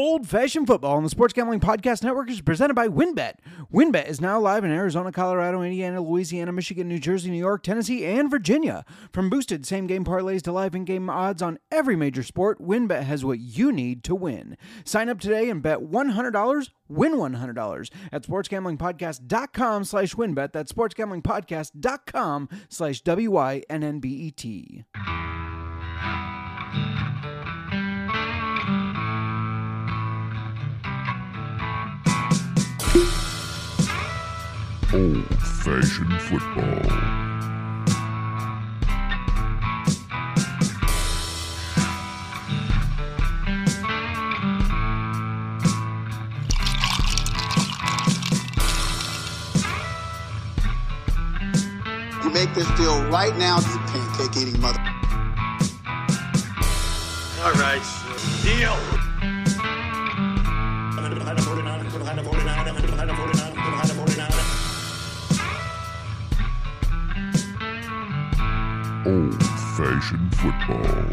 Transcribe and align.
Old 0.00 0.26
Fashioned 0.26 0.66
Football 0.66 0.96
on 0.96 1.04
the 1.04 1.10
Sports 1.10 1.34
Gambling 1.34 1.60
Podcast 1.60 2.02
Network 2.02 2.30
is 2.30 2.40
presented 2.40 2.72
by 2.72 2.88
WynnBET. 2.88 3.34
WynnBET 3.70 4.08
is 4.08 4.18
now 4.18 4.40
live 4.40 4.64
in 4.64 4.70
Arizona, 4.70 5.12
Colorado, 5.12 5.60
Indiana, 5.60 6.00
Louisiana, 6.00 6.52
Michigan, 6.52 6.88
New 6.88 6.98
Jersey, 6.98 7.30
New 7.30 7.36
York, 7.36 7.62
Tennessee, 7.62 8.06
and 8.06 8.30
Virginia. 8.30 8.86
From 9.12 9.28
boosted 9.28 9.66
same 9.66 9.86
game 9.86 10.02
parlays 10.06 10.40
to 10.42 10.52
live 10.52 10.74
in 10.74 10.86
game 10.86 11.10
odds 11.10 11.42
on 11.42 11.58
every 11.70 11.96
major 11.96 12.22
sport, 12.22 12.62
WynnBET 12.62 13.02
has 13.02 13.26
what 13.26 13.40
you 13.40 13.70
need 13.70 14.02
to 14.04 14.14
win. 14.14 14.56
Sign 14.86 15.10
up 15.10 15.20
today 15.20 15.50
and 15.50 15.62
bet 15.62 15.80
$100, 15.80 16.70
win 16.88 17.12
$100 17.12 17.90
at 18.10 18.22
sportsgamblingpodcast.com 18.22 19.84
slash 19.84 20.14
wynnbet. 20.14 20.52
That's 20.52 20.72
sportsgamblingpodcast.com 20.72 22.48
slash 22.70 23.02
W-Y-N-N-B-E-T. 23.02 24.84
Old 34.92 35.24
fashioned 35.38 36.20
football. 36.22 36.64
You 52.24 52.30
make 52.30 52.52
this 52.54 52.68
deal 52.76 53.04
right 53.10 53.36
now, 53.38 53.60
you 53.60 53.78
pancake 53.86 54.36
eating 54.36 54.60
mother. 54.60 54.80
All 57.44 57.52
right, 57.52 57.80
deal. 58.42 59.09
Old 69.06 69.42
fashioned 69.78 70.36
football. 70.36 71.06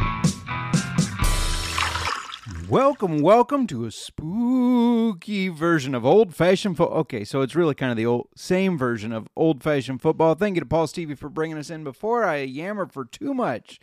Welcome, 2.68 3.22
welcome 3.22 3.66
to 3.68 3.86
a 3.86 3.92
spooky 3.92 5.48
version 5.48 5.96
of 5.96 6.06
old 6.06 6.36
fashioned 6.36 6.76
football. 6.76 6.98
Okay, 7.00 7.24
so 7.24 7.40
it's 7.40 7.56
really 7.56 7.76
kind 7.76 7.90
of 7.90 7.96
the 7.96 8.06
old 8.06 8.28
same 8.36 8.78
version 8.78 9.14
of 9.14 9.30
old 9.38 9.64
fashioned 9.64 10.02
football. 10.02 10.36
Thank 10.36 10.56
you 10.56 10.60
to 10.60 10.66
Paul 10.66 10.88
Stevie 10.88 11.16
for 11.16 11.30
bringing 11.30 11.58
us 11.58 11.70
in. 11.70 11.86
Before 11.86 12.26
I 12.26 12.40
yammer 12.40 12.88
for 12.88 13.06
too 13.06 13.34
much, 13.34 13.80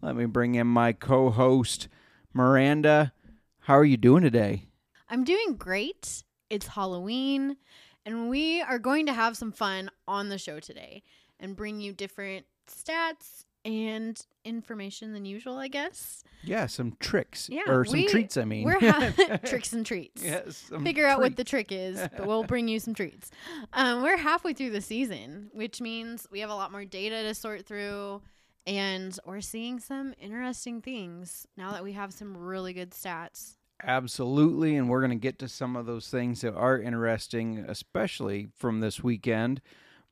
let 0.00 0.16
me 0.16 0.24
bring 0.24 0.54
in 0.54 0.66
my 0.66 0.94
co-host 0.94 1.88
Miranda. 2.32 3.12
How 3.58 3.76
are 3.76 3.84
you 3.84 3.98
doing 3.98 4.22
today? 4.22 4.68
I'm 5.10 5.22
doing 5.22 5.56
great. 5.58 6.24
It's 6.48 6.68
Halloween, 6.68 7.58
and 8.06 8.30
we 8.30 8.62
are 8.62 8.78
going 8.78 9.04
to 9.04 9.12
have 9.12 9.36
some 9.36 9.52
fun 9.52 9.90
on 10.08 10.30
the 10.30 10.38
show 10.38 10.60
today 10.60 11.02
and 11.38 11.54
bring 11.54 11.82
you 11.82 11.92
different 11.92 12.46
stats 12.66 13.44
and 13.64 14.20
information 14.44 15.14
than 15.14 15.24
usual, 15.24 15.56
I 15.56 15.68
guess. 15.68 16.22
Yeah, 16.42 16.66
some 16.66 16.96
tricks 17.00 17.48
Yeah, 17.50 17.62
or 17.66 17.84
some 17.86 18.00
we- 18.00 18.06
treats. 18.08 18.36
I 18.36 18.44
mean, 18.44 18.64
We're 18.64 18.78
ha- 18.78 19.38
tricks 19.46 19.72
and 19.72 19.86
treats. 19.86 20.22
yes, 20.22 20.56
some 20.68 20.84
Figure 20.84 21.06
out 21.06 21.20
what 21.20 21.36
the 21.36 21.44
trick 21.44 21.68
is, 21.72 21.98
but 22.16 22.26
we'll 22.26 22.44
bring 22.54 22.68
you 22.68 22.78
some 22.78 22.92
treats. 22.94 23.30
Um, 23.72 24.02
we're 24.02 24.18
halfway 24.18 24.52
through 24.52 24.70
the 24.70 24.82
season, 24.82 25.48
which 25.52 25.80
means 25.80 26.26
we 26.30 26.40
have 26.40 26.50
a 26.50 26.54
lot 26.54 26.72
more 26.72 26.84
data 26.84 27.22
to 27.22 27.34
sort 27.34 27.64
through, 27.64 28.20
and 28.66 29.18
we're 29.24 29.40
seeing 29.40 29.80
some 29.80 30.12
interesting 30.20 30.82
things 30.82 31.46
now 31.56 31.72
that 31.72 31.82
we 31.82 31.92
have 31.92 32.12
some 32.12 32.36
really 32.36 32.74
good 32.74 32.90
stats. 32.90 33.56
Absolutely, 33.82 34.76
and 34.76 34.88
we're 34.90 35.00
going 35.00 35.10
to 35.10 35.16
get 35.16 35.38
to 35.38 35.48
some 35.48 35.74
of 35.76 35.86
those 35.86 36.08
things 36.08 36.42
that 36.42 36.54
are 36.54 36.78
interesting, 36.78 37.64
especially 37.66 38.48
from 38.56 38.80
this 38.80 39.02
weekend. 39.02 39.62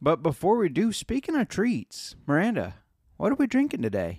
But 0.05 0.20
before 0.20 0.56
we 0.56 0.69
do, 0.69 0.92
speaking 0.92 1.36
of 1.36 1.47
treats, 1.47 2.17
Miranda, 2.27 2.74
what 3.18 3.30
are 3.30 3.36
we 3.36 3.46
drinking 3.46 3.83
today? 3.83 4.18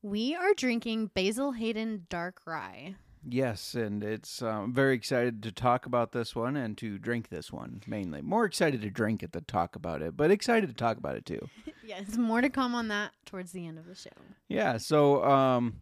We 0.00 0.34
are 0.34 0.54
drinking 0.54 1.10
Basil 1.12 1.52
Hayden 1.52 2.06
Dark 2.08 2.40
Rye. 2.46 2.94
Yes, 3.22 3.74
and 3.74 4.02
it's 4.02 4.40
um, 4.40 4.72
very 4.72 4.94
excited 4.94 5.42
to 5.42 5.52
talk 5.52 5.84
about 5.84 6.12
this 6.12 6.34
one 6.34 6.56
and 6.56 6.78
to 6.78 6.96
drink 6.96 7.28
this 7.28 7.52
one 7.52 7.82
mainly. 7.86 8.22
More 8.22 8.46
excited 8.46 8.80
to 8.80 8.88
drink 8.88 9.22
it 9.22 9.32
than 9.32 9.44
talk 9.44 9.76
about 9.76 10.00
it, 10.00 10.16
but 10.16 10.30
excited 10.30 10.70
to 10.70 10.74
talk 10.74 10.96
about 10.96 11.16
it 11.16 11.26
too. 11.26 11.46
Yes, 11.84 12.18
more 12.18 12.42
to 12.42 12.50
come 12.50 12.74
on 12.74 12.88
that 12.88 13.12
towards 13.24 13.52
the 13.52 13.66
end 13.66 13.78
of 13.78 13.86
the 13.86 13.94
show. 13.94 14.10
Yeah, 14.46 14.76
so 14.76 15.24
um, 15.24 15.80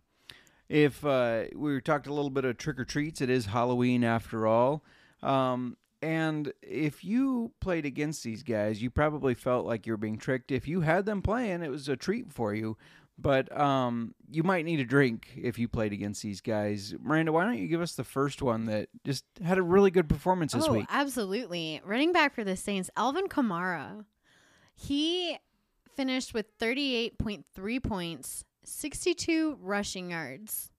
if 0.69 1.05
uh, 1.05 1.47
we 1.53 1.81
talked 1.81 2.07
a 2.07 2.15
little 2.15 2.31
bit 2.31 2.45
of 2.45 2.59
trick 2.59 2.79
or 2.79 2.85
treats, 2.85 3.21
it 3.21 3.29
is 3.29 3.47
Halloween 3.47 4.05
after 4.05 4.47
all. 4.47 4.85
Um, 5.21 5.77
and 6.03 6.53
if 6.63 7.05
you 7.05 7.53
played 7.61 7.87
against 7.87 8.23
these 8.23 8.43
guys, 8.43 8.83
you 8.83 8.91
probably 8.91 9.35
felt 9.35 9.67
like 9.67 9.87
you 9.87 9.93
were 9.93 9.99
being 9.99 10.19
tricked. 10.19 10.53
If 10.53 10.69
you 10.69 10.83
had 10.83 11.07
them 11.07 11.23
playing, 11.23 11.63
it 11.63 11.71
was 11.71 11.89
a 11.89 11.97
treat 11.97 12.33
for 12.33 12.55
you. 12.55 12.77
But 13.19 13.59
um, 13.59 14.15
you 14.31 14.43
might 14.43 14.67
need 14.67 14.79
a 14.79 14.85
drink 14.85 15.31
if 15.37 15.59
you 15.59 15.69
played 15.69 15.95
against 15.95 16.23
these 16.23 16.43
guys. 16.43 16.95
Miranda, 17.01 17.33
why 17.33 17.45
don't 17.45 17.57
you 17.57 17.67
give 17.67 17.81
us 17.81 17.95
the 17.95 18.05
first 18.05 18.43
one 18.43 18.67
that 18.67 18.91
just 19.05 19.25
had 19.43 19.57
a 19.57 19.63
really 19.63 19.91
good 19.91 20.07
performance 20.07 20.53
this 20.53 20.67
oh, 20.69 20.75
week? 20.75 20.87
absolutely. 20.91 21.81
Running 21.83 22.13
back 22.13 22.35
for 22.35 22.45
the 22.45 22.57
Saints, 22.57 22.91
Alvin 22.95 23.29
Kamara. 23.29 24.05
He 24.75 25.39
finished 25.95 26.35
with 26.35 26.59
38.3 26.59 27.83
points, 27.83 28.45
62 28.65 29.57
rushing 29.63 30.11
yards, 30.11 30.71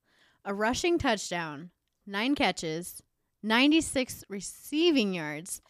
a 0.44 0.54
rushing 0.54 0.96
touchdown, 0.96 1.70
nine 2.06 2.36
catches, 2.36 3.02
96 3.42 4.24
receiving 4.28 5.14
yards, 5.14 5.62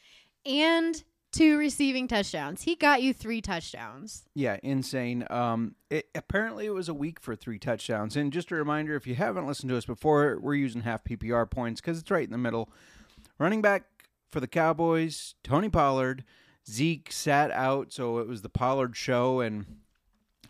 and 0.46 1.02
two 1.32 1.58
receiving 1.58 2.08
touchdowns. 2.08 2.62
He 2.62 2.74
got 2.74 3.02
you 3.02 3.12
three 3.12 3.40
touchdowns. 3.40 4.24
Yeah, 4.34 4.58
insane. 4.62 5.26
Um, 5.30 5.74
it, 5.90 6.08
apparently 6.14 6.66
it 6.66 6.74
was 6.74 6.88
a 6.88 6.94
week 6.94 7.20
for 7.20 7.36
three 7.36 7.58
touchdowns. 7.58 8.16
And 8.16 8.32
just 8.32 8.50
a 8.50 8.54
reminder, 8.54 8.96
if 8.96 9.06
you 9.06 9.14
haven't 9.14 9.46
listened 9.46 9.70
to 9.70 9.76
us 9.76 9.84
before, 9.84 10.38
we're 10.40 10.54
using 10.54 10.82
half 10.82 11.04
PPR 11.04 11.50
points 11.50 11.80
because 11.80 11.98
it's 11.98 12.10
right 12.10 12.24
in 12.24 12.32
the 12.32 12.38
middle. 12.38 12.70
Running 13.38 13.62
back 13.62 13.84
for 14.30 14.40
the 14.40 14.48
Cowboys, 14.48 15.34
Tony 15.42 15.68
Pollard. 15.68 16.24
Zeke 16.68 17.10
sat 17.10 17.50
out, 17.50 17.92
so 17.92 18.18
it 18.18 18.28
was 18.28 18.42
the 18.42 18.50
Pollard 18.50 18.96
show. 18.96 19.40
And 19.40 19.64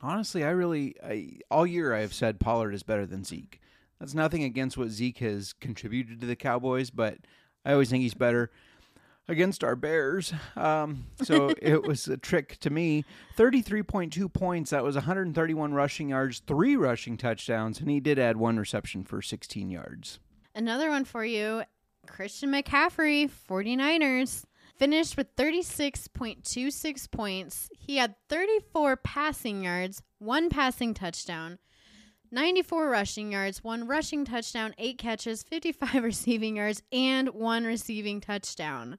honestly, 0.02 0.42
I 0.42 0.50
really, 0.50 0.96
I, 1.04 1.38
all 1.50 1.66
year 1.66 1.94
I 1.94 2.00
have 2.00 2.14
said 2.14 2.40
Pollard 2.40 2.72
is 2.72 2.82
better 2.82 3.06
than 3.06 3.24
Zeke. 3.24 3.60
That's 4.00 4.14
nothing 4.14 4.44
against 4.44 4.76
what 4.76 4.88
Zeke 4.88 5.18
has 5.18 5.52
contributed 5.52 6.20
to 6.20 6.26
the 6.26 6.36
Cowboys, 6.36 6.90
but 6.90 7.18
I 7.64 7.72
always 7.72 7.90
think 7.90 8.02
he's 8.02 8.14
better 8.14 8.50
against 9.28 9.62
our 9.62 9.76
Bears. 9.76 10.32
Um, 10.56 11.06
so 11.22 11.52
it 11.62 11.82
was 11.82 12.08
a 12.08 12.16
trick 12.16 12.58
to 12.60 12.70
me. 12.70 13.04
33.2 13.36 14.32
points. 14.32 14.70
That 14.70 14.84
was 14.84 14.94
131 14.94 15.74
rushing 15.74 16.08
yards, 16.10 16.42
three 16.46 16.76
rushing 16.76 17.16
touchdowns, 17.16 17.80
and 17.80 17.90
he 17.90 18.00
did 18.00 18.18
add 18.18 18.36
one 18.36 18.58
reception 18.58 19.04
for 19.04 19.20
16 19.20 19.70
yards. 19.70 20.18
Another 20.54 20.90
one 20.90 21.04
for 21.04 21.24
you 21.24 21.62
Christian 22.06 22.50
McCaffrey, 22.50 23.30
49ers, 23.48 24.44
finished 24.76 25.16
with 25.16 25.34
36.26 25.36 27.10
points. 27.10 27.68
He 27.78 27.98
had 27.98 28.14
34 28.28 28.96
passing 28.96 29.64
yards, 29.64 30.02
one 30.18 30.48
passing 30.48 30.94
touchdown, 30.94 31.58
94 32.30 32.88
rushing 32.88 33.32
yards, 33.32 33.64
one 33.64 33.86
rushing 33.86 34.24
touchdown, 34.24 34.74
eight 34.78 34.98
catches, 34.98 35.42
55 35.42 35.94
receiving 36.02 36.56
yards, 36.56 36.82
and 36.92 37.28
one 37.30 37.64
receiving 37.64 38.20
touchdown. 38.20 38.98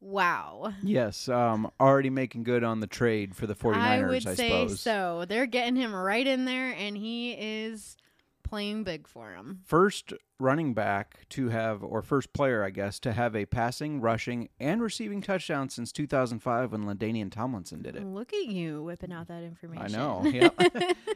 Wow. 0.00 0.72
Yes, 0.82 1.28
um, 1.28 1.70
already 1.78 2.10
making 2.10 2.42
good 2.42 2.64
on 2.64 2.80
the 2.80 2.88
trade 2.88 3.36
for 3.36 3.46
the 3.46 3.54
49ers, 3.54 3.76
I, 3.76 3.98
I 3.98 4.02
would 4.02 4.22
say 4.22 4.34
suppose. 4.34 4.80
so. 4.80 5.24
They're 5.28 5.46
getting 5.46 5.76
him 5.76 5.94
right 5.94 6.26
in 6.26 6.44
there, 6.44 6.72
and 6.72 6.96
he 6.96 7.32
is 7.32 7.96
playing 8.52 8.84
big 8.84 9.08
for 9.08 9.32
him. 9.32 9.60
First 9.64 10.12
running 10.38 10.74
back 10.74 11.26
to 11.30 11.48
have, 11.48 11.82
or 11.82 12.02
first 12.02 12.34
player, 12.34 12.62
I 12.62 12.68
guess, 12.68 12.98
to 12.98 13.14
have 13.14 13.34
a 13.34 13.46
passing, 13.46 13.98
rushing, 13.98 14.50
and 14.60 14.82
receiving 14.82 15.22
touchdown 15.22 15.70
since 15.70 15.90
2005 15.90 16.72
when 16.72 16.84
LaDainian 16.84 17.32
Tomlinson 17.32 17.80
did 17.80 17.96
it. 17.96 18.04
Look 18.04 18.34
at 18.34 18.44
you 18.44 18.82
whipping 18.82 19.10
out 19.10 19.28
that 19.28 19.42
information. 19.42 19.86
I 19.86 19.88
know. 19.88 20.22
Yeah. 20.32 20.50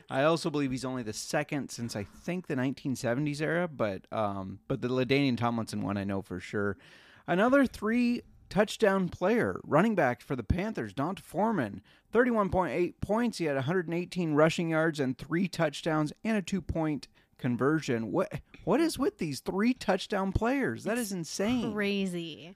I 0.08 0.22
also 0.22 0.49
believe 0.49 0.70
he's 0.70 0.84
only 0.87 1.02
the 1.02 1.12
second 1.12 1.69
since 1.70 1.94
I 1.94 2.05
think 2.05 2.46
the 2.46 2.55
1970s 2.55 3.43
era, 3.43 3.69
but 3.69 4.06
um, 4.11 4.61
but 4.66 4.81
the 4.81 4.88
Ladainian 4.88 5.37
Tomlinson 5.37 5.82
one 5.82 5.99
I 5.99 6.05
know 6.05 6.22
for 6.22 6.40
sure. 6.40 6.78
Another 7.26 7.66
three 7.66 8.22
touchdown 8.49 9.11
player, 9.11 9.61
running 9.62 9.94
back 9.94 10.22
for 10.22 10.37
the 10.37 10.43
Panthers, 10.43 10.94
D'Onta 10.94 11.20
Foreman, 11.20 11.82
31.8 12.14 12.94
points. 13.02 13.38
He 13.38 13.44
had 13.44 13.56
118 13.56 14.32
rushing 14.32 14.70
yards 14.70 15.00
and 15.00 15.19
three 15.19 15.49
touchdowns 15.49 16.14
and 16.25 16.38
a 16.38 16.43
two 16.43 16.62
point 16.62 17.08
conversion. 17.38 18.11
What 18.12 18.33
what 18.65 18.81
is 18.81 18.99
with 18.99 19.19
these 19.19 19.41
three 19.41 19.75
touchdown 19.75 20.33
players? 20.33 20.85
That 20.85 20.99
is 20.99 21.12
insane. 21.12 21.73
Crazy. 21.73 22.55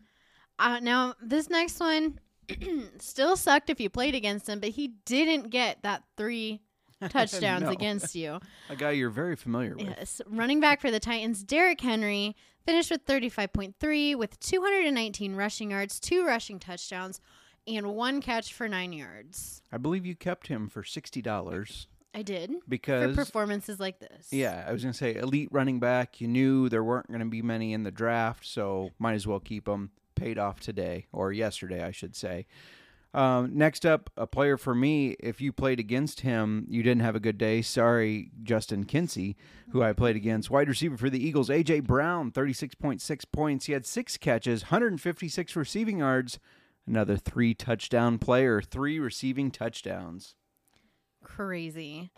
Uh, 0.58 0.78
now, 0.80 1.14
this 1.22 1.48
next 1.48 1.80
one 1.80 2.18
still 2.98 3.36
sucked 3.36 3.70
if 3.70 3.80
you 3.80 3.88
played 3.88 4.14
against 4.14 4.48
him, 4.48 4.60
but 4.60 4.70
he 4.70 4.88
didn't 5.06 5.50
get 5.50 5.82
that 5.82 6.02
three 6.16 6.60
touchdowns 7.08 7.62
No. 7.62 7.70
against 7.70 8.14
you. 8.14 8.40
A 8.68 8.76
guy 8.76 8.90
you're 8.90 9.08
very 9.10 9.36
familiar 9.36 9.74
with. 9.76 9.86
Yes. 9.86 10.20
Running 10.26 10.60
back 10.60 10.80
for 10.80 10.90
the 10.90 11.00
Titans, 11.00 11.42
Derrick 11.42 11.80
Henry 11.80 12.36
finished 12.66 12.90
with 12.90 13.06
35.3 13.06 14.16
with 14.16 14.38
219 14.40 15.34
rushing 15.34 15.70
yards, 15.70 15.98
two 15.98 16.26
rushing 16.26 16.58
touchdowns, 16.58 17.20
and 17.66 17.94
one 17.94 18.20
catch 18.20 18.52
for 18.52 18.68
nine 18.68 18.92
yards. 18.92 19.62
I 19.72 19.78
believe 19.78 20.04
you 20.04 20.14
kept 20.14 20.48
him 20.48 20.68
for 20.68 20.82
sixty 20.82 21.22
dollars 21.22 21.86
I 22.14 22.22
did 22.22 22.52
because 22.68 23.14
for 23.14 23.24
performances 23.24 23.78
like 23.78 24.00
this. 24.00 24.28
yeah, 24.32 24.64
I 24.66 24.72
was 24.72 24.82
gonna 24.82 24.92
say 24.94 25.14
elite 25.14 25.48
running 25.52 25.78
back. 25.78 26.20
You 26.20 26.28
knew 26.28 26.68
there 26.68 26.82
weren't 26.84 27.10
gonna 27.10 27.26
be 27.26 27.42
many 27.42 27.72
in 27.72 27.84
the 27.84 27.90
draft, 27.90 28.44
so 28.46 28.90
might 28.98 29.14
as 29.14 29.26
well 29.26 29.40
keep 29.40 29.66
them. 29.66 29.90
Paid 30.16 30.36
off 30.38 30.60
today 30.60 31.06
or 31.12 31.32
yesterday, 31.32 31.82
I 31.82 31.92
should 31.92 32.14
say. 32.14 32.46
Um, 33.14 33.56
next 33.56 33.86
up, 33.86 34.10
a 34.18 34.26
player 34.26 34.58
for 34.58 34.74
me. 34.74 35.16
If 35.18 35.40
you 35.40 35.50
played 35.50 35.80
against 35.80 36.20
him, 36.20 36.66
you 36.68 36.82
didn't 36.82 37.00
have 37.00 37.16
a 37.16 37.20
good 37.20 37.38
day. 37.38 37.62
Sorry, 37.62 38.30
Justin 38.42 38.84
Kinsey, 38.84 39.34
who 39.70 39.82
I 39.82 39.94
played 39.94 40.16
against. 40.16 40.50
Wide 40.50 40.68
receiver 40.68 40.98
for 40.98 41.08
the 41.08 41.24
Eagles, 41.24 41.48
AJ 41.48 41.84
Brown, 41.84 42.30
thirty-six 42.32 42.74
point 42.74 43.00
six 43.00 43.24
points. 43.24 43.64
He 43.64 43.72
had 43.72 43.86
six 43.86 44.18
catches, 44.18 44.64
hundred 44.64 44.88
and 44.92 45.00
fifty-six 45.00 45.56
receiving 45.56 46.00
yards. 46.00 46.38
Another 46.86 47.16
three 47.16 47.54
touchdown 47.54 48.18
player, 48.18 48.60
three 48.60 48.98
receiving 48.98 49.50
touchdowns. 49.50 50.34
Crazy. 51.36 52.10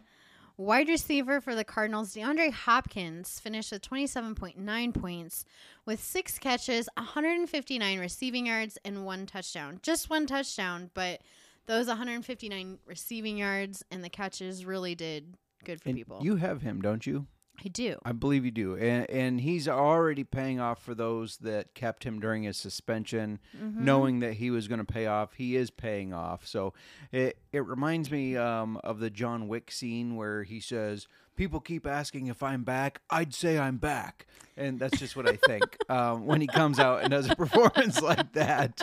Wide 0.56 0.88
receiver 0.88 1.40
for 1.40 1.54
the 1.54 1.64
Cardinals, 1.64 2.14
DeAndre 2.14 2.52
Hopkins 2.52 3.40
finished 3.40 3.72
with 3.72 3.82
27.9 3.82 4.94
points 4.94 5.44
with 5.86 6.02
six 6.02 6.38
catches, 6.38 6.88
159 6.96 7.98
receiving 7.98 8.46
yards, 8.46 8.78
and 8.84 9.04
one 9.04 9.26
touchdown. 9.26 9.80
Just 9.82 10.10
one 10.10 10.26
touchdown, 10.26 10.90
but 10.94 11.22
those 11.66 11.86
159 11.86 12.78
receiving 12.86 13.38
yards 13.38 13.84
and 13.90 14.04
the 14.04 14.08
catches 14.08 14.64
really 14.64 14.94
did 14.94 15.34
good 15.64 15.80
for 15.80 15.88
And 15.88 15.96
people. 15.96 16.20
You 16.22 16.36
have 16.36 16.62
him, 16.62 16.82
don't 16.82 17.06
you? 17.06 17.26
I 17.64 17.68
do. 17.68 17.96
I 18.04 18.12
believe 18.12 18.44
you 18.44 18.50
do, 18.50 18.76
and 18.76 19.08
and 19.08 19.40
he's 19.40 19.68
already 19.68 20.24
paying 20.24 20.58
off 20.58 20.82
for 20.82 20.94
those 20.94 21.36
that 21.38 21.74
kept 21.74 22.02
him 22.04 22.18
during 22.18 22.42
his 22.42 22.56
suspension, 22.56 23.38
Mm-hmm. 23.56 23.84
knowing 23.84 24.20
that 24.20 24.34
he 24.34 24.50
was 24.50 24.66
going 24.68 24.84
to 24.84 24.90
pay 24.92 25.06
off. 25.06 25.34
He 25.34 25.54
is 25.54 25.70
paying 25.70 26.12
off, 26.12 26.46
so 26.46 26.72
it 27.12 27.38
it 27.52 27.64
reminds 27.66 28.10
me 28.10 28.36
um, 28.36 28.78
of 28.78 28.98
the 28.98 29.10
John 29.10 29.46
Wick 29.46 29.70
scene 29.70 30.16
where 30.16 30.42
he 30.42 30.58
says, 30.58 31.06
"People 31.36 31.60
keep 31.60 31.86
asking 31.86 32.26
if 32.26 32.42
I'm 32.42 32.64
back. 32.64 33.00
I'd 33.10 33.32
say 33.32 33.58
I'm 33.58 33.76
back," 33.76 34.26
and 34.56 34.80
that's 34.80 34.98
just 34.98 35.14
what 35.14 35.28
I 35.28 35.36
think 35.36 35.76
um, 35.90 36.26
when 36.26 36.40
he 36.40 36.48
comes 36.48 36.80
out 36.80 37.02
and 37.02 37.10
does 37.12 37.30
a 37.30 37.36
performance 37.36 38.00
like 38.02 38.32
that. 38.32 38.82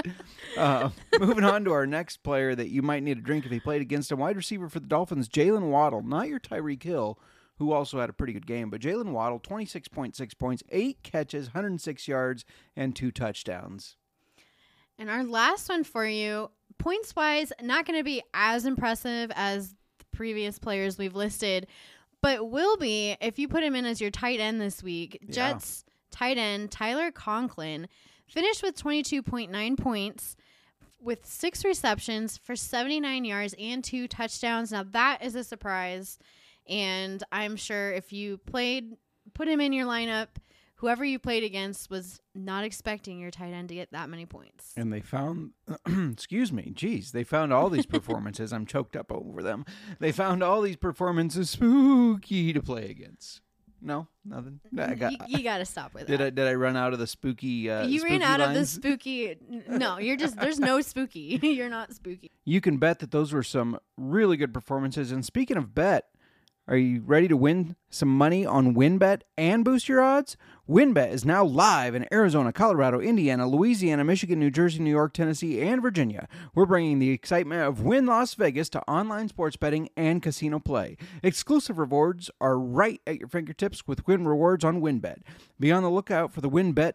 Uh, 0.55 0.89
moving 1.19 1.43
on 1.43 1.65
to 1.65 1.71
our 1.73 1.85
next 1.87 2.17
player 2.23 2.55
that 2.55 2.69
you 2.69 2.81
might 2.81 3.03
need 3.03 3.17
a 3.17 3.21
drink 3.21 3.45
if 3.45 3.51
he 3.51 3.59
played 3.59 3.81
against 3.81 4.11
a 4.11 4.15
wide 4.15 4.37
receiver 4.37 4.69
for 4.69 4.79
the 4.79 4.87
Dolphins, 4.87 5.27
Jaylen 5.27 5.69
Waddle, 5.69 6.01
not 6.01 6.29
your 6.29 6.39
Tyreek 6.39 6.83
Hill 6.83 7.19
who 7.59 7.73
also 7.73 7.99
had 7.99 8.09
a 8.09 8.13
pretty 8.13 8.33
good 8.33 8.47
game. 8.47 8.69
But 8.69 8.81
Jaylen 8.81 9.11
Waddle, 9.11 9.39
26.6 9.39 10.39
points, 10.39 10.63
eight 10.69 11.03
catches, 11.03 11.47
106 11.47 12.07
yards, 12.07 12.45
and 12.75 12.95
two 12.95 13.11
touchdowns. 13.11 13.97
And 14.97 15.09
our 15.09 15.23
last 15.23 15.69
one 15.69 15.83
for 15.83 16.05
you, 16.05 16.49
points 16.77 17.15
wise, 17.15 17.51
not 17.61 17.85
going 17.85 17.99
to 17.99 18.03
be 18.03 18.23
as 18.33 18.65
impressive 18.65 19.31
as 19.35 19.75
the 19.99 20.05
previous 20.13 20.57
players 20.57 20.97
we've 20.97 21.15
listed, 21.15 21.67
but 22.21 22.49
will 22.49 22.77
be 22.77 23.15
if 23.21 23.37
you 23.37 23.47
put 23.47 23.63
him 23.63 23.75
in 23.75 23.85
as 23.85 24.01
your 24.01 24.11
tight 24.11 24.39
end 24.39 24.59
this 24.59 24.81
week. 24.81 25.19
Yeah. 25.21 25.31
Jets 25.31 25.85
tight 26.11 26.37
end 26.37 26.71
Tyler 26.71 27.11
Conklin 27.11 27.87
finished 28.27 28.63
with 28.63 28.81
22.9 28.81 29.77
points 29.77 30.35
with 31.01 31.25
six 31.25 31.63
receptions 31.63 32.37
for 32.37 32.55
79 32.55 33.25
yards 33.25 33.55
and 33.59 33.83
two 33.83 34.07
touchdowns. 34.07 34.71
Now, 34.71 34.83
that 34.91 35.23
is 35.23 35.35
a 35.35 35.43
surprise. 35.43 36.19
And 36.69 37.23
I'm 37.31 37.55
sure 37.55 37.91
if 37.91 38.13
you 38.13 38.37
played, 38.37 38.95
put 39.33 39.47
him 39.47 39.59
in 39.59 39.73
your 39.73 39.87
lineup, 39.87 40.27
whoever 40.75 41.03
you 41.03 41.19
played 41.19 41.43
against 41.43 41.89
was 41.89 42.21
not 42.33 42.63
expecting 42.63 43.19
your 43.19 43.31
tight 43.31 43.51
end 43.53 43.69
to 43.69 43.75
get 43.75 43.91
that 43.91 44.09
many 44.09 44.25
points. 44.25 44.73
And 44.77 44.93
they 44.93 45.01
found, 45.01 45.51
excuse 46.11 46.53
me, 46.53 46.71
geez, 46.73 47.11
they 47.11 47.23
found 47.23 47.51
all 47.51 47.69
these 47.69 47.85
performances. 47.85 48.53
I'm 48.53 48.65
choked 48.65 48.95
up 48.95 49.11
over 49.11 49.41
them. 49.41 49.65
They 49.99 50.11
found 50.11 50.41
all 50.43 50.61
these 50.61 50.77
performances 50.77 51.49
spooky 51.49 52.53
to 52.53 52.61
play 52.61 52.89
against. 52.89 53.41
No, 53.81 54.07
nothing. 54.25 54.59
I 54.77 54.93
got, 54.95 55.11
you, 55.11 55.37
you 55.37 55.43
got 55.43 55.59
to 55.59 55.65
stop 55.65 55.93
with 55.93 56.03
it. 56.03 56.07
did 56.07 56.21
I 56.21 56.29
did 56.31 56.47
I 56.47 56.53
run 56.53 56.75
out 56.75 56.91
of 56.91 56.99
the 56.99 57.07
spooky? 57.07 57.69
Uh, 57.71 57.87
you 57.87 58.03
ran 58.03 58.19
spooky 58.19 58.23
out 58.25 58.41
of 58.41 58.53
the 58.53 58.65
spooky. 58.65 59.37
No, 59.69 59.99
you're 59.99 60.17
just 60.17 60.37
there's 60.37 60.59
no 60.59 60.81
spooky. 60.81 61.39
you're 61.43 61.69
not 61.69 61.93
spooky. 61.93 62.29
you 62.43 62.59
can 62.59 62.77
bet 62.77 62.99
that 62.99 63.11
those 63.11 63.31
were 63.31 63.43
some 63.43 63.79
really 63.97 64.35
good 64.35 64.53
performances. 64.53 65.13
And 65.13 65.23
speaking 65.23 65.55
of 65.55 65.73
bet, 65.73 66.09
are 66.69 66.77
you 66.77 67.01
ready 67.03 67.27
to 67.27 67.35
win 67.35 67.75
some 67.89 68.15
money 68.15 68.45
on 68.45 68.75
WynnBET 68.75 69.21
and 69.39 69.65
boost 69.65 69.89
your 69.89 70.01
odds? 70.01 70.37
WynnBET 70.69 71.11
is 71.11 71.25
now 71.25 71.43
live 71.43 71.95
in 71.95 72.05
Arizona, 72.13 72.53
Colorado, 72.53 72.99
Indiana, 72.99 73.47
Louisiana, 73.47 74.03
Michigan, 74.03 74.37
New 74.37 74.51
Jersey, 74.51 74.77
New 74.77 74.91
York, 74.91 75.13
Tennessee, 75.13 75.61
and 75.61 75.81
Virginia. 75.81 76.27
We're 76.53 76.67
bringing 76.67 76.99
the 76.99 77.09
excitement 77.09 77.63
of 77.63 77.81
Wynn 77.81 78.05
Las 78.05 78.35
Vegas 78.35 78.69
to 78.69 78.81
online 78.87 79.29
sports 79.29 79.57
betting 79.57 79.89
and 79.97 80.21
casino 80.21 80.59
play. 80.59 80.95
Exclusive 81.23 81.79
rewards 81.79 82.29
are 82.39 82.59
right 82.59 83.01
at 83.07 83.17
your 83.17 83.29
fingertips 83.29 83.87
with 83.87 84.05
Wynn 84.05 84.27
Rewards 84.27 84.63
on 84.63 84.79
WynnBET. 84.79 85.23
Be 85.59 85.71
on 85.71 85.81
the 85.81 85.89
lookout 85.89 86.31
for 86.31 86.41
the 86.41 86.51
WynnBET 86.51 86.93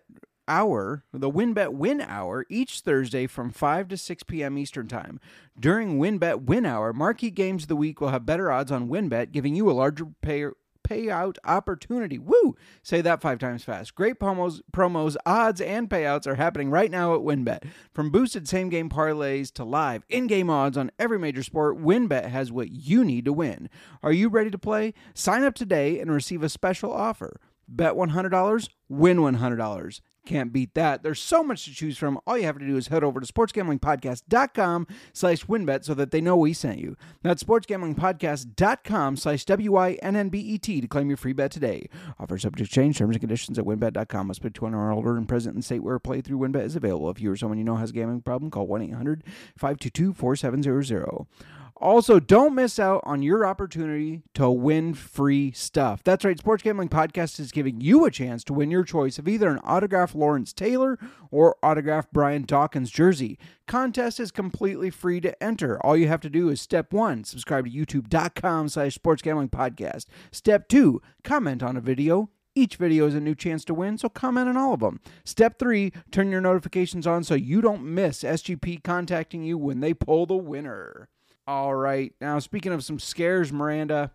hour, 0.48 1.04
the 1.12 1.30
WynnBET 1.30 1.72
Win 1.72 2.00
Hour, 2.00 2.46
each 2.48 2.80
Thursday 2.80 3.26
from 3.26 3.50
5 3.50 3.88
to 3.88 3.96
6 3.96 4.22
p.m. 4.24 4.58
Eastern 4.58 4.88
Time. 4.88 5.20
During 5.58 5.98
WynnBET 5.98 6.42
Win 6.44 6.66
Hour, 6.66 6.92
marquee 6.92 7.30
games 7.30 7.64
of 7.64 7.68
the 7.68 7.76
week 7.76 8.00
will 8.00 8.08
have 8.08 8.26
better 8.26 8.50
odds 8.50 8.72
on 8.72 8.88
WynnBET, 8.88 9.32
giving 9.32 9.54
you 9.54 9.70
a 9.70 9.72
larger 9.72 10.06
pay- 10.22 10.50
payout 10.86 11.38
opportunity. 11.44 12.18
Woo! 12.18 12.54
Say 12.82 13.00
that 13.00 13.20
five 13.20 13.38
times 13.38 13.64
fast. 13.64 13.94
Great 13.94 14.20
promos, 14.20 14.60
promos, 14.72 15.16
odds, 15.26 15.60
and 15.60 15.88
payouts 15.88 16.26
are 16.26 16.36
happening 16.36 16.70
right 16.70 16.90
now 16.90 17.14
at 17.14 17.22
WynnBET. 17.22 17.64
From 17.92 18.10
boosted 18.10 18.46
same 18.46 18.68
game 18.68 18.88
parlays 18.88 19.52
to 19.54 19.64
live 19.64 20.04
in 20.08 20.26
game 20.26 20.50
odds 20.50 20.76
on 20.76 20.92
every 20.98 21.18
major 21.18 21.42
sport, 21.42 21.80
WynnBET 21.80 22.28
has 22.28 22.52
what 22.52 22.70
you 22.70 23.04
need 23.04 23.24
to 23.24 23.32
win. 23.32 23.68
Are 24.02 24.12
you 24.12 24.28
ready 24.28 24.50
to 24.50 24.58
play? 24.58 24.94
Sign 25.14 25.42
up 25.42 25.54
today 25.54 25.98
and 25.98 26.12
receive 26.12 26.42
a 26.42 26.48
special 26.48 26.92
offer. 26.92 27.40
Bet 27.66 27.94
$100, 27.94 28.68
win 28.88 29.18
$100. 29.18 30.00
Can't 30.24 30.52
beat 30.52 30.74
that. 30.74 31.02
There's 31.02 31.20
so 31.20 31.42
much 31.42 31.64
to 31.64 31.74
choose 31.74 31.98
from. 31.98 32.18
All 32.26 32.38
you 32.38 32.44
have 32.44 32.58
to 32.58 32.66
do 32.66 32.78
is 32.78 32.88
head 32.88 33.04
over 33.04 33.20
to 33.20 33.30
sportsgamblingpodcast.com 33.30 34.86
slash 35.12 35.44
wynnbet 35.44 35.84
so 35.84 35.92
that 35.94 36.10
they 36.12 36.22
know 36.22 36.36
we 36.36 36.54
sent 36.54 36.78
you. 36.78 36.96
That's 37.22 37.42
sportsgamblingpodcast.com 37.42 39.16
slash 39.18 39.44
W-Y-N-N-B-E-T 39.44 40.80
to 40.80 40.88
claim 40.88 41.08
your 41.08 41.16
free 41.18 41.34
bet 41.34 41.50
today. 41.50 41.88
Offer 42.18 42.38
subject 42.38 42.70
to 42.70 42.74
change. 42.74 42.96
Terms 42.98 43.16
and 43.16 43.20
conditions 43.20 43.58
at 43.58 43.64
wynnbet.com. 43.66 44.28
Must 44.28 44.42
be 44.42 44.50
21 44.50 44.82
or 44.82 44.92
older 44.92 45.16
and 45.16 45.28
present 45.28 45.56
in 45.56 45.62
state 45.62 45.82
where 45.82 45.98
playthrough 45.98 46.38
wynnbet 46.38 46.64
is 46.64 46.76
available. 46.76 47.10
If 47.10 47.20
you 47.20 47.30
or 47.30 47.36
someone 47.36 47.58
you 47.58 47.64
know 47.64 47.76
has 47.76 47.90
a 47.90 47.92
gambling 47.92 48.22
problem, 48.22 48.50
call 48.50 48.66
1-800-522-4700. 48.68 51.26
Also, 51.76 52.20
don't 52.20 52.54
miss 52.54 52.78
out 52.78 53.00
on 53.04 53.20
your 53.20 53.44
opportunity 53.44 54.22
to 54.32 54.48
win 54.48 54.94
free 54.94 55.50
stuff. 55.50 56.04
That's 56.04 56.24
right, 56.24 56.38
Sports 56.38 56.62
Gambling 56.62 56.88
Podcast 56.88 57.40
is 57.40 57.50
giving 57.50 57.80
you 57.80 58.04
a 58.04 58.12
chance 58.12 58.44
to 58.44 58.52
win 58.52 58.70
your 58.70 58.84
choice 58.84 59.18
of 59.18 59.26
either 59.26 59.50
an 59.50 59.58
autographed 59.58 60.14
Lawrence 60.14 60.52
Taylor 60.52 60.98
or 61.32 61.56
autographed 61.64 62.12
Brian 62.12 62.44
Dawkins 62.44 62.90
jersey. 62.90 63.38
Contest 63.66 64.20
is 64.20 64.30
completely 64.30 64.88
free 64.88 65.20
to 65.20 65.42
enter. 65.42 65.84
All 65.84 65.96
you 65.96 66.06
have 66.06 66.20
to 66.20 66.30
do 66.30 66.48
is 66.48 66.60
step 66.60 66.92
one, 66.92 67.24
subscribe 67.24 67.64
to 67.64 67.70
youtube.com 67.70 68.68
slash 68.68 68.94
sports 68.94 69.22
gambling 69.22 69.48
podcast. 69.48 70.06
Step 70.30 70.68
two, 70.68 71.02
comment 71.24 71.60
on 71.60 71.76
a 71.76 71.80
video. 71.80 72.30
Each 72.54 72.76
video 72.76 73.08
is 73.08 73.16
a 73.16 73.20
new 73.20 73.34
chance 73.34 73.64
to 73.64 73.74
win, 73.74 73.98
so 73.98 74.08
comment 74.08 74.48
on 74.48 74.56
all 74.56 74.74
of 74.74 74.80
them. 74.80 75.00
Step 75.24 75.58
three, 75.58 75.92
turn 76.12 76.30
your 76.30 76.40
notifications 76.40 77.04
on 77.04 77.24
so 77.24 77.34
you 77.34 77.60
don't 77.60 77.82
miss 77.82 78.22
SGP 78.22 78.84
contacting 78.84 79.42
you 79.42 79.58
when 79.58 79.80
they 79.80 79.92
pull 79.92 80.24
the 80.24 80.36
winner. 80.36 81.08
All 81.46 81.74
right. 81.74 82.12
Now, 82.20 82.38
speaking 82.38 82.72
of 82.72 82.84
some 82.84 82.98
scares, 82.98 83.52
Miranda, 83.52 84.12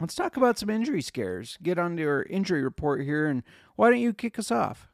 let's 0.00 0.14
talk 0.14 0.36
about 0.36 0.58
some 0.58 0.70
injury 0.70 1.02
scares. 1.02 1.58
Get 1.62 1.78
on 1.78 1.98
your 1.98 2.22
injury 2.22 2.62
report 2.62 3.02
here, 3.02 3.26
and 3.26 3.42
why 3.76 3.90
don't 3.90 4.00
you 4.00 4.14
kick 4.14 4.38
us 4.38 4.50
off? 4.50 4.88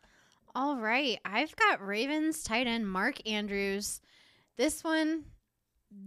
All 0.54 0.76
right, 0.78 1.20
I've 1.24 1.54
got 1.54 1.86
Ravens 1.86 2.42
tight 2.42 2.66
end 2.66 2.90
Mark 2.90 3.16
Andrews. 3.28 4.00
This 4.56 4.82
one 4.82 5.24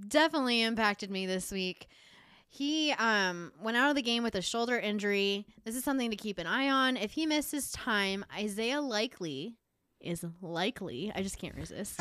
definitely 0.07 0.63
impacted 0.63 1.11
me 1.11 1.25
this 1.25 1.51
week. 1.51 1.87
He 2.47 2.91
um 2.93 3.53
went 3.61 3.77
out 3.77 3.91
of 3.91 3.95
the 3.95 4.01
game 4.01 4.23
with 4.23 4.33
a 4.35 4.41
shoulder 4.41 4.77
injury. 4.77 5.45
This 5.65 5.75
is 5.75 5.83
something 5.83 6.09
to 6.09 6.17
keep 6.17 6.39
an 6.39 6.47
eye 6.47 6.69
on. 6.69 6.97
If 6.97 7.11
he 7.11 7.27
misses 7.27 7.71
time, 7.71 8.25
Isaiah 8.35 8.81
Likely 8.81 9.55
is 10.01 10.25
likely, 10.41 11.11
I 11.13 11.23
just 11.23 11.37
can't 11.37 11.55
resist, 11.55 11.99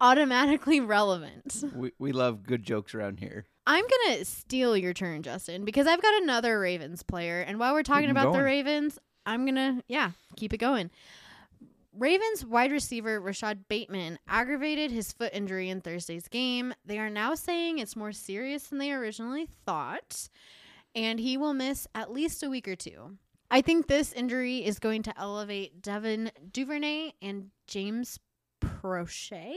automatically 0.00 0.80
relevant. 0.80 1.64
We, 1.74 1.92
we 1.98 2.12
love 2.12 2.44
good 2.44 2.62
jokes 2.62 2.94
around 2.94 3.20
here. 3.20 3.46
I'm 3.66 3.84
going 3.84 4.18
to 4.18 4.24
steal 4.24 4.76
your 4.76 4.94
turn, 4.94 5.22
Justin, 5.22 5.64
because 5.64 5.86
I've 5.86 6.00
got 6.02 6.22
another 6.22 6.58
Ravens 6.58 7.02
player. 7.02 7.40
And 7.40 7.58
while 7.58 7.74
we're 7.74 7.82
talking 7.82 8.10
about 8.10 8.32
the. 8.32 8.42
Ravens, 8.42 8.98
I'm 9.26 9.44
going 9.44 9.56
to, 9.56 9.82
yeah, 9.88 10.12
keep 10.36 10.54
it 10.54 10.58
going. 10.58 10.90
Ravens 11.92 12.46
wide 12.46 12.70
receiver 12.70 13.20
Rashod 13.20 13.66
Bateman 13.68 14.18
aggravated 14.28 14.90
his 14.90 15.12
foot 15.12 15.32
injury 15.34 15.68
in 15.68 15.80
Thursday's 15.80 16.28
game. 16.28 16.72
They 16.84 16.98
are 16.98 17.10
now 17.10 17.34
saying 17.34 17.78
it's 17.78 17.96
more 17.96 18.12
serious 18.12 18.68
than 18.68 18.78
they 18.78 18.92
originally 18.92 19.48
thought, 19.66 20.28
and 20.94 21.18
he 21.18 21.36
will 21.36 21.54
miss 21.54 21.88
at 21.94 22.12
least 22.12 22.42
a 22.42 22.48
week 22.48 22.68
or 22.68 22.76
two. 22.76 23.16
I 23.50 23.62
think 23.62 23.86
this 23.86 24.12
injury 24.12 24.64
is 24.64 24.78
going 24.78 25.02
to 25.04 25.18
elevate 25.18 25.80
Devin 25.80 26.30
Duvernay 26.52 27.12
and 27.22 27.46
James 27.66 28.18
Proche. 28.60 29.54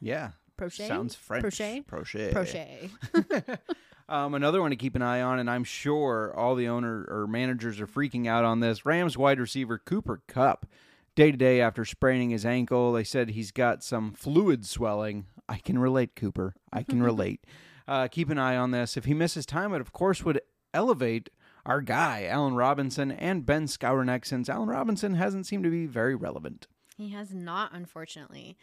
Yeah. 0.00 0.30
Prochet? 0.56 0.88
Sounds 0.88 1.14
French. 1.14 1.42
Prochet? 1.42 1.86
Prochet. 1.86 2.32
Prochet. 2.32 2.90
um, 4.08 4.34
another 4.34 4.60
one 4.60 4.70
to 4.70 4.76
keep 4.76 4.96
an 4.96 5.02
eye 5.02 5.20
on, 5.20 5.38
and 5.38 5.48
I'm 5.48 5.64
sure 5.64 6.34
all 6.36 6.54
the 6.54 6.68
owner 6.68 7.06
or 7.08 7.26
managers 7.26 7.80
are 7.80 7.86
freaking 7.86 8.26
out 8.26 8.44
on 8.44 8.60
this. 8.60 8.84
Rams 8.84 9.16
wide 9.16 9.40
receiver 9.40 9.78
Cooper 9.78 10.22
Kupp, 10.26 10.66
day 11.14 11.30
to 11.30 11.36
day 11.36 11.60
after 11.60 11.84
spraining 11.84 12.30
his 12.30 12.44
ankle. 12.44 12.92
They 12.92 13.04
said 13.04 13.30
he's 13.30 13.52
got 13.52 13.82
some 13.82 14.12
fluid 14.12 14.66
swelling. 14.66 15.26
I 15.48 15.58
can 15.58 15.78
relate, 15.78 16.16
Cooper. 16.16 16.54
I 16.72 16.82
can 16.82 17.02
relate. 17.04 17.44
Uh, 17.86 18.08
keep 18.08 18.30
an 18.30 18.38
eye 18.38 18.56
on 18.56 18.70
this. 18.70 18.96
If 18.96 19.04
he 19.04 19.14
misses 19.14 19.46
time, 19.46 19.74
it 19.74 19.80
of 19.80 19.92
course 19.92 20.24
would 20.24 20.40
elevate 20.74 21.30
our 21.64 21.80
guy, 21.80 22.24
Allen 22.24 22.54
Robinson, 22.54 23.12
and 23.12 23.46
Ben 23.46 23.66
Skowronek, 23.66 24.24
since 24.24 24.48
Allen 24.48 24.68
Robinson 24.68 25.14
hasn't 25.14 25.46
seemed 25.46 25.64
to 25.64 25.70
be 25.70 25.86
very 25.86 26.14
relevant. 26.14 26.66
He 26.96 27.10
has 27.10 27.32
not, 27.32 27.72
unfortunately. 27.72 28.56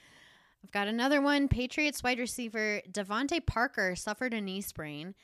I've 0.63 0.71
got 0.71 0.87
another 0.87 1.21
one. 1.21 1.47
Patriots 1.47 2.03
wide 2.03 2.19
receiver 2.19 2.81
DeVante 2.91 3.45
Parker 3.45 3.95
suffered 3.95 4.33
a 4.33 4.41
knee 4.41 4.61
sprain. 4.61 5.15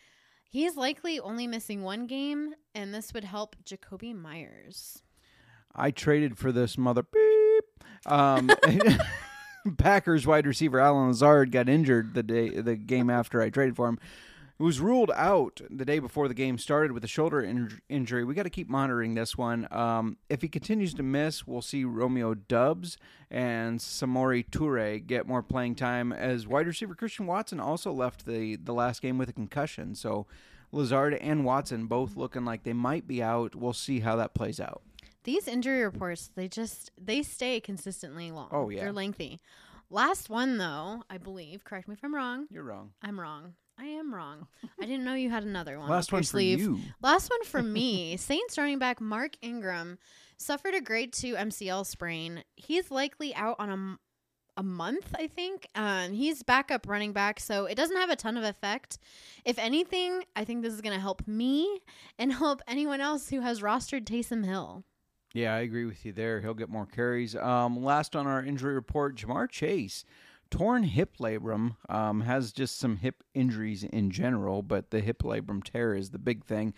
He's 0.49 0.77
likely 0.77 1.19
only 1.19 1.47
missing 1.47 1.83
one 1.83 2.07
game, 2.07 2.53
and 2.73 2.93
this 2.93 3.13
would 3.13 3.25
help 3.25 3.57
Jakobi 3.65 4.15
Meyers. 4.15 5.03
I 5.75 5.91
traded 5.91 6.37
for 6.37 6.53
this 6.53 6.77
mother 6.77 7.03
beep. 7.03 7.85
Um, 8.05 8.49
Packers 9.77 10.25
wide 10.25 10.47
receiver 10.47 10.79
Allen 10.79 11.07
Lazard 11.07 11.51
got 11.51 11.67
injured 11.67 12.13
the 12.13 12.23
day 12.23 12.49
the 12.61 12.75
game 12.75 13.09
after 13.09 13.41
I 13.41 13.49
traded 13.49 13.75
for 13.75 13.87
him. 13.87 13.99
It 14.57 14.63
was 14.63 14.79
ruled 14.79 15.11
out 15.15 15.59
the 15.69 15.83
day 15.83 15.99
before 15.99 16.29
the 16.29 16.33
game 16.33 16.57
started 16.57 16.93
with 16.93 17.03
a 17.03 17.09
shoulder 17.09 17.41
in- 17.41 17.81
injury. 17.89 18.23
We 18.23 18.33
got 18.33 18.43
to 18.43 18.49
keep 18.49 18.69
monitoring 18.69 19.13
this 19.13 19.37
one. 19.37 19.67
Um, 19.69 20.15
if 20.29 20.41
he 20.41 20.47
continues 20.47 20.93
to 20.93 21.03
miss, 21.03 21.45
we'll 21.45 21.61
see 21.61 21.83
Romeo 21.83 22.35
Doubs 22.35 22.97
and 23.29 23.79
Samori 23.79 24.49
Toure 24.49 25.05
get 25.05 25.27
more 25.27 25.43
playing 25.43 25.75
time. 25.75 26.13
As 26.13 26.47
wide 26.47 26.67
receiver 26.67 26.95
Christian 26.95 27.27
Watson 27.27 27.59
also 27.59 27.91
left 27.91 28.25
the 28.25 28.55
the 28.55 28.73
last 28.73 29.01
game 29.01 29.17
with 29.17 29.27
a 29.27 29.33
concussion, 29.33 29.93
so 29.93 30.25
Lazard 30.71 31.15
and 31.15 31.43
Watson 31.43 31.87
both 31.87 32.15
looking 32.15 32.45
like 32.45 32.63
they 32.63 32.73
might 32.73 33.07
be 33.07 33.21
out. 33.21 33.55
We'll 33.55 33.73
see 33.73 33.99
how 33.99 34.15
that 34.15 34.33
plays 34.33 34.61
out. 34.61 34.81
These 35.25 35.47
injury 35.49 35.83
reports, 35.83 36.29
they 36.35 36.47
just 36.47 36.91
they 36.97 37.23
stay 37.23 37.59
consistently 37.59 38.31
long. 38.31 38.49
Oh, 38.51 38.69
yeah. 38.69 38.81
They're 38.81 38.93
lengthy. 38.93 39.41
Last 39.89 40.29
one 40.29 40.57
though, 40.57 41.03
I 41.09 41.17
believe, 41.17 41.63
correct 41.65 41.87
me 41.89 41.93
if 41.93 42.03
I'm 42.03 42.15
wrong. 42.15 42.47
You're 42.49 42.63
wrong. 42.63 42.91
I'm 43.01 43.19
wrong. 43.19 43.55
I 43.77 43.85
am 43.85 44.13
wrong. 44.13 44.47
I 44.81 44.85
didn't 44.85 45.03
know 45.03 45.13
you 45.15 45.29
had 45.29 45.43
another 45.43 45.77
one. 45.79 45.89
Last 45.89 46.11
one 46.11 46.21
for 46.21 46.27
sleeve. 46.27 46.59
you. 46.59 46.79
Last 47.01 47.29
one 47.29 47.43
for 47.43 47.61
me. 47.61 48.17
Saints 48.17 48.57
running 48.57 48.79
back 48.79 49.01
Mark 49.01 49.33
Ingram 49.41 49.97
suffered 50.37 50.73
a 50.73 50.81
grade 50.81 51.11
two 51.13 51.35
MCL 51.35 51.85
sprain. 51.85 52.43
He's 52.55 52.89
likely 52.91 53.35
out 53.35 53.57
on 53.59 53.69
a 53.69 53.99
a 54.57 54.63
month, 54.63 55.13
I 55.17 55.27
think. 55.27 55.67
Um, 55.75 56.13
he's 56.13 56.43
backup 56.43 56.87
running 56.87 57.11
back, 57.13 57.39
so 57.39 57.65
it 57.65 57.75
doesn't 57.75 57.97
have 57.97 58.09
a 58.09 58.15
ton 58.15 58.37
of 58.37 58.43
effect. 58.43 58.97
If 59.43 59.59
anything, 59.59 60.23
I 60.35 60.45
think 60.45 60.63
this 60.63 60.73
is 60.73 60.81
going 60.81 60.95
to 60.95 61.01
help 61.01 61.27
me 61.27 61.81
and 62.17 62.31
help 62.31 62.61
anyone 62.67 63.01
else 63.01 63.29
who 63.29 63.41
has 63.41 63.61
rostered 63.61 64.05
Taysom 64.05 64.45
Hill. 64.45 64.85
Yeah, 65.33 65.53
I 65.53 65.59
agree 65.59 65.83
with 65.83 66.05
you 66.05 66.13
there. 66.13 66.39
He'll 66.39 66.53
get 66.53 66.69
more 66.69 66.85
carries. 66.85 67.35
Um, 67.35 67.83
last 67.83 68.15
on 68.15 68.25
our 68.25 68.41
injury 68.41 68.73
report, 68.73 69.17
Ja'Marr 69.17 69.49
Chase, 69.49 70.05
torn 70.49 70.83
hip 70.83 71.17
labrum, 71.19 71.75
um, 71.89 72.21
has 72.21 72.51
just 72.51 72.79
some 72.79 72.97
hip 72.97 73.23
injuries 73.33 73.83
in 73.83 74.11
general, 74.11 74.61
but 74.61 74.91
the 74.91 75.01
hip 75.01 75.23
labrum 75.23 75.63
tear 75.63 75.95
is 75.95 76.11
the 76.11 76.19
big 76.19 76.45
thing. 76.45 76.73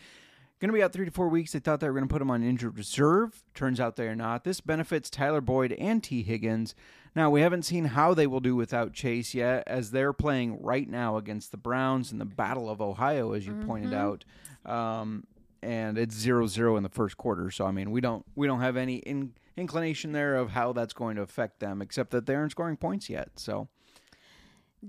Going 0.60 0.70
to 0.70 0.74
be 0.74 0.82
out 0.82 0.92
three 0.92 1.06
to 1.06 1.12
four 1.12 1.30
weeks. 1.30 1.52
They 1.52 1.60
thought 1.60 1.82
they 1.82 1.88
were 1.88 1.94
going 1.94 2.08
to 2.08 2.12
put 2.12 2.22
him 2.22 2.32
on 2.32 2.42
injured 2.42 2.80
reserve. 2.80 3.44
Turns 3.54 3.80
out 3.80 3.96
they 3.96 4.08
are 4.08 4.16
not. 4.16 4.44
This 4.44 4.60
benefits 4.60 5.08
Tyler 5.08 5.40
Boyd 5.40 5.74
and 5.74 6.04
Tee 6.04 6.24
Higgins. 6.24 6.74
Now, 7.16 7.30
we 7.30 7.42
haven't 7.42 7.62
seen 7.62 7.86
how 7.86 8.16
they 8.16 8.26
will 8.26 8.40
do 8.40 8.56
without 8.56 8.94
Chase 8.94 9.36
yet, 9.36 9.64
as 9.68 9.92
they're 9.92 10.14
playing 10.14 10.60
right 10.64 10.90
now 10.90 11.18
against 11.18 11.52
the 11.52 11.58
Browns 11.58 12.12
in 12.12 12.18
the 12.18 12.26
Battle 12.26 12.72
of 12.72 12.82
Ohio, 12.82 13.34
as 13.34 13.46
you 13.46 13.54
pointed 13.68 13.94
out. 13.94 14.26
Um, 14.66 15.26
and 15.62 15.98
it's 15.98 16.16
zero 16.16 16.48
zero 16.48 16.76
in 16.76 16.84
the 16.84 16.90
first 16.90 17.18
quarter. 17.18 17.52
So 17.52 17.66
I 17.66 17.72
mean, 17.72 17.92
we 17.92 18.02
don't 18.02 18.26
we 18.36 18.48
don't 18.48 18.62
have 18.62 18.78
any 18.78 18.98
in, 18.98 19.34
inclination 19.58 20.12
there 20.12 20.36
of 20.36 20.52
how 20.52 20.72
that's 20.72 20.94
going 20.94 21.16
to 21.18 21.22
affect 21.22 21.60
them, 21.60 21.82
except 21.82 22.12
that 22.12 22.26
they 22.26 22.36
aren't 22.36 22.52
scoring 22.52 22.78
points 22.78 23.10
yet. 23.10 23.30
So 23.36 23.68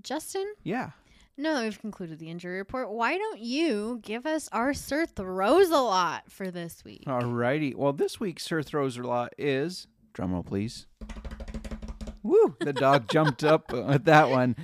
Justin, 0.02 0.46
yeah, 0.62 0.90
No, 1.37 1.54
that 1.54 1.64
we've 1.64 1.80
concluded 1.80 2.18
the 2.18 2.28
injury 2.30 2.58
report, 2.58 2.90
why 2.90 3.16
don't 3.16 3.40
you 3.40 4.00
give 4.02 4.26
us 4.26 4.48
our 4.52 4.75
Sir 4.75 5.06
Throws 5.06 5.70
a 5.70 5.78
Lot 5.80 6.30
for 6.30 6.50
this 6.50 6.84
week? 6.84 7.04
alrighty. 7.06 7.75
Well, 7.75 7.92
this 7.92 8.20
week's 8.20 8.44
Sir 8.44 8.62
Throws 8.62 8.96
a 8.98 9.02
Lot 9.02 9.32
is 9.38 9.87
drumroll, 10.14 10.44
please. 10.46 10.87
Woo! 12.22 12.56
The 12.60 12.72
dog 12.72 13.08
jumped 13.10 13.42
up 13.44 13.72
at 13.72 14.04
that 14.04 14.28
one. 14.28 14.56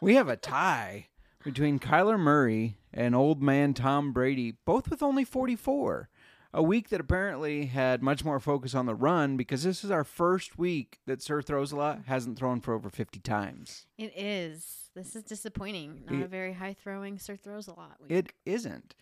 We 0.00 0.16
have 0.16 0.28
a 0.28 0.36
tie 0.36 1.08
between 1.44 1.78
Kyler 1.78 2.18
Murray 2.18 2.78
and 2.92 3.14
old 3.14 3.42
man 3.42 3.74
Tom 3.74 4.12
Brady, 4.12 4.54
both 4.64 4.90
with 4.90 5.02
only 5.02 5.24
44. 5.24 6.08
A 6.54 6.62
week 6.62 6.90
that 6.90 7.00
apparently 7.00 7.66
had 7.66 8.02
much 8.02 8.24
more 8.26 8.38
focus 8.38 8.74
on 8.74 8.84
the 8.84 8.94
run 8.94 9.38
because 9.38 9.62
this 9.62 9.82
is 9.82 9.90
our 9.90 10.04
first 10.04 10.58
week 10.58 10.98
that 11.06 11.22
Sir 11.22 11.40
Throws 11.40 11.72
a 11.72 11.76
Lot 11.76 12.00
hasn't 12.06 12.38
thrown 12.38 12.60
for 12.60 12.74
over 12.74 12.90
50 12.90 13.20
times. 13.20 13.86
It 13.96 14.12
is. 14.14 14.90
This 14.94 15.16
is 15.16 15.22
disappointing. 15.22 16.02
Not 16.10 16.20
It- 16.20 16.24
a 16.24 16.28
very 16.28 16.52
high 16.52 16.74
throwing 16.74 17.18
Sir 17.18 17.36
Throws 17.36 17.68
a 17.68 17.72
Lot 17.74 17.96
week. 18.02 18.12
It 18.12 18.32
isn't. 18.44 18.94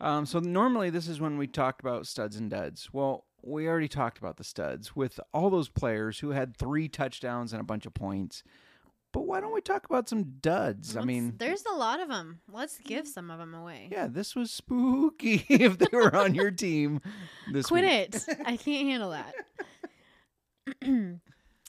Um, 0.00 0.24
so 0.24 0.38
normally 0.40 0.88
this 0.88 1.06
is 1.06 1.20
when 1.20 1.36
we 1.36 1.46
talk 1.46 1.78
about 1.80 2.06
studs 2.06 2.36
and 2.36 2.50
duds. 2.50 2.88
Well, 2.92 3.26
we 3.42 3.68
already 3.68 3.88
talked 3.88 4.16
about 4.16 4.38
the 4.38 4.44
studs 4.44 4.96
with 4.96 5.20
all 5.34 5.50
those 5.50 5.68
players 5.68 6.20
who 6.20 6.30
had 6.30 6.56
three 6.56 6.88
touchdowns 6.88 7.52
and 7.52 7.60
a 7.60 7.64
bunch 7.64 7.84
of 7.84 7.92
points. 7.92 8.42
But 9.14 9.26
why 9.26 9.40
don't 9.40 9.54
we 9.54 9.60
talk 9.62 9.86
about 9.86 10.08
some 10.10 10.24
duds? 10.42 10.94
I 10.94 10.98
Let's- 11.00 11.06
mean, 11.06 11.34
there's 11.38 11.64
a 11.72 11.76
lot 11.76 12.00
of 12.00 12.08
them. 12.08 12.40
Let's 12.52 12.78
give 12.78 13.06
some 13.08 13.30
of 13.30 13.38
them 13.38 13.54
away. 13.54 13.88
yeah, 13.90 14.08
this 14.08 14.34
was 14.36 14.50
spooky 14.50 15.46
if 15.48 15.78
they 15.78 15.86
were 15.96 16.14
on 16.14 16.34
your 16.34 16.50
team. 16.50 17.00
This 17.52 17.66
Quit 17.66 17.84
week. 17.84 18.22
it. 18.28 18.38
I 18.44 18.56
can't 18.58 18.86
handle 18.88 19.10
that. 19.10 19.34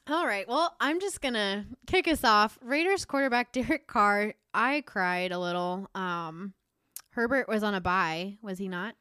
All 0.07 0.25
right. 0.27 0.47
Well, 0.47 0.75
I'm 0.79 0.99
just 0.99 1.21
going 1.21 1.33
to 1.33 1.65
kick 1.87 2.07
us 2.07 2.23
off. 2.23 2.57
Raiders 2.61 3.05
quarterback 3.05 3.51
Derek 3.51 3.87
Carr, 3.87 4.33
I 4.53 4.81
cried 4.85 5.31
a 5.31 5.39
little. 5.39 5.89
Um 5.95 6.53
Herbert 7.11 7.47
was 7.47 7.63
on 7.63 7.73
a 7.73 7.79
bye, 7.79 8.37
was 8.41 8.57
he 8.57 8.67
not? 8.67 8.95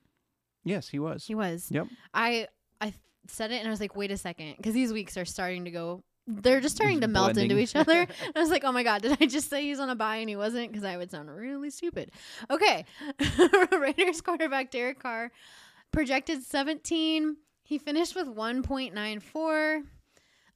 Yes, 0.65 0.89
he 0.89 0.99
was. 1.01 1.27
He 1.27 1.35
was. 1.35 1.67
Yep. 1.71 1.89
I 2.15 2.47
I 2.81 2.95
said 3.27 3.51
it 3.51 3.57
and 3.57 3.67
I 3.67 3.71
was 3.71 3.81
like, 3.81 3.97
"Wait 3.97 4.13
a 4.13 4.17
second, 4.17 4.55
cuz 4.63 4.73
these 4.73 4.93
weeks 4.93 5.17
are 5.17 5.25
starting 5.25 5.65
to 5.65 5.71
go 5.73 6.05
they're 6.27 6.61
just 6.61 6.75
starting 6.77 7.01
to 7.03 7.09
melt 7.09 7.37
into 7.37 7.59
each 7.59 7.77
other. 7.77 8.01
And 8.25 8.33
I 8.37 8.41
was 8.41 8.51
like, 8.51 8.65
"Oh 8.65 8.73
my 8.73 8.83
god, 8.83 9.03
did 9.03 9.17
I 9.21 9.27
just 9.27 9.51
say 9.51 9.63
he's 9.63 9.79
on 9.81 9.91
a 9.91 9.95
bye 9.95 10.17
and 10.17 10.29
he 10.29 10.37
wasn't?" 10.37 10.73
Cuz 10.73 10.85
I 10.85 10.97
would 10.97 11.11
sound 11.11 11.31
really 11.31 11.71
stupid. 11.71 12.11
Okay. 12.51 12.85
Raiders 13.73 14.21
quarterback 14.21 14.71
Derek 14.71 15.01
Carr 15.01 15.31
projected 15.93 16.43
17. 16.43 17.37
He 17.63 17.79
finished 17.79 18.15
with 18.15 18.27
1.94. 18.29 19.83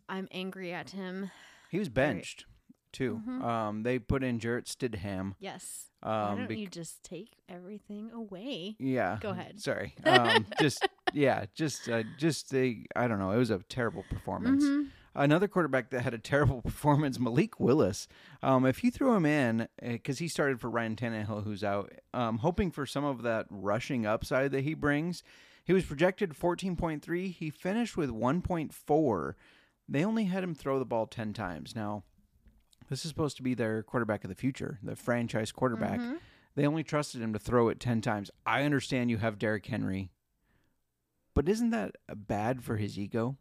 I'm 0.08 0.28
angry 0.30 0.72
at 0.72 0.90
him. 0.90 1.30
He 1.70 1.78
was 1.78 1.88
benched 1.88 2.46
too. 2.92 3.20
Mhm. 3.26 3.42
Um, 3.42 3.82
they 3.82 3.98
put 3.98 4.22
in 4.24 4.38
Jarrett 4.38 4.66
Stidham. 4.66 5.34
Yes. 5.38 5.86
Why 6.00 6.30
Um, 6.30 6.38
don't 6.38 6.48
bec- 6.48 6.58
you 6.58 6.66
just 6.68 7.02
take 7.02 7.36
everything 7.48 8.10
away? 8.12 8.76
yeah. 8.78 9.18
Go 9.20 9.30
ahead. 9.30 9.60
Sorry. 9.60 9.94
Um, 10.06 10.46
just 10.60 10.86
yeah, 11.12 11.44
just 11.54 11.88
uh, 11.88 12.04
just 12.18 12.54
a 12.54 12.84
I 12.96 13.08
don't 13.08 13.18
know. 13.18 13.32
It 13.32 13.38
was 13.38 13.50
a 13.50 13.58
terrible 13.68 14.04
performance. 14.08 14.64
Mhm. 14.64 14.90
Another 15.18 15.48
quarterback 15.48 15.90
that 15.90 16.02
had 16.02 16.14
a 16.14 16.18
terrible 16.18 16.62
performance, 16.62 17.18
Malik 17.18 17.58
Willis. 17.58 18.06
Um, 18.40 18.64
if 18.64 18.84
you 18.84 18.92
threw 18.92 19.14
him 19.14 19.26
in, 19.26 19.66
because 19.82 20.20
he 20.20 20.28
started 20.28 20.60
for 20.60 20.70
Ryan 20.70 20.94
Tannehill, 20.94 21.42
who's 21.42 21.64
out, 21.64 21.92
um, 22.14 22.38
hoping 22.38 22.70
for 22.70 22.86
some 22.86 23.04
of 23.04 23.22
that 23.22 23.46
rushing 23.50 24.06
upside 24.06 24.52
that 24.52 24.62
he 24.62 24.74
brings, 24.74 25.24
he 25.64 25.72
was 25.72 25.84
projected 25.84 26.34
14.3. 26.34 27.32
He 27.32 27.50
finished 27.50 27.96
with 27.96 28.10
1.4. 28.10 29.34
They 29.88 30.04
only 30.04 30.24
had 30.26 30.44
him 30.44 30.54
throw 30.54 30.78
the 30.78 30.84
ball 30.84 31.06
10 31.06 31.32
times. 31.32 31.74
Now, 31.74 32.04
this 32.88 33.04
is 33.04 33.08
supposed 33.08 33.36
to 33.38 33.42
be 33.42 33.54
their 33.54 33.82
quarterback 33.82 34.22
of 34.22 34.28
the 34.28 34.36
future, 34.36 34.78
the 34.84 34.94
franchise 34.94 35.50
quarterback. 35.50 35.98
Mhm. 35.98 36.18
They 36.54 36.64
only 36.66 36.84
trusted 36.84 37.20
him 37.20 37.32
to 37.32 37.38
throw 37.40 37.68
it 37.68 37.80
10 37.80 38.00
times. 38.02 38.30
I 38.46 38.62
understand 38.62 39.10
you 39.10 39.18
have 39.18 39.38
Derrick 39.38 39.66
Henry, 39.66 40.10
but 41.34 41.48
isn't 41.48 41.70
that 41.70 41.96
bad 42.14 42.62
for 42.62 42.76
his 42.76 42.96
ego? 42.98 43.36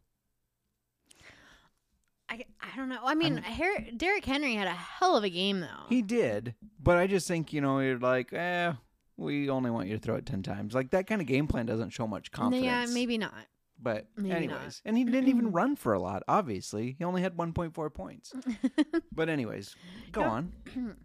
I, 2.30 2.44
I 2.60 2.76
don't 2.76 2.88
know. 2.88 3.00
I 3.02 3.14
mean, 3.14 3.38
Her- 3.38 3.86
Derrick 3.96 4.24
Henry 4.24 4.54
had 4.54 4.66
a 4.66 4.72
hell 4.72 5.16
of 5.16 5.24
a 5.24 5.30
game 5.30 5.60
though. 5.60 5.86
He 5.88 6.02
did, 6.02 6.54
but 6.82 6.96
I 6.98 7.06
just 7.06 7.26
think 7.26 7.52
you 7.52 7.60
know 7.60 7.80
you're 7.80 7.98
like, 7.98 8.32
eh, 8.32 8.72
we 9.16 9.48
only 9.48 9.70
want 9.70 9.88
you 9.88 9.94
to 9.96 10.00
throw 10.00 10.16
it 10.16 10.26
ten 10.26 10.42
times. 10.42 10.74
Like 10.74 10.90
that 10.90 11.06
kind 11.06 11.20
of 11.20 11.26
game 11.26 11.46
plan 11.46 11.66
doesn't 11.66 11.90
show 11.90 12.06
much 12.06 12.30
confidence. 12.30 12.64
Yeah, 12.66 12.86
maybe 12.92 13.18
not. 13.18 13.32
But 13.80 14.08
Maybe 14.16 14.34
anyways, 14.34 14.60
not. 14.60 14.80
and 14.86 14.98
he 14.98 15.04
didn't 15.04 15.28
even 15.28 15.52
run 15.52 15.76
for 15.76 15.92
a 15.92 16.00
lot. 16.00 16.24
Obviously, 16.26 16.96
he 16.98 17.04
only 17.04 17.22
had 17.22 17.36
1.4 17.36 17.94
points. 17.94 18.32
but 19.12 19.28
anyways, 19.28 19.76
go 20.10 20.22
on. 20.22 20.52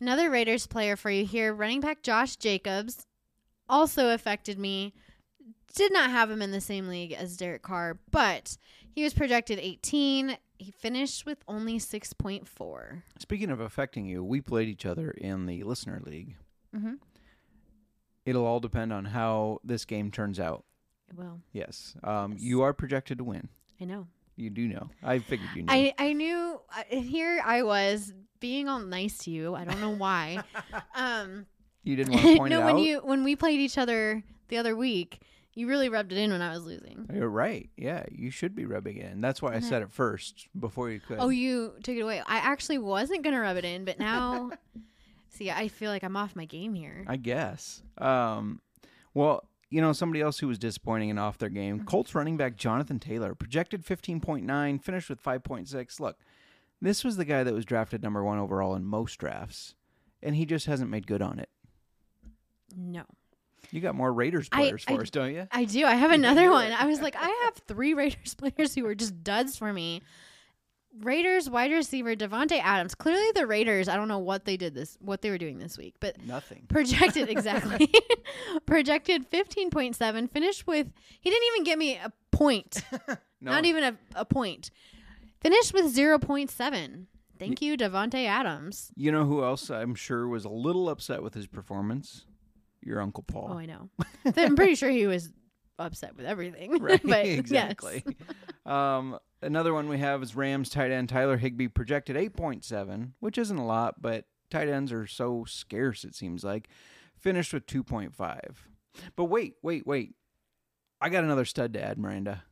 Another 0.00 0.28
Raiders 0.28 0.66
player 0.66 0.96
for 0.96 1.10
you 1.10 1.24
here, 1.24 1.54
running 1.54 1.80
back 1.80 2.02
Josh 2.02 2.34
Jacobs, 2.34 3.06
also 3.68 4.12
affected 4.12 4.58
me. 4.58 4.94
Did 5.76 5.92
not 5.92 6.10
have 6.10 6.28
him 6.28 6.42
in 6.42 6.50
the 6.50 6.60
same 6.60 6.88
league 6.88 7.12
as 7.12 7.36
Derek 7.36 7.62
Carr, 7.62 8.00
but 8.10 8.56
he 8.92 9.02
was 9.02 9.12
projected 9.14 9.58
18. 9.58 10.36
He 10.58 10.70
finished 10.70 11.26
with 11.26 11.38
only 11.48 11.78
6.4. 11.78 13.02
Speaking 13.18 13.50
of 13.50 13.60
affecting 13.60 14.06
you, 14.06 14.22
we 14.22 14.40
played 14.40 14.68
each 14.68 14.86
other 14.86 15.10
in 15.10 15.46
the 15.46 15.62
listener 15.64 16.00
league. 16.04 16.36
Mhm. 16.74 16.98
It'll 18.24 18.44
all 18.46 18.60
depend 18.60 18.92
on 18.92 19.06
how 19.06 19.58
this 19.64 19.84
game 19.84 20.10
turns 20.10 20.38
out. 20.38 20.64
Well, 21.14 21.40
Yes, 21.52 21.94
um, 22.04 22.36
you 22.38 22.62
are 22.62 22.72
projected 22.72 23.18
to 23.18 23.24
win. 23.24 23.48
I 23.80 23.84
know. 23.84 24.06
You 24.36 24.48
do 24.48 24.66
know. 24.68 24.88
I 25.02 25.18
figured 25.18 25.50
you 25.54 25.62
knew. 25.62 25.68
I, 25.72 25.92
I 25.98 26.12
knew 26.14 26.60
uh, 26.74 26.82
here 26.96 27.42
I 27.44 27.62
was 27.62 28.14
being 28.40 28.68
all 28.68 28.78
nice 28.78 29.18
to 29.18 29.30
you. 29.30 29.54
I 29.54 29.64
don't 29.64 29.80
know 29.80 29.90
why. 29.90 30.42
um, 30.94 31.46
you 31.82 31.96
didn't 31.96 32.14
want 32.14 32.24
to 32.26 32.36
point 32.38 32.50
no, 32.50 32.60
it 32.60 32.64
when 32.64 32.74
out. 32.76 32.80
you 32.82 32.98
when 33.00 33.24
we 33.24 33.36
played 33.36 33.60
each 33.60 33.76
other 33.76 34.22
the 34.48 34.56
other 34.56 34.74
week, 34.74 35.20
you 35.54 35.68
really 35.68 35.88
rubbed 35.88 36.12
it 36.12 36.18
in 36.18 36.30
when 36.30 36.40
I 36.42 36.52
was 36.52 36.64
losing. 36.64 37.08
You're 37.12 37.28
right. 37.28 37.68
Yeah, 37.76 38.04
you 38.10 38.30
should 38.30 38.54
be 38.54 38.64
rubbing 38.66 38.96
it 38.96 39.12
in. 39.12 39.20
That's 39.20 39.42
why 39.42 39.54
I 39.54 39.60
said 39.60 39.82
it 39.82 39.90
first 39.90 40.48
before 40.58 40.90
you 40.90 41.00
could. 41.00 41.18
Oh, 41.20 41.28
you 41.28 41.74
took 41.82 41.96
it 41.96 42.00
away. 42.00 42.20
I 42.26 42.38
actually 42.38 42.78
wasn't 42.78 43.22
gonna 43.22 43.40
rub 43.40 43.56
it 43.56 43.64
in, 43.64 43.84
but 43.84 43.98
now, 43.98 44.50
see, 45.28 45.50
I 45.50 45.68
feel 45.68 45.90
like 45.90 46.02
I'm 46.04 46.16
off 46.16 46.34
my 46.36 46.44
game 46.46 46.74
here. 46.74 47.04
I 47.06 47.16
guess. 47.16 47.82
Um, 47.98 48.60
well, 49.14 49.46
you 49.68 49.80
know, 49.80 49.92
somebody 49.92 50.20
else 50.20 50.38
who 50.38 50.48
was 50.48 50.58
disappointing 50.58 51.10
and 51.10 51.18
off 51.18 51.38
their 51.38 51.48
game, 51.48 51.78
Mm-hmm. 51.78 51.86
Colts 51.86 52.14
running 52.14 52.36
back 52.36 52.56
Jonathan 52.56 52.98
Taylor, 52.98 53.34
projected 53.34 53.84
15.9, 53.84 54.82
finished 54.82 55.08
with 55.08 55.22
5.6. 55.22 56.00
Look, 56.00 56.18
this 56.80 57.02
was 57.04 57.16
the 57.16 57.24
guy 57.24 57.42
that 57.42 57.54
was 57.54 57.64
drafted 57.64 58.02
number 58.02 58.22
one 58.24 58.38
overall 58.38 58.74
in 58.74 58.84
most 58.84 59.16
drafts, 59.16 59.74
and 60.22 60.36
he 60.36 60.44
just 60.44 60.66
hasn't 60.66 60.90
made 60.90 61.06
good 61.06 61.22
on 61.22 61.38
it. 61.38 61.48
No, 62.76 63.04
You 63.70 63.80
got 63.80 63.94
more 63.94 64.12
Raiders 64.12 64.48
players 64.48 64.84
I- 64.88 64.94
for 64.96 65.02
us, 65.02 65.10
don't 65.10 65.32
you? 65.32 65.46
I 65.50 65.64
do. 65.64 65.84
I 65.86 65.94
have 65.94 66.10
another 66.10 66.50
one. 66.50 66.72
I 66.72 66.86
was 66.86 67.00
like, 67.00 67.16
I 67.16 67.28
have 67.44 67.54
three 67.66 67.94
Raiders 67.94 68.34
players 68.34 68.74
who 68.74 68.84
were 68.84 68.94
just 68.94 69.22
duds 69.24 69.56
for 69.56 69.72
me. 69.72 70.02
Raiders 71.00 71.48
wide 71.48 71.72
receiver 71.72 72.14
Davante 72.14 72.60
Adams. 72.62 72.94
Clearly, 72.94 73.30
the 73.34 73.46
Raiders. 73.46 73.88
I 73.88 73.96
don't 73.96 74.08
know 74.08 74.18
what 74.18 74.44
they 74.44 74.58
did 74.58 74.74
this, 74.74 74.98
what 75.00 75.22
they 75.22 75.30
were 75.30 75.38
doing 75.38 75.58
this 75.58 75.78
week, 75.78 75.94
but 76.00 76.22
Nothing. 76.22 76.66
projected 76.68 77.28
exactly 77.30 77.90
projected 78.66 79.30
15.7 79.30 80.30
finished 80.30 80.66
with 80.66 80.88
he 81.20 81.30
didn't 81.30 81.46
even 81.54 81.64
get 81.64 81.78
me 81.78 81.94
a 81.96 82.12
point 82.30 82.82
No. 83.40 83.52
not 83.52 83.64
even 83.64 83.84
a, 83.84 83.96
a 84.16 84.24
point 84.26 84.70
finished 85.40 85.72
with 85.72 85.94
0.7 85.96 87.06
thank 87.38 87.62
you 87.62 87.76
Davante 87.76 88.26
Adams 88.26 88.92
You 88.96 89.12
know 89.12 89.24
who 89.24 89.42
else 89.42 89.70
I'm 89.70 89.94
sure 89.94 90.28
was 90.28 90.44
a 90.44 90.48
little 90.50 90.88
upset 90.90 91.22
with 91.22 91.32
his 91.34 91.46
performance? 91.46 92.26
Your 92.82 93.00
Uncle 93.00 93.22
Paul. 93.24 93.48
oh 93.52 93.58
i 93.58 93.66
know 93.66 93.88
i'm 94.36 94.56
pretty 94.56 94.74
sure 94.74 94.90
he 94.90 95.06
was 95.06 95.32
upset 95.78 96.16
with 96.16 96.26
everything 96.26 96.78
Right, 96.82 97.00
but 97.02 97.26
exactly. 97.26 98.04
yes. 98.06 98.16
um, 98.66 99.18
another 99.40 99.72
one 99.74 99.88
we 99.88 99.98
have 99.98 100.22
is 100.22 100.36
Rams 100.36 100.68
tight 100.68 100.90
end 100.92 101.08
Tyler 101.08 101.36
Higbee 101.38 101.68
projected 101.68 102.14
8.7, 102.16 103.12
which 103.20 103.38
isn't 103.38 103.56
a 103.56 103.64
lot, 103.66 104.00
but 104.00 104.26
tight 104.50 104.68
ends 104.68 104.92
are 104.92 105.06
so 105.06 105.44
scarce, 105.48 106.04
it 106.04 106.14
seems 106.14 106.44
like. 106.44 106.68
Finished 107.18 107.52
with 107.52 107.66
2.5. 107.66 108.38
But 109.16 109.24
wait, 109.24 109.54
wait, 109.62 109.86
wait. 109.86 110.14
I 111.00 111.08
got 111.08 111.24
another 111.24 111.44
stud 111.46 111.72
to 111.72 111.82
add, 111.82 111.98
Miranda. 111.98 112.44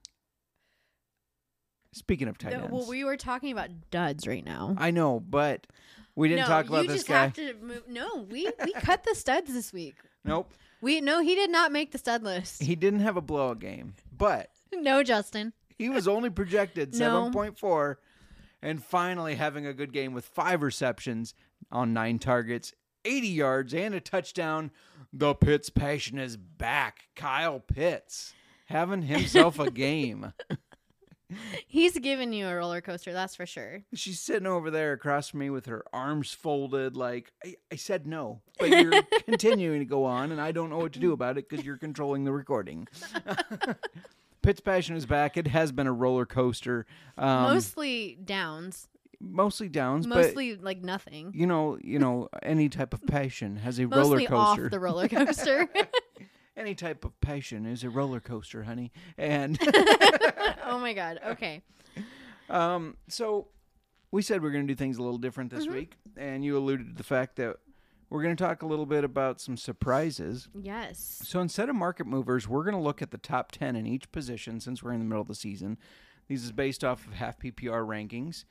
Speaking 1.93 2.29
of 2.29 2.39
tight 2.39 2.53
No, 2.53 2.61
ends. 2.61 2.73
well 2.73 2.87
we 2.89 3.05
were 3.05 3.17
talking 3.17 3.51
about 3.53 3.69
duds 3.91 4.27
right 4.27 4.45
now 4.45 4.75
I 4.79 4.91
know, 4.93 5.19
but 5.21 5.67
we 6.15 6.29
didn't 6.29 6.43
no, 6.43 6.47
talk 6.47 6.67
about 6.69 6.83
you 6.83 6.89
this 6.89 6.99
just 6.99 7.09
guy. 7.09 7.23
have 7.23 7.33
to 7.35 7.55
move 7.63 7.83
no 7.89 8.27
we 8.31 8.51
we 8.65 8.73
cut 8.75 9.03
the 9.05 9.15
studs 9.15 9.53
this 9.53 9.73
week 9.73 9.97
Nope. 10.25 10.53
we 10.81 11.01
no 11.01 11.21
he 11.21 11.35
did 11.35 11.51
not 11.51 11.73
make 11.73 11.93
the 11.93 11.99
stud 11.99 12.23
list 12.23 12.63
He 12.63 12.77
didn't 12.77 13.01
have 13.01 13.17
a 13.17 13.21
blowout 13.23 13.59
game, 13.61 13.95
but 14.17 14.51
no 14.73 15.03
justin 15.03 15.53
He 15.79 15.89
was 15.89 16.07
only 16.09 16.31
projected 16.31 16.95
No. 16.99 17.31
7.4 17.33 17.97
and 18.63 18.85
finally 18.85 19.37
having 19.37 19.67
a 19.67 19.73
good 19.73 19.93
game 19.93 20.13
with 20.13 20.27
five 20.27 20.63
receptions 20.63 21.33
on 21.73 21.95
nine 21.95 22.19
targets, 22.19 22.75
80 23.07 23.29
yards, 23.29 23.73
and 23.73 23.95
a 23.95 24.01
touchdown. 24.01 24.71
The 25.15 25.35
Pitts 25.35 25.71
passion 25.71 26.19
is 26.19 26.37
back. 26.37 27.09
Kyle 27.17 27.59
Pitts 27.61 28.35
having 28.67 29.01
himself 29.03 29.59
a 29.59 29.71
game. 29.87 30.35
He's 31.67 31.99
giving 31.99 32.33
you 32.33 32.47
a 32.47 32.55
roller 32.55 32.81
coaster 32.81 33.13
that's 33.13 33.35
for 33.37 33.47
sure 33.47 33.83
She's 33.95 34.21
sitting 34.21 34.47
over 34.47 34.71
there 34.71 34.93
across 34.93 35.31
from 35.31 35.41
me 35.41 35.51
with 35.51 35.67
her 35.67 35.85
arms 35.93 36.33
folded, 36.33 36.97
like, 36.97 37.33
I, 37.45 37.57
I 37.73 37.77
said 37.77 38.07
no, 38.07 38.41
but 38.59 38.71
you're 38.71 39.03
continuing 39.25 39.81
to 39.81 39.85
go 39.85 40.05
on, 40.05 40.33
and 40.33 40.41
I 40.41 40.53
don't 40.53 40.71
know 40.71 40.79
what 40.79 40.93
to 40.95 40.99
do 40.99 41.13
about 41.13 41.39
it 41.39 41.49
because 41.49 41.65
you're 41.65 41.77
controlling 41.77 42.25
the 42.25 42.33
recording. 42.33 42.87
Pitts 44.43 44.61
passion 44.61 44.97
is 44.97 45.07
back. 45.07 45.37
It 45.37 45.49
has 45.49 45.71
been 45.73 45.87
a 45.87 45.93
roller 45.93 46.25
coaster. 46.27 46.87
Um, 47.19 47.43
mostly 47.43 48.19
downs 48.25 48.89
mostly 49.21 49.69
downs, 49.69 50.07
mostly 50.07 50.57
like 50.57 50.83
nothing. 50.83 51.33
you 51.35 51.47
know, 51.47 51.79
you 51.83 51.99
know, 51.99 52.29
any 52.43 52.69
type 52.69 52.95
of 52.95 53.07
passion 53.07 53.57
has 53.57 53.79
a 53.79 53.87
roller 53.87 54.17
Mostly 54.17 54.29
off 54.29 54.57
coaster. 54.57 54.69
the 54.71 54.81
roller 54.81 55.09
coaster. 55.09 55.69
any 56.57 56.75
type 56.75 57.05
of 57.05 57.19
passion 57.21 57.67
is 57.67 57.85
a 57.85 57.91
roller 57.91 58.21
coaster, 58.21 58.65
honey. 58.65 58.93
And 59.17 59.59
oh 60.67 60.79
my 60.81 60.93
god. 60.93 61.21
Okay. 61.27 61.63
um, 62.49 62.97
so 63.09 63.49
we 64.11 64.23
said 64.23 64.43
we 64.43 64.49
are 64.49 64.53
going 64.53 64.67
to 64.67 64.73
do 64.73 64.77
things 64.77 64.99
a 64.99 65.03
little 65.03 65.19
different 65.19 65.51
Mm-hmm. 65.53 65.59
this 65.61 65.69
week, 65.69 65.97
and 66.17 66.45
you 66.45 66.57
alluded 66.57 66.89
to 66.89 66.95
the 66.95 67.05
fact 67.05 67.37
that 67.37 67.57
we're 68.09 68.23
going 68.23 68.35
to 68.37 68.43
talk 68.45 68.63
a 68.63 68.67
little 68.67 68.87
bit 68.87 69.05
about 69.05 69.41
some 69.41 69.57
surprises. 69.57 70.49
Yes. 70.61 71.21
So 71.25 71.41
instead 71.41 71.69
of 71.69 71.77
market 71.77 72.07
movers, 72.09 72.49
we're 72.49 72.65
going 72.65 72.75
to 72.75 72.81
look 72.83 73.01
at 73.03 73.13
the 73.13 73.19
top 73.19 73.53
10 73.53 73.77
in 73.77 73.87
each 73.87 74.11
position 74.11 74.59
since 74.59 74.83
we're 74.83 74.93
in 74.93 74.99
the 74.99 75.05
middle 75.05 75.23
of 75.23 75.29
the 75.29 75.35
season. 75.37 75.79
These 76.27 76.43
is 76.45 76.51
based 76.51 76.83
off 76.83 77.07
of 77.07 77.13
half 77.15 77.39
PPR 77.39 77.87
rankings. 77.87 78.45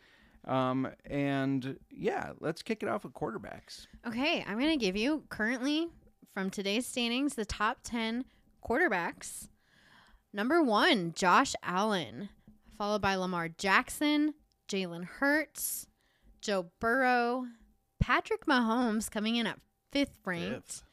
Um, 0.49 0.88
and 1.05 1.77
yeah, 1.91 2.31
let's 2.39 2.62
kick 2.62 2.81
it 2.83 2.88
off 2.88 3.03
with 3.03 3.12
quarterbacks. 3.13 3.88
Okay, 4.07 4.45
I'm 4.47 4.57
going 4.57 4.71
to 4.71 4.77
give 4.85 4.95
you 4.95 5.23
currently 5.27 5.89
from 6.34 6.50
today's 6.50 6.86
standings 6.86 7.36
the 7.36 7.46
top 7.46 7.80
10 7.84 8.26
quarterbacks. 8.68 9.48
Number 10.32 10.62
1, 10.62 11.13
Josh 11.15 11.56
Allen, 11.63 12.30
followed 12.78 13.02
by 13.02 13.15
Lamar 13.15 13.50
Jackson, 13.50 14.36
Jalen 14.68 15.06
Hurts, 15.06 15.88
Joe 16.42 16.68
Burrow, 16.80 17.48
Patrick 18.00 18.46
Mahomes 18.46 19.10
coming 19.10 19.36
in 19.36 19.48
at 19.48 19.60
5th 19.94 20.18
ranked. 20.26 20.84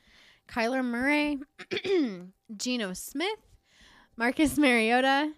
Kyler 0.49 0.85
Murray, 0.85 1.38
Geno 2.57 2.92
Smith, 2.92 3.38
Marcus 4.16 4.57
Mariota. 4.57 5.33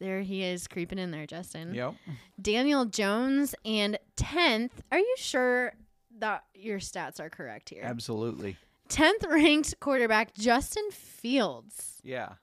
There 0.00 0.20
he 0.22 0.44
is 0.44 0.68
creeping 0.68 0.98
in 1.00 1.10
there, 1.10 1.26
Justin. 1.26 1.74
Yep. 1.74 1.94
Daniel 2.40 2.84
Jones 2.84 3.54
and 3.64 3.98
10th. 4.16 4.70
Are 4.92 4.98
you 4.98 5.14
sure 5.18 5.72
that 6.18 6.44
your 6.54 6.78
stats 6.78 7.18
are 7.18 7.28
correct 7.28 7.70
here? 7.70 7.82
Absolutely. 7.84 8.56
10th 8.88 9.28
ranked 9.30 9.78
quarterback 9.80 10.34
Justin 10.34 10.90
Fields. 10.90 12.00
Yeah. 12.02 12.34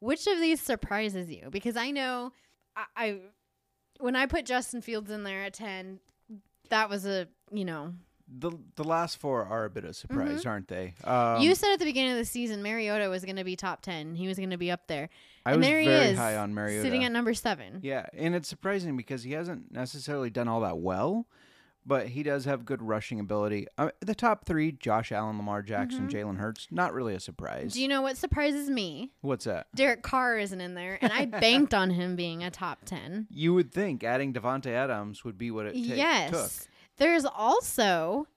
Which 0.00 0.26
of 0.26 0.40
these 0.40 0.60
surprises 0.60 1.30
you? 1.30 1.48
Because 1.50 1.76
I 1.76 1.90
know 1.90 2.32
I, 2.76 2.84
I 2.96 3.16
when 4.00 4.16
I 4.16 4.26
put 4.26 4.44
Justin 4.46 4.80
Fields 4.80 5.10
in 5.10 5.22
there 5.22 5.44
at 5.44 5.54
10, 5.54 6.00
that 6.70 6.90
was 6.90 7.06
a, 7.06 7.28
you 7.52 7.64
know, 7.64 7.92
The 8.26 8.50
the 8.76 8.84
last 8.84 9.18
four 9.18 9.44
are 9.44 9.64
a 9.66 9.70
bit 9.70 9.84
of 9.84 9.94
surprise, 9.94 10.44
aren't 10.46 10.66
they? 10.68 10.94
Um, 11.04 11.40
you 11.42 11.54
said 11.54 11.72
at 11.72 11.78
the 11.78 11.84
beginning 11.84 12.12
of 12.12 12.16
the 12.18 12.24
season 12.24 12.62
Mariota 12.62 13.08
was 13.08 13.24
going 13.24 13.36
to 13.36 13.44
be 13.44 13.54
top 13.54 13.82
10. 13.82 14.14
He 14.14 14.26
was 14.26 14.38
going 14.38 14.50
to 14.50 14.56
be 14.56 14.70
up 14.70 14.86
there. 14.88 15.08
I 15.46 15.52
and 15.52 15.60
was 15.60 15.68
there 15.68 15.82
very 15.84 15.84
he 15.84 16.10
is, 16.12 16.18
high 16.18 16.36
on 16.36 16.54
Mariota. 16.54 16.82
sitting 16.82 17.04
at 17.04 17.12
number 17.12 17.34
7. 17.34 17.80
yeah, 17.82 18.06
and 18.16 18.34
it's 18.34 18.48
surprising 18.48 18.96
because 18.96 19.22
he 19.22 19.32
hasn't 19.32 19.70
necessarily 19.72 20.30
done 20.30 20.48
all 20.48 20.60
that 20.62 20.78
well, 20.78 21.26
but 21.84 22.08
he 22.08 22.22
does 22.22 22.44
have 22.44 22.64
good 22.64 22.82
rushing 22.82 23.20
ability. 23.20 23.66
Uh, 23.78 23.90
the 24.00 24.14
top 24.14 24.44
three: 24.44 24.72
Josh 24.72 25.12
Allen, 25.12 25.36
Lamar 25.36 25.62
Jackson, 25.62 26.08
Jalen 26.08 26.38
Hurts. 26.38 26.68
Not 26.70 26.92
really 26.92 27.14
a 27.14 27.20
surprise. 27.20 27.70
Mm-hmm. 27.70 27.74
Do 27.74 27.82
you 27.82 27.88
know 27.88 28.02
what 28.02 28.16
surprises 28.16 28.68
me? 28.70 29.12
What's 29.20 29.44
that? 29.44 29.66
Derek 29.74 30.02
Carr 30.02 30.38
isn't 30.38 30.60
in 30.60 30.74
there, 30.74 30.98
and 31.00 31.12
I 31.12 31.26
banked 31.26 31.74
on 31.74 31.90
him 31.90 32.16
being 32.16 32.42
a 32.44 32.50
top 32.50 32.84
10. 32.84 33.28
You 33.42 33.54
would 33.54 33.72
think 33.72 34.04
adding 34.04 34.32
Davante 34.32 34.66
Adams 34.66 35.24
would 35.24 35.36
be 35.36 35.50
what 35.50 35.66
it 35.66 35.72
ta- 35.72 35.94
yes. 35.94 36.30
took. 36.30 36.68
There's 36.98 37.24
also 37.24 38.28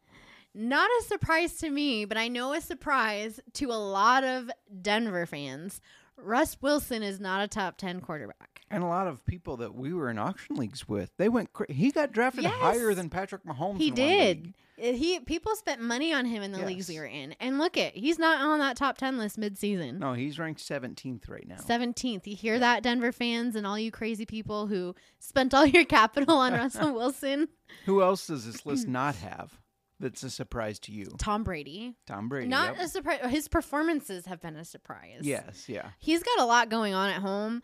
not 0.53 0.89
a 1.01 1.03
surprise 1.03 1.57
to 1.57 1.69
me, 1.69 2.05
but 2.05 2.17
I 2.17 2.27
know 2.27 2.53
a 2.53 2.61
surprise 2.61 3.39
to 3.53 3.71
a 3.71 3.73
lot 3.73 4.23
of 4.23 4.49
Denver 4.81 5.25
fans. 5.25 5.81
Russ 6.17 6.57
Wilson 6.61 7.03
is 7.03 7.19
not 7.19 7.43
a 7.43 7.47
top 7.47 7.77
10 7.77 8.01
quarterback. 8.01 8.54
And 8.71 8.83
a 8.83 8.87
lot 8.87 9.07
of 9.07 9.23
people 9.25 9.57
that 9.57 9.75
we 9.75 9.93
were 9.93 10.09
in 10.09 10.17
auction 10.17 10.55
leagues 10.55 10.87
with, 10.87 11.11
they 11.17 11.29
went. 11.29 11.53
Cra- 11.53 11.71
he 11.71 11.91
got 11.91 12.11
drafted 12.11 12.43
Yes. 12.45 12.53
higher 12.55 12.93
than 12.95 13.09
Patrick 13.09 13.43
Mahomes. 13.45 13.77
He 13.77 13.89
in 13.89 13.93
did. 13.95 14.53
Uh, 14.81 14.91
He 14.91 15.19
people 15.19 15.55
spent 15.55 15.79
money 15.81 16.11
on 16.13 16.25
him 16.25 16.41
in 16.41 16.51
the 16.51 16.65
leagues 16.65 16.89
we 16.89 16.95
Yes. 16.95 17.01
were 17.01 17.05
in, 17.07 17.35
and 17.39 17.59
look 17.59 17.77
at 17.77 17.95
he's 17.95 18.17
not 18.17 18.41
on 18.41 18.57
that 18.59 18.75
top 18.75 18.97
ten 18.97 19.17
list 19.19 19.37
mid-season. 19.37 19.99
No, 19.99 20.13
he's 20.13 20.39
ranked 20.39 20.59
17th 20.61 21.29
right 21.29 21.47
now. 21.47 21.57
Seventeenth. 21.57 22.27
You 22.27 22.35
hear 22.35 22.57
that, 22.59 22.81
Denver 22.83 23.11
fans, 23.11 23.55
and 23.55 23.67
all 23.67 23.77
you 23.77 23.91
crazy 23.91 24.25
people 24.25 24.65
who 24.67 24.95
spent 25.19 25.53
all 25.53 25.65
your 25.65 25.85
capital 25.85 26.35
on 26.37 26.51
Russell 26.53 26.91
Wilson, 26.93 27.47
Who 27.85 28.01
else 28.01 28.25
does 28.27 28.45
this 28.45 28.65
list 28.65 28.87
not 28.87 29.15
have? 29.17 29.59
That's 29.99 30.23
a 30.23 30.29
surprise 30.29 30.77
to 30.79 30.91
you. 30.91 31.05
Tom 31.17 31.43
Brady. 31.45 31.95
Tom 32.05 32.27
Brady. 32.27 32.47
Not 32.49 32.75
yep. 32.75 32.85
a 32.85 32.89
surprise. 32.89 33.19
His 33.29 33.47
performances 33.47 34.25
have 34.25 34.41
been 34.41 34.57
a 34.57 34.65
surprise. 34.65 35.19
Yes, 35.21 35.69
yeah. 35.69 35.89
he's 35.99 36.21
got 36.23 36.39
a 36.39 36.45
lot 36.45 36.69
going 36.69 36.93
on 36.93 37.09
at 37.11 37.21
home. 37.21 37.61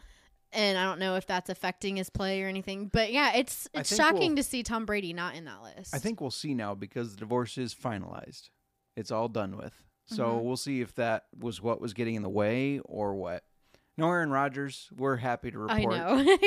And 0.54 0.78
I 0.78 0.84
don't 0.84 1.00
know 1.00 1.16
if 1.16 1.26
that's 1.26 1.50
affecting 1.50 1.96
his 1.96 2.10
play 2.10 2.44
or 2.44 2.48
anything, 2.48 2.88
but 2.92 3.12
yeah, 3.14 3.34
it's 3.36 3.70
it's 3.74 3.96
shocking 3.96 4.30
we'll- 4.32 4.36
to 4.38 4.44
see 4.44 4.64
Tom 4.64 4.86
Brady 4.86 5.14
not 5.14 5.36
in 5.36 5.46
that 5.46 5.62
list. 5.64 5.96
I 5.96 5.98
think 6.00 6.20
we'll 6.20 6.30
see 6.32 6.54
now 6.54 6.76
because 6.76 7.14
the 7.14 7.20
divorce 7.20 7.58
is 7.58 7.74
finalized. 7.74 8.50
It's 8.98 9.12
all 9.12 9.30
done 9.30 9.56
with. 9.58 9.74
So 10.08 10.26
Mhm. 10.26 10.44
we'll 10.44 10.58
see 10.58 10.82
if 10.82 10.94
that 10.96 11.28
was 11.40 11.62
what 11.62 11.80
was 11.80 11.94
getting 11.94 12.16
in 12.16 12.22
the 12.22 12.30
way 12.30 12.80
or 12.80 13.16
what. 13.16 13.46
No 13.98 14.08
Aaron 14.10 14.30
Rodgers. 14.30 14.90
We're 14.96 15.16
happy 15.18 15.52
to 15.52 15.58
report. 15.60 15.94
I 15.94 16.24
know. 16.24 16.38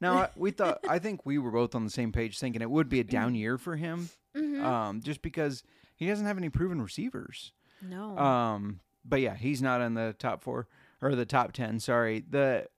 Now 0.00 0.30
we 0.36 0.50
thought 0.50 0.78
I 0.88 0.98
think 0.98 1.24
we 1.26 1.38
were 1.38 1.50
both 1.50 1.74
on 1.74 1.84
the 1.84 1.90
same 1.90 2.12
page, 2.12 2.38
thinking 2.38 2.62
it 2.62 2.70
would 2.70 2.88
be 2.88 3.00
a 3.00 3.04
down 3.04 3.34
year 3.34 3.56
for 3.58 3.76
him, 3.76 4.10
Mhm. 4.36 4.62
um, 4.62 5.00
just 5.00 5.22
because 5.22 5.62
he 5.96 6.06
doesn't 6.06 6.26
have 6.26 6.38
any 6.38 6.48
proven 6.48 6.80
receivers. 6.82 7.52
no. 7.80 8.16
Um, 8.16 8.80
but 9.04 9.20
yeah, 9.20 9.34
he's 9.34 9.60
not 9.60 9.80
in 9.80 9.94
the 9.94 10.14
top 10.16 10.42
four 10.42 10.68
or 11.00 11.16
the 11.16 11.26
top 11.26 11.50
ten. 11.52 11.80
Sorry. 11.80 12.20
The 12.20 12.68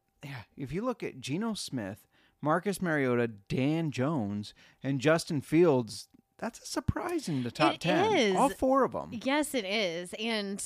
if 0.57 0.73
you 0.73 0.83
look 0.85 1.03
at 1.03 1.21
Geno 1.21 1.55
Smith, 1.55 2.07
Marcus 2.41 2.81
Mariota, 2.83 3.29
Dan 3.29 3.91
Jones, 3.91 4.55
and 4.83 5.01
Justin 5.01 5.41
Fields, 5.41 6.09
that's 6.39 6.61
a 6.61 6.67
surprise 6.67 7.29
in 7.29 7.43
the 7.43 7.51
top 7.51 7.75
It 7.75 7.81
ten. 7.81 8.13
is. 8.17 8.37
All 8.37 8.49
four 8.51 8.85
of 8.85 8.93
them. 8.93 9.11
Yes, 9.13 9.55
it 9.55 9.65
is, 9.65 10.13
and 10.19 10.63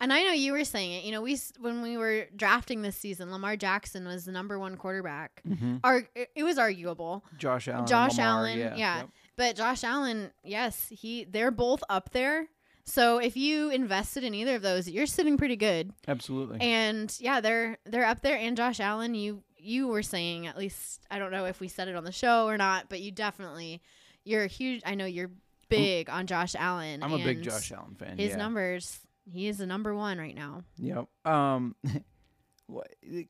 and 0.00 0.12
I 0.12 0.22
know 0.24 0.32
you 0.32 0.52
were 0.52 0.64
saying 0.64 0.92
it. 0.92 1.04
You 1.04 1.12
know, 1.12 1.22
we 1.22 1.38
when 1.60 1.80
we 1.80 1.96
were 1.96 2.26
drafting 2.36 2.82
this 2.82 2.96
season, 2.96 3.30
Lamar 3.30 3.56
Jackson 3.56 4.04
was 4.06 4.24
the 4.24 4.32
number 4.32 4.58
one 4.58 4.76
quarterback. 4.76 5.40
hmm 5.46 5.76
Ar- 5.84 6.08
it 6.14 6.30
it 6.34 6.42
was 6.42 6.58
arguable, 6.58 7.24
Josh 7.38 7.68
Allen. 7.68 7.86
Josh 7.86 8.18
Lamar, 8.18 8.26
Allen, 8.38 8.58
Yeah. 8.58 8.74
yeah. 8.76 8.96
yep. 8.98 9.08
but 9.36 9.56
Josh 9.56 9.84
Allen, 9.84 10.30
yes, 10.42 10.86
he 10.90 11.24
they're 11.24 11.50
both 11.52 11.82
up 11.88 12.10
there. 12.10 12.48
So 12.86 13.18
if 13.18 13.36
you 13.36 13.70
invested 13.70 14.24
in 14.24 14.34
either 14.34 14.56
of 14.56 14.62
those, 14.62 14.88
you're 14.88 15.06
sitting 15.06 15.38
pretty 15.38 15.56
good. 15.56 15.92
Absolutely. 16.06 16.60
And 16.60 17.14
yeah, 17.18 17.40
they're 17.40 17.78
they're 17.86 18.04
up 18.04 18.20
there. 18.20 18.36
And 18.36 18.56
Josh 18.56 18.78
Allen, 18.80 19.14
you 19.14 19.42
you 19.56 19.88
were 19.88 20.02
saying 20.02 20.46
at 20.46 20.58
least 20.58 21.00
I 21.10 21.18
don't 21.18 21.32
know 21.32 21.46
if 21.46 21.60
we 21.60 21.68
said 21.68 21.88
it 21.88 21.96
on 21.96 22.04
the 22.04 22.12
show 22.12 22.46
or 22.46 22.58
not, 22.58 22.88
but 22.88 23.00
you 23.00 23.10
definitely 23.10 23.80
you're 24.24 24.44
a 24.44 24.48
huge. 24.48 24.82
I 24.84 24.94
know 24.94 25.06
you're 25.06 25.30
big 25.68 26.10
on 26.10 26.26
Josh 26.26 26.54
Allen. 26.58 27.02
I'm 27.02 27.12
a 27.12 27.18
big 27.18 27.42
Josh 27.42 27.72
Allen 27.72 27.94
fan. 27.94 28.18
His 28.18 28.30
yeah. 28.30 28.36
numbers, 28.36 29.00
he 29.24 29.48
is 29.48 29.58
the 29.58 29.66
number 29.66 29.94
one 29.94 30.18
right 30.18 30.34
now. 30.34 30.62
Yep. 30.78 31.06
Um, 31.24 31.74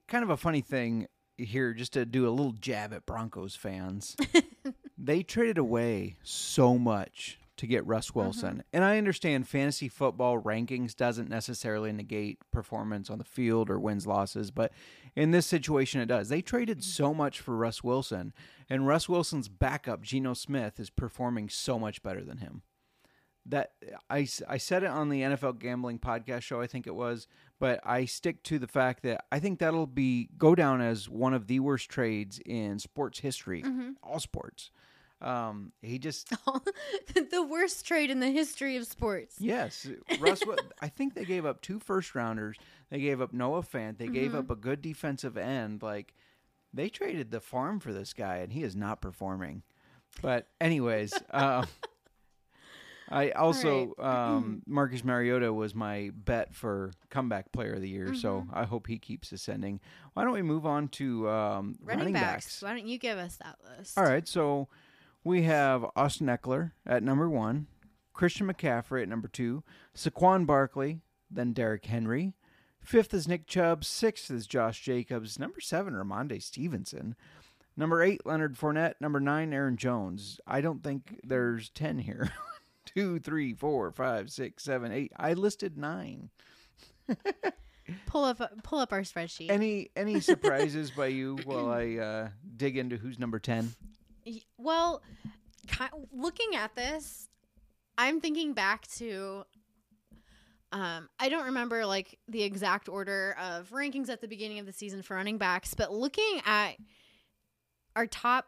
kind 0.08 0.24
of 0.24 0.30
a 0.30 0.36
funny 0.36 0.60
thing 0.60 1.06
here, 1.36 1.74
just 1.74 1.92
to 1.94 2.04
do 2.04 2.28
a 2.28 2.30
little 2.30 2.52
jab 2.52 2.92
at 2.92 3.06
Broncos 3.06 3.54
fans. 3.54 4.16
they 4.98 5.22
traded 5.22 5.58
away 5.58 6.16
so 6.22 6.78
much 6.78 7.38
to 7.56 7.66
get 7.66 7.86
Russ 7.86 8.14
Wilson, 8.14 8.50
mm-hmm. 8.50 8.60
and 8.72 8.84
I 8.84 8.98
understand 8.98 9.48
fantasy 9.48 9.88
football 9.88 10.40
rankings 10.40 10.94
doesn't 10.94 11.28
necessarily 11.28 11.92
negate 11.92 12.38
performance 12.50 13.10
on 13.10 13.18
the 13.18 13.24
field 13.24 13.70
or 13.70 13.78
wins 13.78 14.06
losses, 14.06 14.50
but 14.50 14.72
in 15.14 15.30
this 15.30 15.46
situation, 15.46 16.00
it 16.00 16.06
does. 16.06 16.28
They 16.28 16.42
traded 16.42 16.78
mm. 16.78 16.84
so 16.84 17.14
much 17.14 17.40
for 17.40 17.56
Russ 17.56 17.84
Wilson, 17.84 18.32
and 18.68 18.86
Russ 18.86 19.08
Wilson's 19.08 19.48
backup, 19.48 20.02
Geno 20.02 20.34
Smith, 20.34 20.80
is 20.80 20.90
performing 20.90 21.48
so 21.48 21.78
much 21.78 22.02
better 22.02 22.24
than 22.24 22.38
him. 22.38 22.62
That 23.46 23.72
I, 24.08 24.26
I 24.48 24.56
said 24.56 24.84
it 24.84 24.90
on 24.90 25.10
the 25.10 25.20
NFL 25.20 25.58
gambling 25.58 25.98
podcast 25.98 26.40
show 26.42 26.62
I 26.62 26.66
think 26.66 26.86
it 26.86 26.94
was 26.94 27.28
but 27.60 27.80
I 27.84 28.04
stick 28.04 28.42
to 28.44 28.58
the 28.58 28.66
fact 28.66 29.02
that 29.02 29.24
I 29.30 29.38
think 29.38 29.58
that'll 29.58 29.86
be 29.86 30.28
go 30.36 30.54
down 30.54 30.80
as 30.80 31.08
one 31.08 31.34
of 31.34 31.46
the 31.46 31.60
worst 31.60 31.88
trades 31.88 32.40
in 32.44 32.78
sports 32.78 33.20
history 33.20 33.62
mm-hmm. 33.62 33.90
all 34.02 34.20
sports 34.20 34.70
um 35.24 35.72
he 35.82 35.98
just 35.98 36.28
the 37.14 37.42
worst 37.42 37.86
trade 37.86 38.10
in 38.10 38.20
the 38.20 38.30
history 38.30 38.76
of 38.76 38.86
sports. 38.86 39.36
yes 39.40 39.88
Russ 40.20 40.44
I 40.80 40.88
think 40.88 41.14
they 41.14 41.24
gave 41.24 41.46
up 41.46 41.60
two 41.62 41.78
first 41.80 42.14
rounders 42.14 42.56
they 42.90 43.00
gave 43.00 43.20
up 43.20 43.32
Noah 43.32 43.62
Fant 43.62 43.98
they 43.98 44.04
Mm-hmm. 44.06 44.14
gave 44.14 44.34
up 44.34 44.50
a 44.50 44.56
good 44.56 44.82
defensive 44.82 45.36
end 45.36 45.82
like 45.82 46.14
they 46.72 46.88
traded 46.88 47.30
the 47.30 47.40
farm 47.40 47.80
for 47.80 47.92
this 47.92 48.12
guy 48.12 48.36
and 48.38 48.52
he 48.52 48.62
is 48.62 48.76
not 48.76 49.00
performing 49.00 49.62
but 50.22 50.48
anyways 50.60 51.22
uh 51.30 51.64
I 53.08 53.30
also 53.32 53.94
um, 53.98 54.62
Marcus 54.66 55.04
Mariota 55.04 55.52
was 55.52 55.74
my 55.74 56.10
bet 56.14 56.54
for 56.54 56.90
comeback 57.10 57.52
player 57.52 57.74
of 57.74 57.82
the 57.82 57.88
year, 57.88 58.14
so 58.14 58.38
Mm-hmm. 58.38 58.58
I 58.58 58.64
hope 58.64 58.86
he 58.86 58.98
keeps 58.98 59.30
ascending. 59.30 59.80
Why 60.14 60.24
don't 60.24 60.32
we 60.32 60.40
move 60.42 60.64
on 60.64 60.88
to 60.88 61.28
um, 61.28 61.76
Running, 61.84 62.14
backs. 62.14 62.62
Why 62.62 62.70
don't 62.70 62.86
you 62.86 62.98
give 62.98 63.18
us 63.18 63.36
that 63.36 63.58
list? 63.78 63.98
All 63.98 64.04
right, 64.04 64.26
so 64.26 64.68
we 65.24 65.42
have 65.42 65.86
Austin 65.96 66.26
Ekeler 66.26 66.72
at 66.86 67.02
number 67.02 67.28
one, 67.28 67.66
Christian 68.12 68.46
McCaffrey 68.46 69.02
at 69.02 69.08
number 69.08 69.28
two, 69.28 69.64
Saquon 69.96 70.46
Barkley, 70.46 71.00
then 71.30 71.52
Derrick 71.52 71.86
Henry. 71.86 72.34
Fifth 72.80 73.14
is 73.14 73.26
Nick 73.26 73.46
Chubb. 73.46 73.84
Sixth 73.84 74.30
is 74.30 74.46
Josh 74.46 74.82
Jacobs. 74.82 75.38
Number 75.38 75.60
seven, 75.60 75.94
Rhamondre 75.94 76.42
Stevenson. 76.42 77.16
Number 77.76 78.02
eight, 78.02 78.24
Leonard 78.26 78.56
Fournette. 78.56 78.94
Number 79.00 79.20
nine, 79.20 79.52
Aaron 79.52 79.76
Jones. 79.76 80.38
I 80.46 80.60
don't 80.60 80.84
think 80.84 81.18
there's 81.24 81.70
ten 81.70 81.98
here. 81.98 82.30
Two, 82.84 83.18
three, 83.18 83.54
four, 83.54 83.90
five, 83.90 84.30
six, 84.30 84.62
seven, 84.62 84.92
eight. 84.92 85.12
I 85.16 85.32
listed 85.32 85.78
nine. 85.78 86.28
Pull 88.06 88.24
up 88.24 88.40
pull 88.62 88.78
up 88.78 88.92
our 88.92 89.00
spreadsheet. 89.00 89.50
Any 89.50 89.90
any 89.94 90.20
surprises 90.20 90.90
by 90.90 91.08
you 91.08 91.36
while 91.44 91.68
I 91.68 91.96
uh, 91.96 92.28
dig 92.56 92.78
into 92.78 92.96
who's 92.96 93.18
number 93.18 93.38
ten? 93.38 93.74
Well, 94.58 95.02
ki- 95.66 95.84
looking 96.12 96.54
at 96.56 96.74
this, 96.74 97.28
I'm 97.98 98.20
thinking 98.20 98.52
back 98.52 98.86
to. 98.98 99.44
Um, 100.72 101.08
I 101.20 101.28
don't 101.28 101.44
remember 101.44 101.86
like 101.86 102.18
the 102.26 102.42
exact 102.42 102.88
order 102.88 103.36
of 103.40 103.70
rankings 103.70 104.08
at 104.08 104.20
the 104.20 104.26
beginning 104.26 104.58
of 104.58 104.66
the 104.66 104.72
season 104.72 105.02
for 105.02 105.14
running 105.14 105.38
backs, 105.38 105.72
but 105.74 105.92
looking 105.92 106.40
at 106.44 106.72
our 107.94 108.08
top 108.08 108.46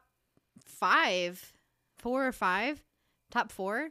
five, 0.64 1.52
four 1.98 2.26
or 2.26 2.32
five, 2.32 2.82
top 3.30 3.52
four, 3.52 3.90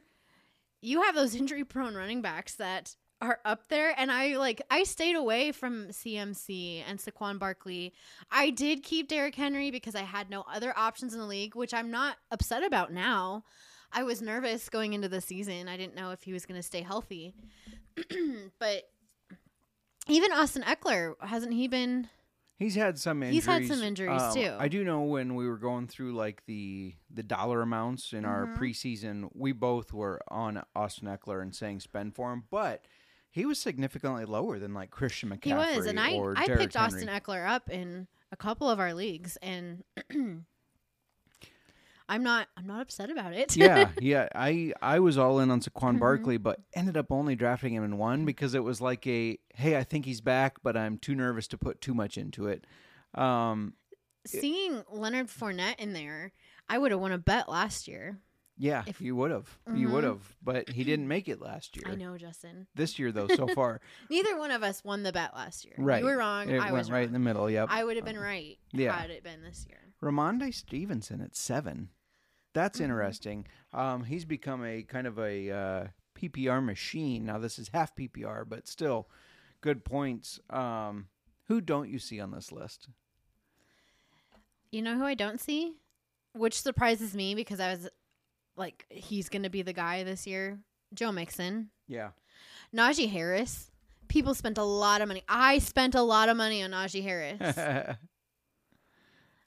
you 0.82 1.02
have 1.02 1.14
those 1.14 1.34
injury 1.36 1.64
prone 1.64 1.94
running 1.94 2.20
backs 2.20 2.54
that 2.56 2.94
are 3.20 3.38
up 3.44 3.68
there. 3.68 3.94
And 3.98 4.10
I 4.12 4.36
like, 4.36 4.60
I 4.70 4.84
stayed 4.84 5.16
away 5.16 5.52
from 5.52 5.88
CMC 5.88 6.82
and 6.88 6.98
Saquon 6.98 7.38
Barkley. 7.38 7.92
I 8.30 8.50
did 8.50 8.82
keep 8.82 9.08
Derrick 9.08 9.34
Henry 9.34 9.70
because 9.70 9.94
I 9.94 10.02
had 10.02 10.28
no 10.30 10.44
other 10.52 10.72
options 10.76 11.14
in 11.14 11.20
the 11.20 11.26
league, 11.26 11.54
which 11.56 11.72
I'm 11.74 11.90
not 11.90 12.16
upset 12.30 12.62
about 12.62 12.92
now. 12.92 13.44
I 13.92 14.02
was 14.02 14.20
nervous 14.20 14.68
going 14.68 14.92
into 14.92 15.08
the 15.08 15.20
season. 15.20 15.68
I 15.68 15.76
didn't 15.76 15.94
know 15.94 16.10
if 16.10 16.22
he 16.22 16.32
was 16.32 16.44
going 16.44 16.58
to 16.58 16.62
stay 16.66 16.82
healthy. 16.82 17.34
but 18.58 18.82
even 20.08 20.32
Austin 20.32 20.62
Ekeler, 20.62 21.14
hasn't 21.20 21.52
he 21.54 21.68
been? 21.68 22.08
He's 22.58 22.74
had 22.74 22.98
some 22.98 23.22
injuries. 23.22 23.44
He's 23.44 23.46
had 23.46 23.66
some 23.66 23.82
injuries, 23.82 24.22
Um, 24.22 24.34
too. 24.34 24.52
I 24.58 24.68
do 24.68 24.82
know 24.82 25.02
when 25.02 25.34
we 25.34 25.46
were 25.46 25.58
going 25.58 25.86
through 25.88 26.14
like 26.14 26.44
the 26.46 26.94
the 27.10 27.22
dollar 27.22 27.60
amounts 27.62 28.12
in 28.12 28.24
our 28.24 28.46
Mm-hmm. 28.46 28.62
preseason, 28.62 29.28
we 29.34 29.52
both 29.52 29.92
were 29.92 30.20
on 30.28 30.62
Austin 30.74 31.06
Ekeler 31.08 31.42
and 31.42 31.54
saying 31.54 31.80
spend 31.80 32.14
for 32.14 32.32
him, 32.32 32.44
but 32.50 32.84
he 33.36 33.44
was 33.44 33.58
significantly 33.58 34.24
lower 34.24 34.58
than 34.58 34.72
like 34.72 34.90
Christian 34.90 35.28
McCaffrey 35.28 35.44
He 35.44 35.52
was, 35.52 35.84
and 35.84 36.00
I 36.00 36.18
I 36.34 36.46
picked 36.46 36.72
Henry. 36.74 36.86
Austin 36.86 37.08
Ekeler 37.08 37.46
up 37.46 37.68
in 37.68 38.06
a 38.32 38.36
couple 38.36 38.70
of 38.70 38.80
our 38.80 38.94
leagues, 38.94 39.36
and 39.42 39.84
I'm 42.08 42.22
not 42.22 42.48
I'm 42.56 42.66
not 42.66 42.80
upset 42.80 43.10
about 43.10 43.34
it. 43.34 43.54
yeah, 43.54 43.90
yeah. 44.00 44.28
I 44.34 44.72
I 44.80 45.00
was 45.00 45.18
all 45.18 45.38
in 45.40 45.50
on 45.50 45.60
Mm-hmm. 45.60 45.76
Saquon 45.86 45.98
Barkley, 46.00 46.38
but 46.38 46.60
ended 46.74 46.96
up 46.96 47.12
only 47.12 47.36
drafting 47.36 47.74
him 47.74 47.84
in 47.84 47.98
one 47.98 48.24
because 48.24 48.54
it 48.54 48.64
was 48.64 48.80
like 48.80 49.06
a 49.06 49.38
hey, 49.54 49.76
I 49.76 49.84
think 49.84 50.06
he's 50.06 50.22
back, 50.22 50.56
but 50.62 50.74
I'm 50.74 50.96
too 50.96 51.14
nervous 51.14 51.46
to 51.48 51.58
put 51.58 51.82
too 51.82 51.92
much 51.92 52.16
into 52.16 52.46
it. 52.46 52.64
Um, 53.14 53.74
Seeing 54.26 54.82
Leonard 54.90 55.26
Fournette 55.28 55.78
in 55.78 55.92
there, 55.92 56.32
I 56.70 56.78
would 56.78 56.90
have 56.90 57.00
won 57.00 57.12
a 57.12 57.18
bet 57.18 57.48
last 57.50 57.86
year. 57.86 58.18
Yeah, 58.58 58.84
If- 58.86 59.00
you 59.02 59.14
would 59.16 59.30
have, 59.30 59.58
you 59.74 59.88
would 59.90 60.04
have, 60.04 60.20
but 60.42 60.70
he 60.70 60.82
didn't 60.82 61.08
make 61.16 61.28
it 61.28 61.40
last 61.42 61.76
year. 61.76 61.84
I 61.92 61.94
know, 61.94 62.16
Justin. 62.16 62.66
This 62.74 62.98
year 62.98 63.12
though, 63.12 63.28
so 63.28 63.46
far, 63.48 63.80
Neither 64.10 64.38
one 64.38 64.50
of 64.50 64.62
us 64.62 64.82
won 64.82 65.02
the 65.02 65.12
bet 65.12 65.34
last 65.34 65.64
year. 65.66 65.74
right? 65.78 66.00
You 66.00 66.06
were 66.06 66.16
wrong. 66.16 66.48
It 66.48 66.58
I 66.60 66.64
went 66.64 66.74
was 66.74 66.90
right 66.90 66.98
wrong. 67.00 67.06
in 67.08 67.12
the 67.12 67.18
middle. 67.18 67.50
Yep. 67.50 67.68
I 67.70 67.84
would 67.84 67.96
have 67.96 68.04
been 68.06 68.18
right 68.18 68.56
yeah. 68.72 68.96
had 68.98 69.10
it 69.10 69.22
been 69.22 69.42
this 69.42 69.66
year. 69.68 69.78
Rhamondre 70.02 70.54
Stevenson 70.54 71.20
at 71.20 71.36
seven. 71.36 71.90
That's 72.54 72.78
Mm-hmm. 72.78 72.84
interesting. 72.84 73.46
Um, 73.74 74.04
he's 74.04 74.24
become 74.24 74.64
a 74.64 74.82
kind 74.84 75.06
of 75.06 75.18
a 75.18 75.50
uh, 75.50 75.86
PPR 76.18 76.64
machine. 76.64 77.26
Now 77.26 77.36
this 77.38 77.58
is 77.58 77.68
half 77.74 77.94
PPR, 77.94 78.48
but 78.48 78.66
still 78.66 79.08
good 79.60 79.84
points. 79.84 80.40
Um, 80.48 81.08
who 81.48 81.60
don't 81.60 81.90
you 81.90 81.98
see 81.98 82.20
on 82.20 82.30
this 82.30 82.50
list? 82.52 82.88
You 84.72 84.82
know 84.82 84.96
who 84.96 85.04
I 85.04 85.14
don't 85.14 85.40
see? 85.40 85.74
Which 86.32 86.60
surprises 86.60 87.14
me 87.14 87.34
because 87.34 87.60
I 87.60 87.70
was 87.70 87.88
like, 88.56 88.86
he's 88.90 89.28
going 89.28 89.42
to 89.42 89.50
be 89.50 89.62
the 89.62 89.72
guy 89.72 90.04
this 90.04 90.26
year. 90.26 90.58
Joe 90.94 91.12
Mixon. 91.12 91.70
Yeah. 91.88 92.10
Najee 92.74 93.10
Harris. 93.10 93.70
People 94.08 94.34
spent 94.34 94.58
a 94.58 94.64
lot 94.64 95.00
of 95.00 95.08
money. 95.08 95.22
I 95.28 95.58
spent 95.58 95.94
a 95.94 96.02
lot 96.02 96.28
of 96.28 96.36
money 96.36 96.62
on 96.62 96.70
Najee 96.70 97.02
Harris. 97.02 97.58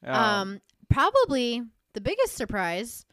um, 0.04 0.16
um, 0.16 0.62
probably 0.90 1.64
the 1.94 2.02
biggest 2.02 2.36
surprise. 2.36 3.06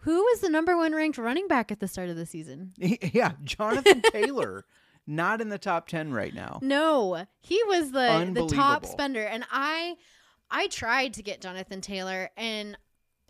Who 0.00 0.22
was 0.22 0.40
the 0.40 0.48
number 0.48 0.76
one 0.76 0.94
ranked 0.94 1.18
running 1.18 1.48
back 1.48 1.72
at 1.72 1.80
the 1.80 1.88
start 1.88 2.08
of 2.08 2.16
the 2.16 2.26
season? 2.26 2.72
yeah, 2.78 3.32
Jonathan 3.42 4.02
Taylor, 4.12 4.64
not 5.06 5.40
in 5.40 5.48
the 5.48 5.58
top 5.58 5.88
ten 5.88 6.12
right 6.12 6.32
now. 6.32 6.60
No, 6.62 7.26
he 7.40 7.60
was 7.64 7.90
the 7.90 8.30
the 8.32 8.46
top 8.46 8.86
spender, 8.86 9.24
and 9.24 9.44
I 9.50 9.96
I 10.50 10.68
tried 10.68 11.14
to 11.14 11.22
get 11.22 11.40
Jonathan 11.40 11.80
Taylor, 11.80 12.30
and 12.36 12.78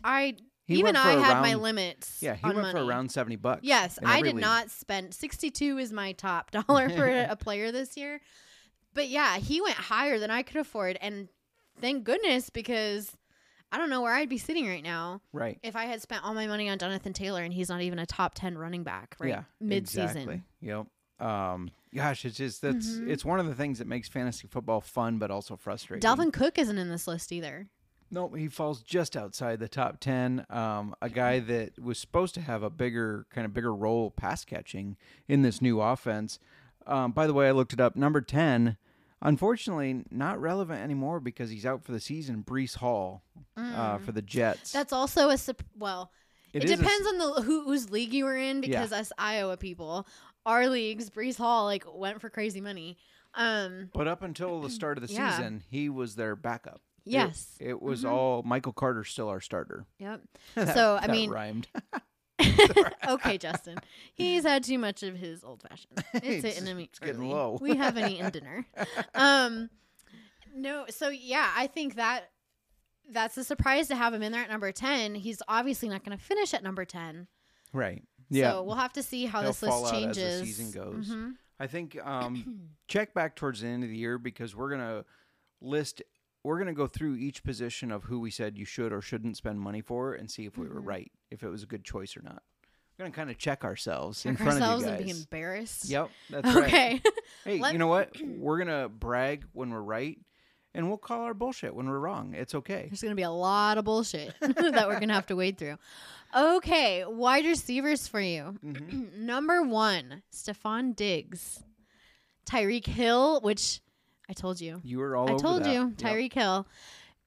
I 0.03 0.35
He 0.67 0.79
even 0.79 0.95
I 0.95 1.13
had 1.13 1.41
my 1.41 1.53
limits. 1.55 2.17
Yeah, 2.21 2.35
he 2.35 2.45
went 2.51 2.71
for 2.71 2.83
around 2.83 3.09
seventy 3.11 3.37
bucks. 3.37 3.61
Yes, 3.63 3.97
I 4.03 4.21
did 4.21 4.35
league. 4.35 4.41
not 4.41 4.69
spend 4.69 5.13
62 5.13 5.77
is 5.77 5.93
my 5.93 6.11
top 6.11 6.51
dollar 6.67 6.89
for 6.89 7.07
a 7.07 7.35
player 7.35 7.71
this 7.71 7.95
year. 7.97 8.19
But 8.93 9.07
yeah, 9.07 9.37
he 9.37 9.61
went 9.61 9.75
higher 9.75 10.19
than 10.19 10.29
I 10.31 10.41
could 10.43 10.57
afford 10.57 10.97
and 11.01 11.29
thank 11.79 12.03
goodness 12.03 12.49
because 12.49 13.11
I 13.71 13.77
don't 13.77 13.89
know 13.89 14.01
where 14.01 14.13
I'd 14.13 14.29
be 14.29 14.37
sitting 14.39 14.67
right 14.67 14.83
now 14.83 15.21
Right. 15.31 15.59
if 15.63 15.75
I 15.75 15.85
had 15.85 16.01
spent 16.01 16.23
all 16.25 16.33
my 16.33 16.47
money 16.47 16.67
on 16.69 16.79
Jonathan 16.79 17.13
Taylor 17.13 17.43
and 17.43 17.53
he's 17.53 17.69
not 17.69 17.81
even 17.81 17.99
a 17.99 18.05
top 18.05 18.33
10 18.35 18.57
running 18.57 18.83
back 18.83 19.15
right 19.19 19.29
Yeah. 19.29 19.43
mid-season. 19.61 20.05
Exactly. 20.17 20.41
Yep. 20.61 20.87
Um. 21.25 21.71
Gosh, 21.95 22.25
it's 22.25 22.37
just 22.37 22.61
that's 22.61 22.87
Mhm. 22.89 23.09
it's 23.09 23.23
one 23.25 23.39
of 23.39 23.45
the 23.47 23.55
things 23.55 23.79
that 23.79 23.87
makes 23.87 24.07
fantasy 24.09 24.47
football 24.47 24.81
fun, 24.81 25.17
but 25.17 25.31
also 25.31 25.55
frustrating. 25.55 26.07
Dalvin 26.07 26.31
Cook 26.33 26.57
isn't 26.59 26.77
in 26.77 26.89
this 26.89 27.07
list 27.07 27.31
either. 27.31 27.67
Nope, 28.09 28.37
he 28.37 28.47
falls 28.47 28.81
just 28.81 29.17
outside 29.17 29.59
the 29.59 29.67
top 29.67 29.99
ten. 29.99 30.45
Um, 30.49 30.95
a 31.01 31.09
guy 31.09 31.39
that 31.39 31.77
was 31.81 31.97
supposed 31.99 32.33
to 32.35 32.41
have 32.41 32.63
a 32.63 32.69
bigger 32.69 33.25
kind 33.29 33.45
of 33.45 33.53
bigger 33.53 33.73
role 33.75 34.11
pass 34.11 34.45
catching 34.45 34.95
in 35.27 35.41
this 35.41 35.61
new 35.61 35.81
offense. 35.81 36.39
Um, 36.85 37.11
by 37.11 37.27
the 37.27 37.33
way, 37.33 37.47
I 37.49 37.51
looked 37.51 37.73
it 37.73 37.81
up. 37.81 37.95
Number 37.97 38.21
ten, 38.21 38.77
unfortunately, 39.21 40.03
not 40.09 40.39
relevant 40.39 40.81
anymore 40.81 41.19
because 41.19 41.49
he's 41.49 41.65
out 41.65 41.83
for 41.83 41.91
the 41.91 41.99
season. 41.99 42.43
Breece 42.47 42.75
Hall 42.77 43.23
uh, 43.57 43.97
for 43.97 44.11
the 44.11 44.21
Jets. 44.21 44.69
Mm. 44.69 44.73
That's 44.73 44.93
also 44.93 45.29
a 45.29 45.37
sup- 45.37 45.63
well, 45.77 46.11
it, 46.53 46.63
a 46.63 46.71
s- 46.71 46.77
depends 46.79 47.07
on 47.07 47.17
the 47.17 47.41
who, 47.41 47.63
whose 47.65 47.89
league 47.89 48.13
you 48.13 48.25
were 48.25 48.37
in 48.37 48.61
because 48.61 48.93
us 48.93 49.11
Iowa 49.17 49.57
people, 49.57 50.07
our 50.45 50.69
leagues, 50.69 51.09
Breece 51.09 51.37
Hall 51.37 51.65
like 51.65 51.83
went 51.93 52.21
for 52.21 52.29
crazy 52.29 52.61
money. 52.61 52.97
Um, 53.33 53.89
But 53.93 54.07
up 54.07 54.23
until 54.23 54.61
the 54.61 54.69
start 54.69 54.97
of 54.97 55.05
the 55.05 55.13
Yeah. 55.13 55.35
season, 55.35 55.63
he 55.69 55.89
was 55.89 56.15
their 56.15 56.35
backup. 56.35 56.81
It- 57.07 57.11
Yes. 57.13 57.55
it, 57.59 57.81
was 57.81 58.03
Mhm. 58.03 58.09
all 58.11 58.43
Michael 58.43 58.73
Carter 58.73 59.03
still 59.03 59.29
our 59.29 59.41
starter. 59.41 59.85
yep. 59.99 60.21
That- 60.55 60.73
So, 60.75 60.99
I 61.01 61.07
mean- 61.07 61.29
rhymed. 61.29 61.67
okay, 63.07 63.37
Justin. 63.37 63.79
He's 64.13 64.43
had 64.43 64.63
too 64.63 64.77
much 64.77 65.01
of 65.03 65.15
his 65.15 65.43
old 65.43 65.63
fashioned. 65.63 66.03
It's 66.13 66.25
It's- 66.25 66.43
hitting 66.43 66.67
him 66.67 66.79
it's 66.79 66.99
getting 66.99 67.21
early. 67.21 67.29
low. 67.29 67.57
We 67.59 67.75
haven't 67.75 68.09
eaten 68.11 68.29
dinner. 68.31 68.65
Um, 69.15 69.69
no. 70.55 70.85
So 70.89 71.09
yeah, 71.09 71.51
I 71.55 71.65
think 71.67 71.95
that 71.95 72.29
that's 73.09 73.37
a 73.37 73.43
surprise 73.43 73.87
to 73.87 73.95
have 73.95 74.13
him 74.13 74.21
in 74.21 74.31
there 74.31 74.43
at 74.43 74.49
number 74.49 74.71
ten. 74.71 75.15
He's 75.15 75.41
obviously 75.47 75.89
not 75.89 76.03
going 76.03 76.15
to 76.17 76.23
finish 76.23 76.53
at 76.53 76.61
number 76.63 76.85
ten. 76.85 77.27
right. 77.73 78.03
Yeah. 78.29 78.51
So 78.51 78.63
we'll 78.63 78.75
have 78.75 78.91
to 78.93 79.03
see 79.03 79.25
how 79.25 79.39
He'll 79.41 79.51
this 79.51 79.63
list 79.63 79.73
out 79.73 79.83
as 79.85 79.89
the 79.91 79.97
changes 79.97 80.41
season 80.57 80.71
goes. 80.71 81.07
Mhm. 81.09 81.35
I 81.61 81.67
think 81.67 81.97
um, 82.05 82.69
check 82.89 83.13
back 83.13 83.35
towards 83.37 83.61
the 83.61 83.67
end 83.67 83.83
of 83.83 83.89
the 83.89 83.95
year 83.97 84.17
because 84.17 84.53
we're 84.55 84.69
gonna 84.69 85.05
list. 85.61 86.01
We're 86.47 86.57
gonna 86.59 86.73
go 86.73 86.87
through 86.87 87.15
each 87.17 87.43
position 87.43 87.91
of 87.91 88.05
who 88.05 88.19
we 88.19 88.31
said 88.31 88.57
you 88.57 88.65
should 88.65 88.93
or 88.93 89.01
shouldn't 89.01 89.35
spend 89.37 89.59
money 89.59 89.81
for, 89.81 90.13
and 90.13 90.31
see 90.31 90.45
if 90.45 90.57
we 90.57 90.65
Mm-hmm. 90.65 90.75
were 90.75 90.81
right, 90.81 91.11
if 91.29 91.43
it 91.43 91.49
was 91.49 91.61
a 91.63 91.65
good 91.65 91.83
choice 91.83 92.15
or 92.15 92.21
not. 92.21 92.41
We're 92.97 93.05
gonna 93.05 93.15
kind 93.15 93.29
of 93.29 93.37
check 93.37 93.63
ourselves 93.63 94.23
Check 94.23 94.29
in 94.31 94.37
front 94.37 94.61
ourselves 94.61 94.83
of 94.85 94.89
you 94.91 94.95
guys. 94.97 94.99
and 94.99 95.29
be 95.29 95.37
embarrassed. 95.37 95.89
Yep, 95.89 96.09
that's 96.29 96.55
right. 96.55 96.63
Okay. 96.65 97.01
Hey, 97.43 97.71
you 97.71 97.77
know 97.77 97.87
what? 97.87 98.15
We're 98.37 98.57
gonna 98.57 98.89
brag 98.89 99.45
when 99.53 99.69
we're 99.69 99.81
right, 99.81 100.17
and 100.73 100.87
we'll 100.89 100.97
call 100.97 101.21
our 101.21 101.33
bullshit 101.33 101.75
when 101.75 101.87
we're 101.87 101.99
wrong. 101.99 102.33
It's 102.33 102.55
okay. 102.55 102.87
There's 102.89 103.01
going 103.01 103.11
to 103.11 103.15
be 103.15 103.21
a 103.23 103.29
lot 103.31 103.77
of 103.77 103.85
bullshit 103.85 104.33
that 104.41 104.87
we're 104.87 104.95
going 104.99 105.07
to 105.09 105.13
have 105.13 105.27
to 105.27 105.35
wade 105.35 105.57
through. 105.57 105.77
Okay, 106.35 107.03
wide 107.05 107.45
receivers 107.45 108.07
for 108.07 108.19
you. 108.21 108.57
Mm-hmm. 108.65 109.03
Number 109.25 109.63
one, 109.63 110.23
Stefon 110.33 110.95
Diggs. 110.95 111.63
Tyreek 112.45 112.85
Hill, 112.87 113.39
which 113.41 113.81
I 114.29 114.33
told 114.33 114.59
you. 114.59 114.81
You 114.83 114.99
were 114.99 115.15
all 115.15 115.29
I 115.31 115.37
told 115.37 115.63
that. 115.63 115.73
you. 115.73 115.79
Yep. 115.81 115.97
Tyreek 115.97 116.33
Hill. 116.33 116.67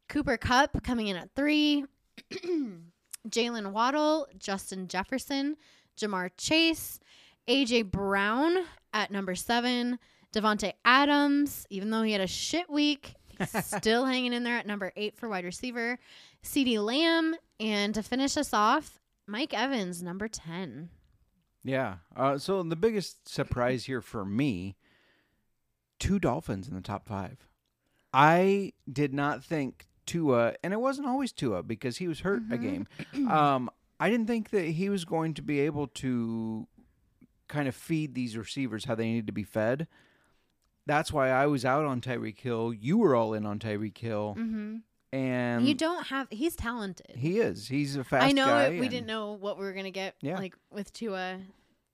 Cooper 0.08 0.36
Kupp 0.36 0.82
coming 0.82 1.08
in 1.08 1.16
at 1.16 1.30
three. 1.34 1.84
Jaylen 3.28 3.72
Waddle, 3.72 4.26
Justin 4.38 4.88
Jefferson, 4.88 5.56
Ja'Marr 5.98 6.30
Chase, 6.36 7.00
AJ 7.48 7.90
Brown 7.90 8.56
at 8.92 9.10
number 9.10 9.34
seven, 9.34 9.98
Davante 10.34 10.72
Adams, 10.84 11.66
even 11.70 11.90
though 11.90 12.02
he 12.02 12.12
had 12.12 12.20
a 12.20 12.26
shit 12.26 12.70
week, 12.70 13.14
still 13.62 14.06
hanging 14.06 14.32
in 14.32 14.42
there 14.42 14.56
at 14.56 14.66
number 14.66 14.92
eight 14.96 15.16
for 15.16 15.28
wide 15.28 15.44
receiver, 15.44 15.98
CeeDee 16.44 16.82
Lamb, 16.82 17.36
and 17.58 17.94
to 17.94 18.02
finish 18.02 18.36
us 18.36 18.52
off, 18.54 19.00
Mike 19.26 19.52
Evans, 19.52 20.02
number 20.02 20.28
10. 20.28 20.88
Yeah. 21.62 21.96
Uh, 22.16 22.38
so 22.38 22.62
the 22.62 22.76
biggest 22.76 23.28
surprise 23.28 23.84
here 23.84 24.00
for 24.00 24.24
me, 24.24 24.76
two 26.00 26.18
Dolphins 26.18 26.66
in 26.66 26.74
the 26.74 26.80
top 26.80 27.06
five. 27.06 27.46
I 28.12 28.72
did 28.92 29.14
not 29.14 29.44
think 29.44 29.86
Tua, 30.06 30.54
and 30.64 30.72
it 30.72 30.80
wasn't 30.80 31.06
always 31.06 31.30
Tua 31.30 31.62
because 31.62 31.98
he 31.98 32.08
was 32.08 32.20
hurt 32.20 32.42
a 32.50 32.58
game. 32.58 32.88
Um, 33.30 33.70
I 34.00 34.08
didn't 34.10 34.26
think 34.26 34.50
that 34.50 34.64
he 34.64 34.88
was 34.88 35.04
going 35.04 35.34
to 35.34 35.42
be 35.42 35.60
able 35.60 35.86
to 35.86 36.66
kind 37.48 37.68
of 37.68 37.74
feed 37.76 38.14
these 38.14 38.36
receivers 38.36 38.86
how 38.86 38.94
they 38.94 39.04
needed 39.04 39.26
to 39.26 39.32
be 39.32 39.42
fed. 39.44 39.86
That's 40.86 41.12
why 41.12 41.28
I 41.30 41.46
was 41.46 41.64
out 41.64 41.84
on 41.84 42.00
Tyreek 42.00 42.38
Hill. 42.40 42.72
You 42.72 42.98
were 42.98 43.14
all 43.14 43.34
in 43.34 43.44
on 43.46 43.58
Tyreek 43.58 43.98
Hill, 43.98 44.34
Mm-hmm. 44.38 44.76
and 45.12 45.66
you 45.68 45.74
don't 45.74 46.06
have, 46.06 46.26
he's 46.30 46.56
talented. 46.56 47.14
he 47.16 47.38
is. 47.38 47.68
He's 47.68 47.94
a 47.96 48.02
fast 48.04 48.24
I 48.26 48.32
know 48.32 48.70
we 48.70 48.88
didn't 48.88 49.06
know 49.06 49.32
what 49.32 49.58
we 49.58 49.64
were 49.64 49.72
gonna 49.74 49.90
get 49.90 50.14
Yeah. 50.22 50.38
like 50.38 50.54
with 50.72 50.92
Tua 50.92 51.38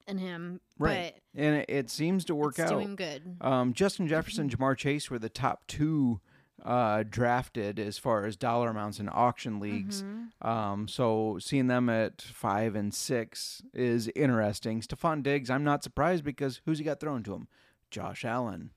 and 0.07 0.21
him, 0.21 0.61
Right. 0.79 1.15
and 1.35 1.57
it, 1.57 1.67
it 1.69 1.91
seems 1.91 2.25
to 2.27 2.35
work 2.35 2.59
it's 2.59 2.61
out. 2.61 2.69
doing 2.71 2.97
good. 2.97 3.37
Um, 3.41 3.73
Justin 3.73 4.07
Jefferson, 4.09 4.49
Ja'Marr 4.49 4.77
Chase 4.77 5.11
were 5.11 5.19
the 5.19 5.29
top 5.29 5.67
two 5.67 6.21
uh, 6.65 7.05
drafted 7.09 7.79
as 7.79 7.99
far 7.99 8.25
as 8.25 8.37
dollar 8.37 8.71
amounts 8.71 8.99
in 8.99 9.09
auction 9.13 9.61
leagues. 9.61 10.03
Mm-hmm. 10.03 10.47
Um, 10.49 10.89
so 10.89 11.39
seeing 11.41 11.67
them 11.69 11.89
at 11.89 12.21
five 12.23 12.75
and 12.75 12.93
six 12.93 13.63
is 13.73 14.09
interesting. 14.17 14.81
Stefon 14.81 15.23
Diggs, 15.23 15.51
I'm 15.51 15.65
not 15.65 15.85
surprised 15.85 16.25
because 16.25 16.61
who's 16.65 16.79
he 16.79 16.85
got 16.85 16.99
thrown 16.99 17.23
to 17.25 17.35
him? 17.35 17.49
Josh 17.91 18.25
Allen. 18.25 18.71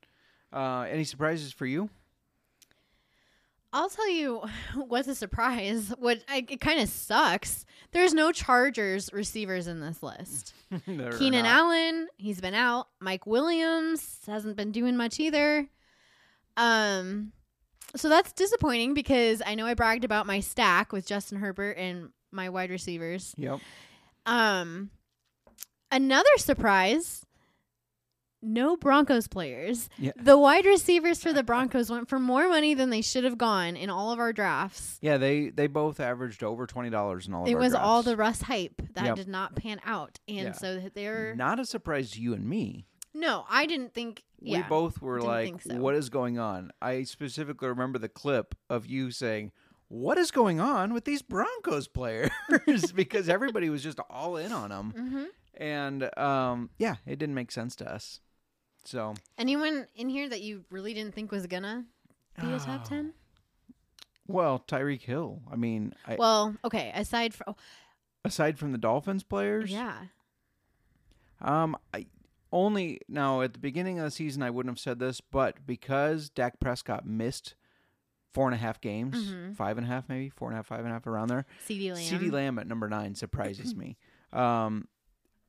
Uh, 0.54 0.82
any 0.90 1.04
surprises 1.04 1.52
for 1.54 1.66
you? 1.66 1.90
I'll 3.72 3.90
tell 3.90 4.10
you 4.10 4.42
what's 4.76 5.08
a 5.08 5.16
surprise. 5.16 5.94
What 5.98 6.24
I, 6.28 6.46
it 6.48 6.62
kind 6.62 6.80
of 6.80 6.90
sucks. 6.90 7.66
There's 7.92 8.14
no 8.14 8.32
Chargers 8.32 9.12
receivers 9.14 9.68
in 9.68 9.80
this 9.80 10.04
list. 10.04 10.54
Keenan. 10.86 11.46
Allen, 11.46 12.08
he's 12.18 12.42
been 12.42 12.54
out. 12.54 12.88
Mike 13.00 13.26
Williams 13.26 14.20
hasn't 14.28 14.56
been 14.56 14.72
doing 14.72 14.96
much 14.96 15.20
either. 15.20 15.68
Um, 16.56 17.32
so 17.96 18.10
that's 18.10 18.32
disappointing 18.34 18.94
because 18.94 19.42
I 19.46 19.56
know 19.56 19.66
I 19.66 19.74
bragged 19.74 20.04
about 20.04 20.28
my 20.28 20.40
stack 20.40 20.92
with 20.92 21.08
Justin 21.08 21.40
Herbert 21.40 21.78
and 21.78 22.10
my 22.32 22.50
wide 22.50 22.70
receivers. 22.70 23.34
Yep. 23.38 23.60
Um, 24.26 24.92
another 25.92 26.30
surprise. 26.38 27.26
No 28.42 28.78
Broncos 28.78 29.28
players. 29.28 29.90
Yeah. 29.98 30.12
The 30.16 30.38
wide 30.38 30.66
receivers 30.66 31.22
for 31.22 31.34
the 31.34 31.44
Broncos 31.44 31.90
went 31.90 32.08
for 32.08 32.20
more 32.20 32.48
money 32.48 32.74
than 32.74 32.90
they 32.90 33.02
should 33.02 33.24
have 33.26 33.38
gone 33.38 33.76
in 33.76 33.90
all 33.90 34.12
of 34.14 34.20
our 34.20 34.32
drafts. 34.32 34.98
Yeah, 35.02 35.18
they 35.18 35.50
they 35.50 35.68
both 35.68 36.00
averaged 36.00 36.44
over 36.44 36.66
twenty 36.66 36.90
dollars 36.90 37.28
in 37.28 37.34
all 37.34 37.44
of 37.44 37.50
It 37.50 37.58
was 37.58 37.74
all 37.74 38.02
the 38.02 38.16
Russ 38.16 38.44
hype 38.44 38.82
that 38.94 39.06
Yep. 39.06 39.16
did 39.18 39.28
not 39.28 39.56
pan 39.56 39.82
out, 39.86 40.20
and 40.28 40.38
Yeah. 40.38 40.52
so 40.54 40.80
they're 40.94 41.36
Not 41.36 41.60
a 41.60 41.66
surprise 41.66 42.12
to 42.12 42.22
you 42.22 42.34
and 42.34 42.48
me. 42.48 42.86
no. 43.14 43.46
I 43.50 43.66
didn't 43.66 43.94
think. 43.94 44.24
we 44.42 44.52
Yeah, 44.52 44.70
both 44.70 45.02
were 45.02 45.22
like, 45.22 45.62
so. 45.62 45.76
"What 45.76 45.96
is 45.96 46.10
going 46.10 46.40
on?" 46.40 46.72
I 46.82 47.04
specifically 47.04 47.68
remember 47.68 48.00
the 48.00 48.08
clip 48.08 48.56
of 48.70 48.86
you 48.86 49.12
saying, 49.12 49.52
"What 49.90 50.18
is 50.18 50.32
going 50.32 50.62
on 50.62 50.94
with 50.94 51.04
these 51.04 51.22
Broncos 51.22 51.90
players?" 51.90 52.30
because 52.96 53.28
everybody 53.28 53.70
was 53.70 53.84
just 53.84 54.00
all 54.10 54.38
in 54.38 54.54
on 54.54 54.70
them, 54.70 54.92
hmm 54.96 55.24
and 55.62 56.18
um, 56.18 56.70
yeah, 56.78 56.96
it 57.06 57.20
didn't 57.20 57.36
make 57.36 57.52
sense 57.52 57.76
to 57.76 57.92
us. 57.94 58.22
So 58.86 59.14
Anyone 59.38 59.88
in 59.96 60.10
here 60.10 60.28
that 60.30 60.42
you 60.42 60.64
really 60.72 60.94
didn't 60.94 61.14
think 61.14 61.32
was 61.32 61.46
gonna 61.48 61.86
be 62.42 62.48
a 62.52 62.60
top 62.60 62.86
ten? 62.86 63.14
well, 64.28 64.64
Tyreek 64.68 65.02
Hill. 65.02 65.42
I 65.52 65.56
mean, 65.56 65.94
I, 66.08 66.16
Well, 66.16 66.56
okay. 66.64 66.92
Aside 66.96 67.34
from, 67.34 67.56
aside 68.24 68.58
from 68.60 68.72
the 68.72 68.78
Dolphins 68.78 69.24
players, 69.24 69.72
yeah, 69.72 70.06
Um, 71.42 71.78
I 71.94 72.06
only 72.52 73.02
now 73.08 73.42
at 73.42 73.54
the 73.54 73.60
beginning 73.60 74.00
of 74.00 74.06
the 74.06 74.12
season 74.12 74.42
I 74.42 74.50
wouldn't 74.50 74.72
have 74.72 74.80
said 74.80 75.00
this, 75.00 75.22
but 75.22 75.66
because 75.68 76.30
Dak 76.30 76.60
Prescott 76.60 77.06
missed 77.06 77.56
four 78.34 78.46
and 78.48 78.56
a 78.56 78.58
half 78.58 78.82
games, 78.82 79.32
Mhm. 79.32 79.56
five 79.56 79.78
and 79.78 79.86
a 79.86 79.90
half, 79.90 80.10
maybe 80.10 80.30
four 80.30 80.50
and 80.50 80.56
a 80.56 80.58
half, 80.58 80.68
five 80.68 80.80
and 80.80 80.90
a 80.90 80.92
half 80.94 81.06
around 81.08 81.28
there. 81.30 81.46
CeeDee 81.68 81.94
Lamb. 81.94 82.04
CeeDee 82.04 82.32
Lamb 82.32 82.60
at 82.60 82.68
number 82.68 82.88
nine 82.90 83.16
surprises 83.16 83.76
me. 83.76 83.98
Um, 84.34 84.88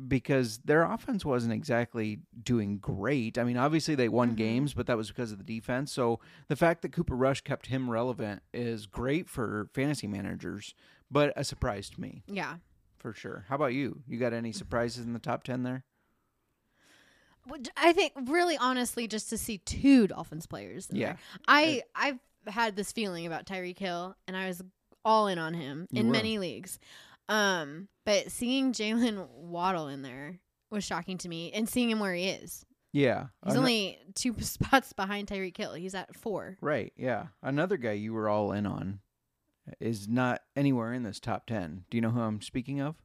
because 0.09 0.59
their 0.65 0.83
offense 0.85 1.25
wasn't 1.25 1.53
exactly 1.53 2.21
doing 2.43 2.79
great. 2.79 3.37
I 3.39 3.45
mean, 3.45 3.57
obviously 3.57 3.95
they 3.95 4.09
won 4.09 4.33
Mhm. 4.33 4.37
games, 4.37 4.75
but 4.75 4.87
that 4.87 4.97
was 4.97 5.09
because 5.09 5.33
of 5.33 5.39
the 5.39 5.45
defense. 5.45 5.93
So 5.93 6.21
the 6.49 6.57
fact 6.57 6.83
that 6.83 6.93
Cooper 6.93 7.15
Rush 7.17 7.41
kept 7.43 7.67
him 7.67 7.91
relevant 7.91 8.43
is 8.53 8.87
great 8.87 9.29
for 9.29 9.69
fantasy 9.75 10.07
managers, 10.07 10.75
but 11.11 11.33
a 11.37 11.45
surprise 11.45 11.91
to 11.91 12.01
me 12.01 12.23
Yeah. 12.27 12.57
for 12.99 13.13
sure. 13.13 13.45
How 13.49 13.57
about 13.57 13.75
you? 13.75 14.03
You 14.07 14.19
got 14.19 14.33
any 14.33 14.53
surprises 14.53 15.05
in 15.05 15.13
the 15.13 15.19
top 15.19 15.43
10 15.45 15.63
there? 15.65 15.85
I 17.77 17.93
think 17.93 18.13
really 18.27 18.57
honestly 18.57 19.09
just 19.09 19.31
to 19.31 19.39
see 19.39 19.59
two 19.59 20.07
Dolphins 20.07 20.47
players. 20.47 20.89
Yeah. 20.93 21.07
there. 21.15 21.19
I 21.49 21.83
I've 21.95 22.19
had 22.47 22.77
this 22.77 22.93
feeling 22.93 23.27
about 23.27 23.47
Tyreek 23.47 23.79
Hill 23.79 24.15
and 24.29 24.37
I 24.37 24.47
was 24.47 24.63
all 25.05 25.27
in 25.27 25.39
on 25.39 25.55
him 25.55 25.87
You 25.91 26.01
in 26.01 26.07
were. 26.09 26.13
many 26.13 26.39
leagues. 26.39 26.79
Um, 27.31 27.89
but 28.05 28.31
seeing 28.31 28.73
Jaylen 28.73 29.27
Waddle 29.31 29.89
in 29.89 30.03
there 30.03 30.41
was 30.71 30.85
shocking 30.85 31.17
to 31.19 31.29
me 31.29 31.53
and 31.53 31.69
seeing 31.69 31.89
him 31.91 32.01
where 32.01 32.13
he 32.15 32.29
is. 32.29 32.67
Yeah. 32.93 33.27
He's 33.47 33.57
only 33.57 33.99
two 34.15 34.35
spots 34.41 34.93
behind 34.93 35.29
Tyreek 35.29 35.57
Hill. 35.57 35.75
He's 35.75 35.95
at 35.95 36.15
four. 36.17 36.57
Right, 36.61 36.93
yeah. 36.97 37.27
Another 37.43 37.77
guy 37.77 37.93
you 37.93 38.13
were 38.13 38.29
all 38.29 38.53
in 38.53 38.67
on 38.67 38.99
is 39.79 40.09
not 40.09 40.43
anywhere 40.57 40.93
in 40.93 41.05
this 41.05 41.21
top 41.21 41.47
10. 41.47 41.85
Do 41.89 41.97
you 41.97 42.01
know 42.01 42.11
who 42.11 42.21
I'm 42.21 42.43
speaking 42.43 42.81
of? 42.81 42.97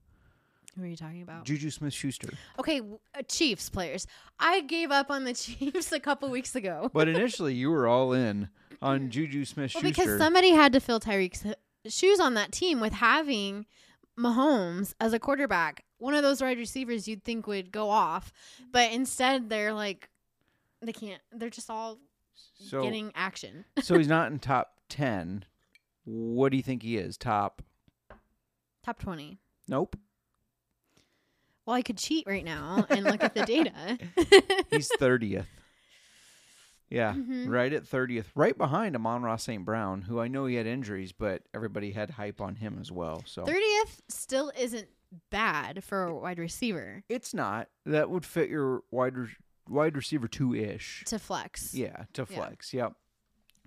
Who 0.75 0.83
are 0.83 0.87
you 0.87 0.97
talking 0.97 1.21
about? 1.21 1.45
Juju 1.45 1.69
Smith 1.69 1.93
Schuster. 1.93 2.29
Okay, 2.59 2.81
uh, 2.81 3.21
Chiefs 3.29 3.69
players. 3.69 4.07
I 4.39 4.61
gave 4.61 4.91
up 4.91 5.09
on 5.09 5.23
the 5.23 5.33
Chiefs 5.35 5.91
a 5.91 5.99
couple 5.99 6.29
weeks 6.29 6.55
ago. 6.55 6.89
But 6.93 7.07
initially, 7.07 7.53
you 7.53 7.69
were 7.71 7.87
all 7.87 8.11
in 8.11 8.49
on 8.81 9.09
Juju 9.09 9.45
Smith 9.45 9.73
Well, 9.75 9.83
Schuster. 9.83 10.03
because 10.03 10.17
somebody 10.17 10.49
had 10.49 10.73
to 10.73 10.79
fill 10.81 10.99
Tyreek's 10.99 11.45
shoes 11.87 12.19
on 12.19 12.33
that 12.33 12.51
team 12.51 12.79
with 12.81 12.93
having 12.93 13.67
Mahomes 14.17 14.93
as 14.99 15.13
a 15.13 15.19
quarterback. 15.19 15.83
One 15.97 16.13
of 16.13 16.23
those 16.23 16.41
wide 16.41 16.57
receivers 16.57 17.07
you'd 17.07 17.23
think 17.23 17.47
would 17.47 17.71
go 17.71 17.89
off, 17.89 18.31
but 18.71 18.91
instead 18.91 19.49
they're 19.49 19.73
like, 19.73 20.09
they 20.81 20.93
can't. 20.93 21.21
They're 21.31 21.49
just 21.49 21.69
all 21.69 21.97
so, 22.53 22.81
getting 22.83 23.11
action. 23.15 23.65
so 23.81 23.97
he's 23.97 24.07
not 24.07 24.31
in 24.31 24.39
top 24.39 24.79
10. 24.89 25.45
What 26.05 26.51
do 26.51 26.57
you 26.57 26.63
think 26.63 26.83
he 26.83 26.97
is? 26.97 27.17
Top? 27.17 27.61
Top 28.83 28.99
twenty. 28.99 29.39
Nope. 29.67 29.95
Well, 31.65 31.75
I 31.75 31.81
could 31.81 31.97
cheat 31.97 32.27
right 32.27 32.45
now 32.45 32.85
and 32.89 33.03
look 33.03 33.23
at 33.23 33.33
the 33.33 33.43
data. 33.45 33.71
He's 34.69 34.91
30th. 34.91 35.47
Yeah, 36.89 37.13
Mhm. 37.13 37.49
right 37.49 37.73
at 37.73 37.83
30th. 37.83 38.27
Right 38.35 38.55
behind 38.57 38.95
Amon-Ra 38.95 39.37
St. 39.37 39.65
Brown, 39.65 40.03
who 40.03 40.19
I 40.19 40.27
know 40.27 40.45
he 40.45 40.55
had 40.55 40.67
injuries, 40.67 41.11
but 41.11 41.41
everybody 41.53 41.91
had 41.91 42.11
hype 42.11 42.39
on 42.39 42.55
him 42.55 42.77
as 42.79 42.91
well. 42.91 43.23
So 43.25 43.43
Thirtieth 43.43 44.01
still 44.07 44.51
isn't 44.57 44.87
bad 45.31 45.83
for 45.83 46.03
a 46.03 46.15
wide 46.15 46.37
receiver 46.39 47.03
it's 47.09 47.33
not. 47.33 47.69
That 47.85 48.09
would 48.09 48.25
fit 48.25 48.49
your 48.49 48.83
wide, 48.91 49.17
re- 49.17 49.35
wide 49.67 49.95
receiver 49.95 50.27
two 50.27 50.53
ish. 50.53 51.03
to 51.07 51.17
flex. 51.19 51.73
Yeah, 51.73 52.05
to 52.13 52.27
Yeah. 52.29 52.35
flex. 52.37 52.73
Yep. 52.73 52.93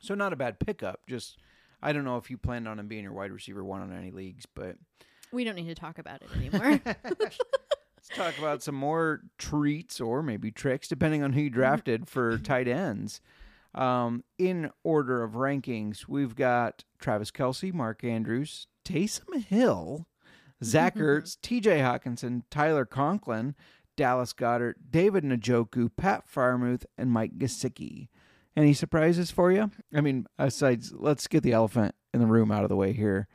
So 0.01 0.15
not 0.15 0.33
a 0.33 0.37
bad 0.37 0.61
pickup. 0.61 1.01
Just 1.09 1.39
I 1.83 1.93
don't 1.93 2.05
know 2.05 2.19
if 2.19 2.31
you 2.31 2.39
planned 2.39 2.69
on 2.69 2.79
him 2.79 2.87
being 2.89 3.03
your 3.05 3.13
wide 3.13 3.33
receiver 3.33 3.65
one 3.65 3.81
on 3.83 3.93
any 3.93 4.11
leagues, 4.13 4.47
but 4.47 4.77
We 5.33 5.43
don't 5.45 5.57
need 5.57 5.67
to 5.69 5.75
talk 5.75 5.99
about 5.99 6.23
it 6.23 6.29
anymore. 6.37 6.81
let's 8.09 8.19
talk 8.19 8.39
about 8.39 8.63
some 8.63 8.75
more 8.75 9.23
treats 9.39 10.01
or 10.01 10.23
maybe 10.23 10.51
tricks, 10.51 10.89
depending 10.89 11.23
on 11.23 11.33
who 11.33 11.43
you 11.43 11.51
drafted 11.51 12.09
for 12.09 12.39
tight 12.39 12.69
ends. 12.69 13.21
Um, 13.75 14.25
in 14.39 14.71
order 14.83 15.23
of 15.23 15.33
rankings, 15.33 16.09
we've 16.09 16.35
got 16.35 16.85
Travis 16.99 17.31
Kelce, 17.31 17.73
Mark 17.73 18.03
Andrews, 18.03 18.67
Taysom 18.85 19.45
Hill, 19.45 20.07
Zach 20.65 20.97
Ertz, 20.97 21.37
T.J. 21.41 21.79
Hockenson, 21.79 22.43
Tyler 22.51 22.85
Conklin, 22.85 23.55
Dallas 23.97 24.33
Goedert, 24.33 24.75
David 24.91 25.25
Njoku, 25.25 25.91
Pat 25.97 26.25
Freiermuth, 26.33 26.85
and 26.97 27.11
Mike 27.11 27.37
Gesicki. 27.39 28.09
Any 28.57 28.73
surprises 28.73 29.31
for 29.31 29.53
you? 29.53 29.71
I 29.95 30.01
mean, 30.01 30.27
aside, 30.39 30.83
let's 30.93 31.27
get 31.29 31.43
the 31.43 31.53
elephant 31.53 31.95
in 32.13 32.21
the 32.21 32.27
room 32.27 32.51
out 32.51 32.65
of 32.65 32.69
the 32.69 32.77
way 32.77 32.93
here. 32.93 33.29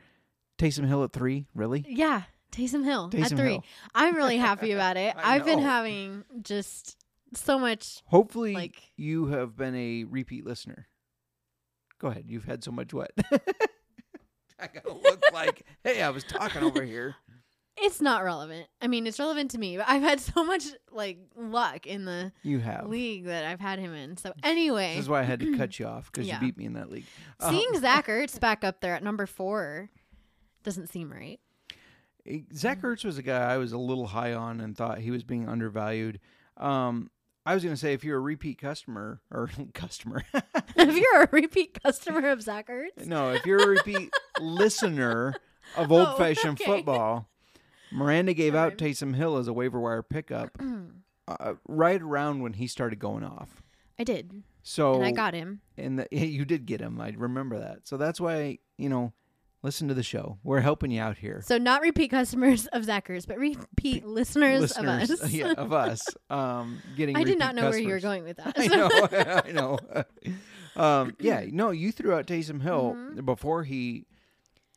Taysom 0.58 0.86
Hill 0.86 1.04
at 1.04 1.12
three, 1.12 1.46
really? 1.54 1.84
yeah, 1.88 2.22
Taysom 2.54 2.84
Hill 2.84 3.10
Taysom 3.10 3.22
at 3.24 3.30
three. 3.30 3.50
Hill. 3.52 3.64
I'm 3.94 4.14
really 4.16 4.36
happy 4.38 4.72
about 4.72 4.96
it. 4.96 5.14
I 5.18 5.36
I've 5.36 5.44
been 5.44 5.58
having 5.60 6.24
just 6.42 6.96
so 7.34 7.58
much. 7.58 8.02
Hopefully, 8.06 8.54
Like- 8.54 8.80
you 8.96 9.26
have 9.26 9.56
been 9.56 9.74
a 9.74 10.04
repeat 10.04 10.44
listener. 10.46 10.86
Go 11.98 12.08
ahead. 12.08 12.24
You've 12.28 12.44
had 12.44 12.62
so 12.62 12.70
much 12.70 12.92
what? 12.92 13.12
I 14.60 14.68
gotta 14.68 14.92
look 14.92 15.22
like, 15.32 15.64
hey, 15.82 16.00
I 16.02 16.10
was 16.10 16.24
talking 16.24 16.62
over 16.62 16.82
here. 16.82 17.16
It's 17.76 18.00
not 18.00 18.22
relevant. 18.22 18.68
I 18.80 18.86
mean, 18.86 19.04
it's 19.04 19.18
relevant 19.18 19.50
to 19.50 19.58
me, 19.58 19.76
but 19.76 19.86
I've 19.88 20.00
had 20.00 20.20
so 20.20 20.44
much 20.44 20.62
like 20.92 21.18
luck 21.34 21.88
in 21.88 22.04
the 22.04 22.30
You 22.44 22.60
have. 22.60 22.86
league 22.88 23.24
that 23.24 23.44
I've 23.46 23.58
had 23.58 23.80
him 23.80 23.92
in. 23.92 24.16
So 24.16 24.32
anyway, 24.44 24.90
This 24.94 25.02
is 25.06 25.08
why 25.08 25.18
I 25.18 25.22
had 25.24 25.40
to 25.40 25.56
cut 25.58 25.76
you 25.80 25.86
off 25.86 26.08
because 26.12 26.28
Yeah. 26.28 26.34
you 26.36 26.40
beat 26.46 26.56
me 26.56 26.66
in 26.66 26.74
that 26.74 26.88
league. 26.88 27.04
Uh, 27.40 27.50
seeing 27.50 27.80
Zach 27.80 28.06
Ertz 28.06 28.38
back 28.38 28.62
up 28.62 28.80
there 28.80 28.94
at 28.94 29.02
number 29.02 29.26
four 29.26 29.90
doesn't 30.62 30.86
seem 30.86 31.10
right. 31.10 31.40
Zach 32.54 32.80
Ertz 32.82 33.04
was 33.04 33.18
a 33.18 33.22
guy 33.22 33.52
I 33.52 33.58
was 33.58 33.72
a 33.72 33.78
little 33.78 34.06
high 34.06 34.32
on 34.32 34.60
and 34.60 34.76
thought 34.76 34.98
he 34.98 35.10
was 35.10 35.22
being 35.22 35.48
undervalued. 35.48 36.20
Um, 36.56 37.10
I 37.46 37.52
was 37.54 37.62
going 37.62 37.74
to 37.74 37.80
say 37.80 37.92
if 37.92 38.02
you're 38.04 38.16
a 38.16 38.22
repeat 38.22 38.58
customer 38.58 39.20
or 39.30 39.50
customer, 39.74 40.24
if 40.76 40.96
you're 40.96 41.22
a 41.22 41.28
repeat 41.30 41.78
customer 41.82 42.30
of 42.30 42.42
Zach 42.42 42.68
Ertz, 42.68 43.06
no, 43.06 43.32
if 43.32 43.44
you're 43.44 43.62
a 43.62 43.66
repeat 43.66 44.10
listener 44.40 45.34
of 45.76 45.92
old 45.92 46.16
fashioned 46.16 46.60
okay. 46.60 46.64
football, 46.64 47.28
Miranda 47.92 48.32
gave 48.32 48.54
out 48.54 48.78
Sorry. 48.78 48.92
Taysom 48.92 49.14
Hill 49.16 49.36
as 49.36 49.46
a 49.46 49.52
waiver 49.52 49.78
wire 49.78 50.02
pickup 50.02 50.56
uh, 51.28 51.54
right 51.68 52.00
around 52.00 52.40
when 52.42 52.54
he 52.54 52.66
started 52.66 52.98
going 52.98 53.24
off. 53.24 53.62
I 53.98 54.04
did, 54.04 54.42
So 54.62 54.94
and 54.94 55.04
I 55.04 55.12
got 55.12 55.34
him. 55.34 55.60
and 55.76 55.98
the, 56.00 56.08
you 56.10 56.44
did 56.44 56.66
get 56.66 56.80
him. 56.80 57.00
I 57.00 57.14
remember 57.16 57.58
that. 57.60 57.86
So 57.86 57.96
that's 57.96 58.20
why 58.20 58.58
you 58.78 58.88
know, 58.88 59.12
listen 59.64 59.88
to 59.88 59.94
the 59.94 60.02
show. 60.04 60.38
We're 60.44 60.60
helping 60.60 60.92
you 60.92 61.00
out 61.00 61.18
here. 61.18 61.40
So 61.44 61.58
not 61.58 61.80
repeat 61.82 62.10
customers 62.10 62.66
of 62.68 62.84
Zach 62.84 63.08
Ertz, 63.08 63.26
but 63.26 63.38
repeat 63.38 64.04
listeners, 64.06 64.60
listeners 64.60 65.10
of 65.10 65.20
us. 65.22 65.32
yeah, 65.32 65.52
of 65.56 65.72
us 65.72 66.02
um, 66.30 66.78
getting. 66.96 67.16
I 67.16 67.24
did 67.24 67.38
not 67.38 67.56
know 67.56 67.70
where 67.70 67.78
you 67.78 67.88
were 67.88 67.98
going 68.00 68.22
with 68.22 68.36
that. 68.36 68.52
I 68.58 68.66
know, 68.68 69.42
I 69.44 69.52
know. 69.52 69.78
um, 70.76 71.16
yeah, 71.18 71.44
no, 71.50 71.70
you 71.70 71.90
threw 71.90 72.12
out 72.14 72.26
Taysom 72.26 72.62
Hill 72.62 72.94
Mm-hmm. 72.94 73.24
before 73.24 73.64
he, 73.64 74.06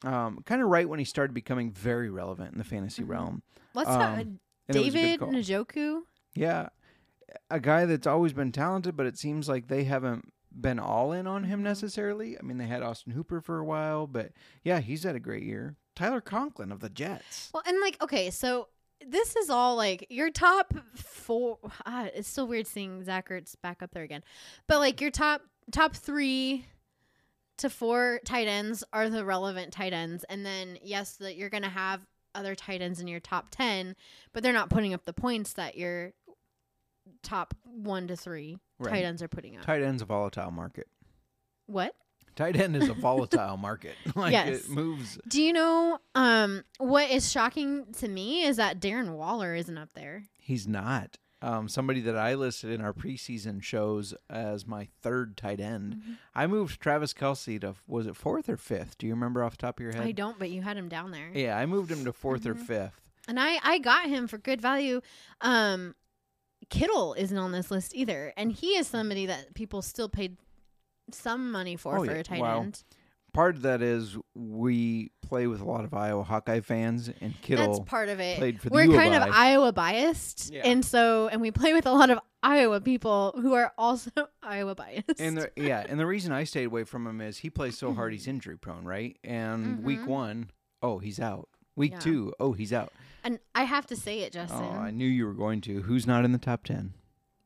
um, 0.04 0.40
kind 0.46 0.62
of 0.62 0.70
right 0.70 0.88
when 0.88 1.00
he 1.00 1.06
started 1.06 1.34
becoming 1.34 1.72
very 1.72 2.10
relevant 2.10 2.54
in 2.54 2.58
the 2.58 2.64
fantasy 2.64 3.04
realm. 3.04 3.44
Let's 3.74 3.90
Um, 3.90 4.00
talk. 4.00 4.20
and 4.20 4.40
it 4.70 4.76
was 4.78 4.88
a 4.96 5.18
good 5.18 5.20
David. 5.20 5.46
Njoku. 5.46 6.00
Yeah, 6.34 6.70
a 7.50 7.60
guy 7.60 7.86
that's 7.86 8.08
always 8.08 8.34
been 8.34 8.52
talented, 8.52 8.96
but 8.96 9.06
it 9.06 9.18
seems 9.18 9.50
like 9.50 9.68
they 9.68 9.84
haven't 9.84 10.32
been 10.60 10.80
all 10.80 11.12
in 11.12 11.28
on 11.28 11.44
him 11.44 11.64
necessarily. 11.64 12.38
I 12.38 12.42
mean, 12.42 12.58
they 12.58 12.68
had 12.68 12.84
Austin 12.84 13.14
Hooper 13.14 13.42
for 13.42 13.60
a 13.60 13.66
while, 13.66 14.08
but 14.08 14.32
yeah, 14.64 14.80
he's 14.80 15.04
had 15.04 15.16
a 15.16 15.20
great 15.20 15.44
year. 15.44 15.76
Tyler 15.96 16.22
Conklin 16.22 16.72
of 16.72 16.80
the 16.80 16.90
Jets. 16.90 17.50
Well, 17.54 17.64
and 17.66 17.80
like, 17.82 18.02
okay, 18.02 18.30
so 18.30 18.68
this 19.06 19.36
is 19.36 19.50
all 19.50 19.76
like 19.76 20.08
your 20.10 20.30
top 20.30 20.74
four. 20.96 21.58
Ah, 21.86 22.08
it's 22.14 22.28
still 22.28 22.48
weird 22.48 22.68
seeing 22.68 23.04
Zach 23.04 23.30
Ertz 23.30 23.56
back 23.62 23.82
up 23.82 23.92
there 23.92 24.04
again, 24.04 24.24
but 24.68 24.80
like 24.80 25.02
your 25.02 25.12
top 25.12 25.42
top 25.72 25.96
three 25.96 26.66
to 27.58 27.70
four 27.70 28.20
tight 28.26 28.48
ends 28.48 28.84
are 28.94 29.10
the 29.10 29.26
relevant 29.26 29.74
tight 29.74 29.94
ends, 29.94 30.24
and 30.30 30.46
then 30.46 30.78
yes, 30.82 31.18
that 31.18 31.36
you're 31.36 31.50
gonna 31.50 31.70
have 31.70 32.02
other 32.36 32.56
tight 32.56 32.82
ends 32.82 33.00
in 33.00 33.08
your 33.08 33.20
top 33.20 33.48
ten, 33.52 33.96
but 34.34 34.44
they're 34.44 34.54
not 34.54 34.70
putting 34.70 34.94
up 34.94 35.06
the 35.06 35.14
points 35.14 35.54
that 35.54 35.78
your 35.78 36.14
top 37.24 37.54
one 37.64 38.08
to 38.08 38.16
three 38.16 38.58
Right. 38.80 38.92
tight 38.92 39.06
ends 39.06 39.22
are 39.24 39.28
putting 39.28 39.56
up. 39.58 39.64
Tight 39.66 39.82
end's 39.82 40.02
a 40.02 40.06
volatile 40.06 40.52
market. 40.52 40.88
what? 41.66 41.96
Tight 42.36 42.56
end 42.56 42.76
is 42.76 42.88
a 42.88 42.94
volatile 42.94 43.58
market. 43.68 43.96
Like 44.16 44.32
Yes. 44.32 44.66
it 44.66 44.70
moves. 44.70 45.18
Do 45.28 45.42
you 45.42 45.54
know 45.54 46.00
um 46.16 46.64
what 46.78 47.10
is 47.10 47.32
shocking 47.32 47.86
to 47.94 48.08
me 48.08 48.44
is 48.44 48.58
that 48.58 48.80
Darren 48.80 49.14
Waller 49.16 49.56
isn't 49.56 49.78
up 49.78 49.94
there. 49.94 50.24
He's 50.38 50.68
not. 50.68 51.18
Um, 51.40 51.70
somebody 51.70 52.02
that 52.02 52.18
I 52.18 52.34
listed 52.34 52.72
in 52.72 52.82
our 52.82 52.94
preseason 52.94 53.62
shows 53.62 54.16
as 54.28 54.66
my 54.66 54.88
third 55.04 55.38
tight 55.38 55.60
end. 55.60 55.94
Mm-hmm. 55.98 56.14
I 56.34 56.48
moved 56.48 56.80
Travis 56.82 57.14
Kelce 57.14 57.62
to 57.62 57.76
was 57.88 58.08
it 58.08 58.16
fourth 58.16 58.50
or 58.50 58.58
fifth? 58.58 58.98
Do 58.98 59.06
you 59.08 59.14
remember 59.14 59.44
off 59.44 59.52
the 59.52 59.58
top 59.58 59.80
of 59.80 59.84
your 59.84 59.94
head? 59.94 60.02
I 60.02 60.12
don't, 60.14 60.40
but 60.40 60.50
you 60.50 60.64
had 60.64 60.78
him 60.78 60.90
down 60.90 61.12
there. 61.12 61.30
Yeah, 61.34 61.56
I 61.58 61.66
moved 61.68 61.92
him 61.92 62.06
to 62.06 62.12
4th 62.12 62.40
Mm-hmm. 62.42 62.50
or 62.52 62.56
fifth. 62.56 63.02
And 63.28 63.40
I 63.40 63.60
I 63.64 63.78
got 63.80 64.08
him 64.08 64.28
for 64.28 64.38
good 64.40 64.62
value. 64.62 65.02
Um 65.42 65.94
Kittle 66.70 67.14
isn't 67.14 67.38
on 67.38 67.52
this 67.52 67.72
list 67.72 67.96
either, 67.96 68.34
and 68.38 68.52
he 68.52 68.76
is 68.78 68.88
somebody 68.88 69.26
that 69.26 69.54
people 69.54 69.82
still 69.82 70.10
paid 70.10 70.38
some 71.12 71.52
money 71.52 71.76
for 71.76 71.98
Oh, 71.98 72.04
for 72.04 72.12
yeah. 72.12 72.18
a 72.20 72.24
tight 72.24 72.42
Wow. 72.42 72.62
end. 72.62 72.84
Part 73.34 73.56
of 73.56 73.62
that 73.62 73.82
is 73.82 74.18
we 74.34 75.12
play 75.22 75.46
with 75.48 75.62
a 75.62 75.66
lot 75.66 75.84
of 75.86 75.94
Iowa 75.94 76.24
Hawkeye 76.24 76.60
fans, 76.62 77.10
and 77.22 77.40
Kittle. 77.42 77.68
That's 77.68 77.90
part 77.90 78.10
of 78.10 78.20
it. 78.20 78.38
played 78.38 78.60
for 78.60 78.70
We're 78.70 78.86
U 78.86 78.94
kind 78.94 79.14
of 79.14 79.22
I. 79.24 79.52
Iowa 79.52 79.72
biased, 79.72 80.52
Yeah. 80.52 80.62
and 80.66 80.84
so 80.84 81.28
and 81.28 81.40
we 81.40 81.52
play 81.52 81.74
with 81.74 81.86
a 81.86 81.92
lot 81.92 82.10
of 82.10 82.20
Iowa 82.42 82.82
people 82.82 83.34
who 83.40 83.54
are 83.54 83.74
also 83.78 84.10
Iowa 84.44 84.74
biased. 84.76 85.20
And 85.20 85.38
the, 85.38 85.52
yeah, 85.56 85.86
and 85.88 86.00
the 86.00 86.06
reason 86.08 86.32
I 86.32 86.46
stayed 86.46 86.66
away 86.66 86.84
from 86.84 87.06
him 87.06 87.22
is 87.22 87.38
he 87.40 87.50
plays 87.50 87.78
so 87.78 87.94
hard 87.94 88.12
he's 88.12 88.28
injury 88.28 88.58
prone, 88.58 88.86
right? 88.86 89.18
And 89.24 89.84
week 89.84 90.00
Mhm. 90.02 90.08
one, 90.08 90.50
oh, 90.82 90.98
he's 90.98 91.20
out. 91.20 91.48
Week 91.76 91.92
Yeah. 91.94 92.00
two, 92.00 92.34
oh, 92.40 92.54
he's 92.54 92.74
out. 92.74 92.92
And 93.28 93.40
I 93.54 93.64
have 93.64 93.86
to 93.88 93.98
say 93.98 94.22
it, 94.22 94.32
Justin. 94.32 94.64
Oh, 94.64 94.80
I 94.80 94.90
knew 94.90 95.06
you 95.06 95.26
were 95.26 95.34
going 95.34 95.60
to. 95.62 95.82
Who's 95.82 96.08
not 96.08 96.24
in 96.24 96.32
the 96.32 96.38
top 96.38 96.64
ten? 96.64 96.94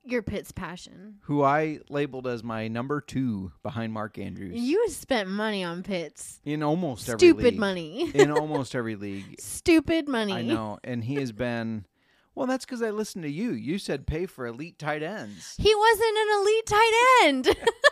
Your 0.03 0.21
Pitt's 0.21 0.51
passion. 0.51 1.15
Who 1.23 1.41
I 1.41 1.79
labeled 1.89 2.27
as 2.27 2.43
my 2.43 2.67
number 2.67 3.01
two 3.01 3.51
behind 3.63 3.91
Mark 3.91 4.19
Andrews. 4.19 4.53
You 4.53 4.87
spent 4.89 5.27
money 5.27 5.63
on 5.63 5.81
Pitts. 5.81 6.39
in 6.45 6.61
almost 6.61 7.09
every 7.09 7.17
Stupid 7.17 7.57
money. 7.57 8.11
in 8.13 8.29
almost 8.37 8.75
every 8.75 8.95
league. 8.95 9.41
Stupid 9.41 10.07
money. 10.07 10.33
I 10.33 10.43
know, 10.43 10.77
and 10.83 11.03
he 11.03 11.15
has 11.15 11.31
been. 11.31 11.87
Well, 12.35 12.45
that's 12.45 12.63
because 12.63 12.83
I 12.83 12.91
listened 12.91 13.23
to 13.23 13.31
you. 13.31 13.49
You 13.51 13.79
said 13.79 14.05
pay 14.05 14.27
for 14.27 14.45
elite 14.45 14.77
tight 14.77 15.01
ends. 15.01 15.55
He 15.57 15.73
wasn't 15.73 16.15
an 16.15 16.27
elite 16.41 16.65
tight 16.67 17.23
end. 17.23 17.49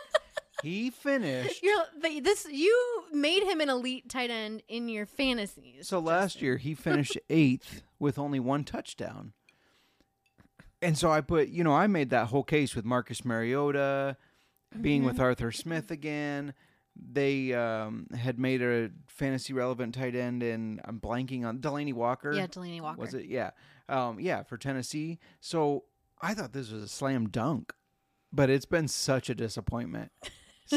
He 0.62 0.90
finished. 0.90 1.62
You're 1.62 1.84
this 2.20 2.46
you 2.50 3.04
made 3.12 3.42
him 3.42 3.60
an 3.60 3.68
elite 3.70 4.08
tight 4.08 4.30
end 4.30 4.62
in 4.68 4.88
your 4.88 5.06
fantasies. 5.06 5.88
So 5.88 5.98
last 5.98 6.40
year 6.42 6.56
he 6.56 6.74
finished 6.74 7.18
eighth 7.30 7.82
with 7.98 8.18
only 8.18 8.40
one 8.40 8.64
touchdown. 8.64 9.32
And 10.82 10.96
so 10.96 11.10
I 11.10 11.20
put, 11.20 11.48
you 11.48 11.62
know, 11.62 11.74
I 11.74 11.86
made 11.86 12.10
that 12.10 12.28
whole 12.28 12.42
case 12.42 12.74
with 12.74 12.84
Marcus 12.84 13.24
Mariota 13.24 14.16
being 14.80 15.00
Mm-hmm. 15.00 15.08
with 15.08 15.20
Arthur 15.20 15.52
Smith 15.52 15.90
again. 15.90 16.54
They 16.96 17.52
um, 17.54 18.06
had 18.16 18.38
made 18.38 18.62
a 18.62 18.90
fantasy 19.06 19.52
relevant 19.52 19.94
tight 19.94 20.14
end, 20.14 20.42
and 20.42 20.80
I'm 20.84 20.98
blanking 21.00 21.44
on 21.44 21.58
Delanie 21.58 21.94
Walker. 21.94 22.32
Yeah, 22.32 22.46
Delanie 22.46 22.80
Walker. 22.80 23.00
Was 23.00 23.14
it? 23.14 23.26
Yeah. 23.26 23.50
Um, 23.88 24.18
yeah, 24.20 24.42
for 24.42 24.56
Tennessee. 24.56 25.18
So 25.40 25.84
I 26.20 26.34
thought 26.34 26.52
this 26.52 26.70
was 26.70 26.82
a 26.82 26.88
slam 26.88 27.28
dunk, 27.28 27.72
but 28.32 28.48
it's 28.50 28.66
been 28.66 28.88
such 28.88 29.28
a 29.30 29.34
disappointment. 29.34 30.12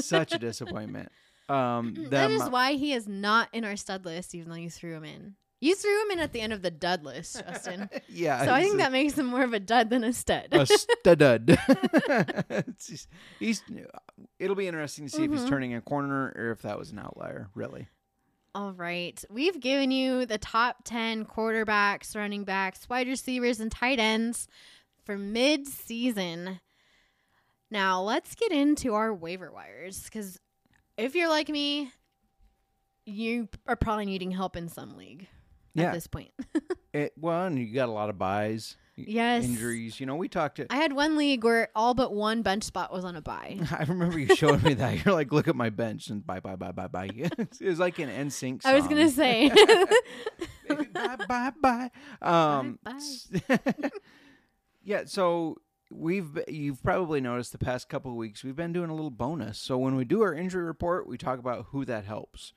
Such 0.02 0.34
a 0.34 0.38
disappointment. 0.40 1.10
Um, 1.50 1.94
that 2.10 2.30
them- 2.30 2.52
why 2.52 2.74
he 2.74 2.94
is 2.94 3.08
not 3.08 3.50
in 3.54 3.64
our 3.66 3.76
stud 3.76 4.06
list, 4.06 4.34
even 4.36 4.50
though 4.50 4.56
you 4.56 4.70
threw 4.70 4.94
him 4.96 5.04
in. 5.06 5.36
You 5.62 5.76
threw 5.76 6.02
him 6.04 6.12
in 6.12 6.20
at 6.20 6.34
the 6.34 6.42
end 6.42 6.52
of 6.52 6.62
the 6.62 6.72
dud 6.72 7.06
list, 7.06 7.42
Justin. 7.48 7.90
yeah. 8.10 8.44
so 8.44 8.54
I 8.54 8.62
think 8.62 8.74
a- 8.76 8.78
that 8.80 8.92
makes 8.92 9.18
him 9.18 9.28
more 9.28 9.44
of 9.44 9.54
a 9.54 9.62
dud 9.62 9.90
than 9.90 10.04
a 10.04 10.12
stud. 10.12 10.48
a 10.52 10.66
stud. 10.68 11.58
Just- 12.86 13.08
he's. 13.40 13.64
It'll 14.40 14.56
be 14.58 14.68
interesting 14.68 15.06
to 15.06 15.10
see 15.12 15.24
if 15.24 15.30
Mm-hmm. 15.32 15.40
he's 15.42 15.50
turning 15.50 15.74
a 15.74 15.82
corner 15.82 16.34
or 16.36 16.52
if 16.52 16.62
that 16.64 16.78
was 16.78 16.92
an 16.92 17.00
outlier. 17.00 17.50
Really. 17.56 17.88
All 18.56 18.74
right. 18.74 19.24
We've 19.30 19.60
given 19.60 19.90
you 19.92 20.26
the 20.26 20.38
top 20.38 20.78
10 20.84 21.26
quarterbacks, 21.26 22.16
running 22.16 22.44
backs, 22.44 22.88
wide 22.90 23.08
receivers, 23.08 23.60
and 23.60 23.72
tight 23.72 24.00
ends 24.00 24.48
for 25.06 25.18
mid 25.18 25.66
season. 25.68 26.60
Now, 27.74 28.04
let's 28.04 28.36
get 28.36 28.52
into 28.52 28.94
our 28.94 29.12
waiver 29.12 29.52
wires 29.52 30.04
because 30.04 30.40
if 30.96 31.16
you're 31.16 31.28
like 31.28 31.50
me, 31.50 31.92
you 33.08 33.50
are 33.68 33.76
probably 33.76 34.06
needing 34.06 34.30
help 34.30 34.56
in 34.56 34.70
some 34.70 34.96
league 34.96 35.28
Yeah. 35.74 35.86
at 35.88 35.94
this 35.94 36.06
point. 36.08 36.32
It, 36.94 37.14
well, 37.20 37.48
and 37.48 37.58
you 37.58 37.74
got 37.74 37.90
a 37.90 37.92
lot 37.92 38.12
of 38.12 38.20
buys. 38.20 38.78
Yes. 38.96 39.46
Injuries. 39.46 40.00
You 40.00 40.06
know, 40.06 40.16
we 40.16 40.28
talked 40.28 40.58
to. 40.58 40.68
I 40.72 40.76
had 40.76 40.94
one 40.94 41.18
league 41.18 41.44
where 41.44 41.70
all 41.74 41.96
but 41.96 42.14
one 42.14 42.44
bench 42.44 42.64
spot 42.66 42.94
was 42.94 43.04
on 43.04 43.16
a 43.16 43.22
buy. 43.22 43.58
I 43.72 43.84
remember 43.86 44.20
you 44.20 44.36
showing 44.36 44.62
me 44.62 44.76
that. 44.76 45.04
You're 45.06 45.16
like, 45.16 45.32
look 45.32 45.48
at 45.48 45.56
my 45.56 45.72
bench 45.72 46.10
and 46.10 46.24
bye, 46.24 46.40
bye, 46.40 46.56
bye, 46.56 46.72
bye, 46.72 46.86
bye. 46.86 47.10
it 47.12 47.62
was 47.62 47.80
like 47.80 47.98
an 47.98 48.10
NSYNC 48.10 48.62
song. 48.62 48.72
I 48.72 48.76
was 48.76 48.88
going 48.88 49.08
to 49.08 49.10
say. 49.10 49.50
bye, 50.94 51.16
bye, 51.28 51.52
bye. 51.60 51.90
Um, 52.22 52.78
Bye, 52.84 53.00
yeah, 54.84 55.06
so 55.08 55.58
we've 55.94 56.40
you've 56.48 56.84
probably 56.84 57.22
noticed 57.22 57.52
the 57.52 57.58
past 57.58 57.90
couple 57.90 58.12
of 58.12 58.18
weeks 58.18 58.44
we've 58.44 58.56
been 58.56 58.74
doing 58.74 58.90
a 58.90 58.96
little 58.96 59.12
bonus. 59.12 59.58
So 59.58 59.78
when 59.78 59.96
we 59.96 60.06
do 60.06 60.22
our 60.22 60.34
injury 60.34 60.64
report, 60.64 61.08
we 61.08 61.18
talk 61.18 61.40
about 61.40 61.68
who 61.70 61.86
that 61.86 62.06
helps. 62.06 62.54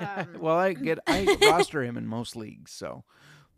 Um, 0.00 0.28
well, 0.40 0.56
I 0.56 0.72
get 0.74 0.98
I 1.06 1.36
roster 1.42 1.82
him 1.82 1.96
in 1.96 2.06
most 2.06 2.36
leagues, 2.36 2.72
so 2.72 3.04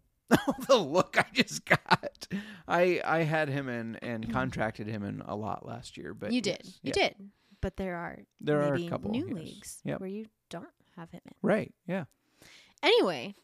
the 0.68 0.76
look 0.76 1.16
I 1.18 1.24
just 1.32 1.64
got. 1.64 2.28
I 2.66 3.01
I 3.05 3.22
had 3.22 3.49
him 3.49 3.68
in 3.68 3.97
and 3.97 4.30
contracted 4.32 4.86
him 4.86 5.03
in 5.03 5.22
a 5.26 5.34
lot 5.36 5.66
last 5.66 5.97
year, 5.97 6.14
but 6.14 6.32
you 6.32 6.41
did, 6.41 6.61
yes, 6.64 6.78
you 6.82 6.93
yeah. 6.95 7.09
did, 7.09 7.30
but 7.61 7.76
there 7.76 7.97
are 7.97 8.18
There 8.41 8.61
are 8.62 8.74
a 8.74 8.89
couple, 8.89 9.11
new 9.11 9.26
yes. 9.28 9.34
leagues 9.36 9.78
Yep. 9.84 10.01
where 10.01 10.09
you 10.09 10.26
don't 10.51 10.68
have 10.97 11.11
him 11.11 11.20
in. 11.26 11.32
Right, 11.43 11.72
yeah. 11.86 12.05
Anyway, 12.82 13.34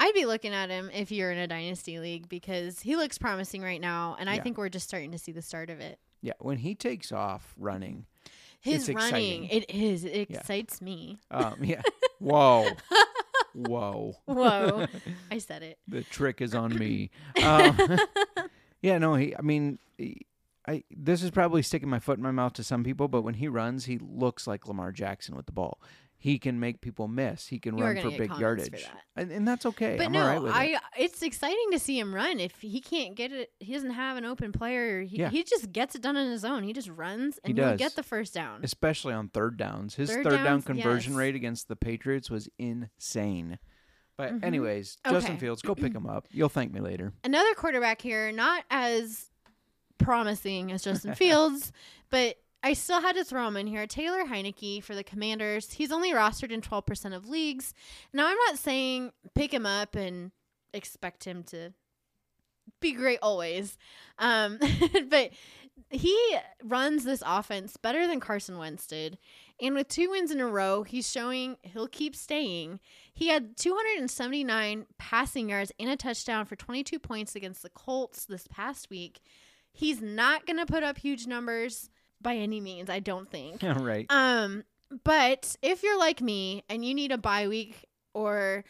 I'd 0.00 0.14
be 0.14 0.26
looking 0.26 0.52
at 0.52 0.68
him 0.68 0.90
if 0.92 1.10
you're 1.10 1.30
in 1.30 1.38
a 1.38 1.46
dynasty 1.46 1.98
league 1.98 2.28
because 2.28 2.80
he 2.80 2.96
looks 2.96 3.18
promising 3.18 3.62
right 3.62 3.80
now, 3.80 4.16
and 4.18 4.28
I 4.28 4.34
Yeah. 4.36 4.42
think 4.42 4.58
we're 4.58 4.68
just 4.68 4.86
starting 4.86 5.12
to 5.12 5.18
see 5.18 5.32
the 5.32 5.42
start 5.42 5.70
of 5.70 5.80
it. 5.80 5.98
Yeah, 6.22 6.32
when 6.40 6.58
he 6.58 6.74
takes 6.74 7.12
off 7.12 7.54
running, 7.56 8.06
His 8.66 8.88
It's 8.88 8.96
running, 8.96 9.44
exciting. 9.44 9.62
it 9.62 9.70
is, 9.74 10.04
it 10.04 10.28
Yeah. 10.30 10.38
excites 10.38 10.82
me. 10.82 11.18
um, 11.30 11.54
yeah. 11.62 11.82
Whoa, 12.18 12.68
whoa. 13.54 14.14
Whoa, 14.26 14.86
I 15.30 15.38
said 15.38 15.62
it. 15.62 15.78
The 15.88 16.02
trick 16.02 16.40
is 16.40 16.54
on 16.54 16.76
me. 16.76 17.10
Um, 17.42 17.78
yeah, 18.82 18.98
no, 18.98 19.14
he. 19.14 19.36
I 19.36 19.42
mean, 19.42 19.78
he- 19.98 20.26
I. 20.66 20.82
This 20.90 21.22
is 21.22 21.30
probably 21.30 21.62
sticking 21.62 21.88
my 21.88 21.98
foot 21.98 22.16
in 22.18 22.22
my 22.24 22.30
mouth 22.30 22.54
to 22.54 22.64
some 22.64 22.84
people, 22.84 23.08
but 23.08 23.22
when 23.22 23.34
he 23.34 23.48
runs, 23.48 23.84
he 23.84 23.98
looks 23.98 24.46
like 24.46 24.66
Lamar 24.66 24.92
Jackson 24.92 25.36
with 25.36 25.46
the 25.46 25.52
ball. 25.52 25.78
He 26.26 26.40
can 26.40 26.58
make 26.58 26.80
people 26.80 27.06
miss. 27.06 27.46
He 27.46 27.60
can 27.60 27.78
You 27.78 27.84
run 27.84 28.00
for 28.00 28.10
big 28.10 28.34
for 28.34 28.40
yardage, 28.40 28.70
that. 28.72 29.00
and, 29.14 29.30
and 29.30 29.46
that's 29.46 29.64
okay. 29.64 29.96
But 29.96 30.06
I'm 30.06 30.12
no, 30.12 30.22
all 30.22 30.26
right 30.28 30.42
with 30.42 30.52
I. 30.52 30.64
it. 30.64 30.80
It's 30.98 31.22
exciting 31.22 31.68
to 31.70 31.78
see 31.78 32.00
him 32.00 32.12
run. 32.12 32.40
If 32.40 32.60
he 32.60 32.80
can't 32.80 33.14
get 33.14 33.30
it, 33.30 33.52
he 33.60 33.72
doesn't 33.74 33.92
have 33.92 34.16
an 34.16 34.24
open 34.24 34.50
player. 34.50 35.02
He, 35.02 35.18
Yeah. 35.18 35.30
he 35.30 35.44
just 35.44 35.70
gets 35.70 35.94
it 35.94 36.02
done 36.02 36.16
on 36.16 36.28
his 36.28 36.44
own. 36.44 36.64
He 36.64 36.72
just 36.72 36.88
runs 36.88 37.38
and 37.44 37.56
he'll 37.56 37.68
does. 37.70 37.78
get 37.78 37.94
the 37.94 38.02
first 38.02 38.34
down. 38.34 38.60
Especially 38.64 39.14
on 39.14 39.28
third 39.28 39.56
downs, 39.56 39.94
his 39.94 40.10
Third 40.10 40.24
third, 40.24 40.42
down 40.42 40.62
conversion 40.62 41.12
yes. 41.12 41.18
rate 41.18 41.34
against 41.36 41.68
the 41.68 41.76
Patriots 41.76 42.28
was 42.28 42.48
insane. 42.58 43.60
But 44.18 44.32
Mhm. 44.32 44.44
anyways, 44.44 44.96
Justin 45.08 45.38
Fields, 45.38 45.62
go 45.62 45.76
pick 45.76 45.94
him 45.94 46.06
up. 46.08 46.26
You'll 46.32 46.48
thank 46.48 46.72
me 46.72 46.80
later. 46.80 47.12
Another 47.24 47.54
quarterback 47.54 48.00
here, 48.02 48.32
not 48.32 48.64
as 48.68 49.30
promising 49.98 50.72
as 50.72 50.82
Justin 50.82 51.14
Fields, 51.14 51.70
but 52.10 52.36
I 52.66 52.72
still 52.72 53.00
had 53.00 53.14
to 53.14 53.22
throw 53.22 53.46
him 53.46 53.56
in 53.56 53.68
here. 53.68 53.86
Taylor 53.86 54.24
Heinicke 54.24 54.82
for 54.82 54.96
the 54.96 55.04
Commanders. 55.04 55.74
He's 55.74 55.92
only 55.92 56.10
rostered 56.10 56.50
in 56.50 56.62
12% 56.62 57.14
of 57.14 57.28
leagues. 57.28 57.72
Now, 58.12 58.26
I'm 58.26 58.36
not 58.48 58.58
saying 58.58 59.12
pick 59.36 59.54
him 59.54 59.64
up 59.64 59.94
and 59.94 60.32
expect 60.74 61.22
him 61.22 61.44
to 61.44 61.74
be 62.80 62.90
great 62.90 63.20
always. 63.22 63.78
Um, 64.18 64.58
but 65.08 65.30
he 65.90 66.36
runs 66.60 67.04
this 67.04 67.22
offense 67.24 67.76
better 67.76 68.08
than 68.08 68.18
Carson 68.18 68.58
Wentz 68.58 68.88
did. 68.88 69.16
And 69.60 69.76
with 69.76 69.86
two 69.86 70.10
wins 70.10 70.32
in 70.32 70.40
a 70.40 70.48
row, 70.48 70.82
he's 70.82 71.08
showing 71.08 71.58
he'll 71.62 71.86
keep 71.86 72.16
staying. 72.16 72.80
He 73.14 73.28
had 73.28 73.56
279 73.56 74.86
passing 74.98 75.50
yards 75.50 75.70
and 75.78 75.88
a 75.88 75.96
touchdown 75.96 76.46
for 76.46 76.56
22 76.56 76.98
points 76.98 77.36
against 77.36 77.62
the 77.62 77.70
Colts 77.70 78.24
this 78.24 78.48
past 78.48 78.90
week. 78.90 79.20
He's 79.72 80.02
not 80.02 80.46
going 80.46 80.56
to 80.56 80.66
put 80.66 80.82
up 80.82 80.98
huge 80.98 81.28
numbers 81.28 81.90
by 82.26 82.34
any 82.34 82.60
means, 82.60 82.90
I 82.90 82.98
don't 82.98 83.30
think. 83.30 83.62
Yeah, 83.62 83.78
right. 83.80 84.04
Um, 84.10 84.64
but 85.04 85.56
if 85.62 85.84
you're 85.84 85.98
like 85.98 86.20
me 86.20 86.64
and 86.68 86.84
you 86.84 86.92
need 86.92 87.12
a 87.12 87.18
bye 87.18 87.46
week 87.46 87.84
or 88.14 88.64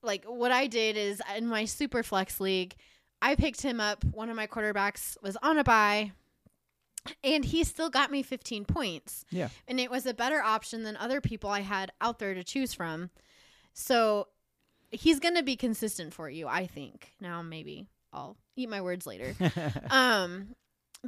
like 0.00 0.24
what 0.26 0.52
I 0.52 0.68
did 0.68 0.96
is 0.96 1.20
in 1.36 1.48
my 1.48 1.64
super 1.64 2.04
flex 2.04 2.38
league, 2.38 2.76
I 3.20 3.34
picked 3.34 3.62
him 3.62 3.80
up. 3.80 4.04
One 4.04 4.30
of 4.30 4.36
my 4.36 4.46
quarterbacks 4.46 5.20
was 5.22 5.36
on 5.42 5.58
a 5.58 5.64
bye 5.64 6.12
and 7.24 7.44
he 7.44 7.64
still 7.64 7.90
got 7.90 8.12
me 8.12 8.22
15 8.22 8.64
points. 8.64 9.24
Yeah. 9.30 9.48
And 9.66 9.80
it 9.80 9.90
was 9.90 10.06
a 10.06 10.14
better 10.14 10.40
option 10.40 10.84
than 10.84 10.96
other 10.96 11.20
people 11.20 11.50
I 11.50 11.62
had 11.62 11.90
out 12.00 12.20
there 12.20 12.34
to 12.34 12.44
choose 12.44 12.72
from. 12.72 13.10
So 13.74 14.28
he's 14.92 15.18
going 15.18 15.34
to 15.34 15.42
be 15.42 15.56
consistent 15.56 16.14
for 16.14 16.30
you, 16.30 16.46
I 16.46 16.68
think. 16.68 17.10
Now 17.20 17.42
maybe 17.42 17.88
I'll 18.12 18.36
eat 18.54 18.68
my 18.68 18.82
words 18.82 19.04
later. 19.04 19.34
um 19.90 20.54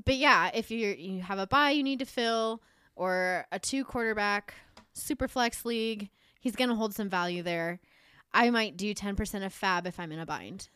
but 0.05 0.17
yeah, 0.17 0.51
if 0.55 0.71
you 0.71 0.89
you 0.99 1.23
have 1.23 1.39
a 1.39 1.47
buy 1.47 1.71
you 1.71 1.83
need 1.83 1.99
to 2.01 2.05
fill 2.05 2.63
or 2.97 3.47
a 3.53 3.59
two 3.59 3.85
quarterback 3.85 4.55
super 4.93 5.29
flex 5.29 5.65
league, 5.65 6.11
he's 6.41 6.57
going 6.57 6.71
to 6.71 6.77
hold 6.77 6.95
some 6.95 7.09
value 7.09 7.43
there. 7.43 7.81
I 8.33 8.51
might 8.51 8.77
do 8.77 8.95
10% 8.95 9.47
of 9.47 9.53
fab 9.53 9.87
if 9.87 10.01
I'm 10.01 10.11
in 10.11 10.19
a 10.19 10.27
bind. 10.27 10.69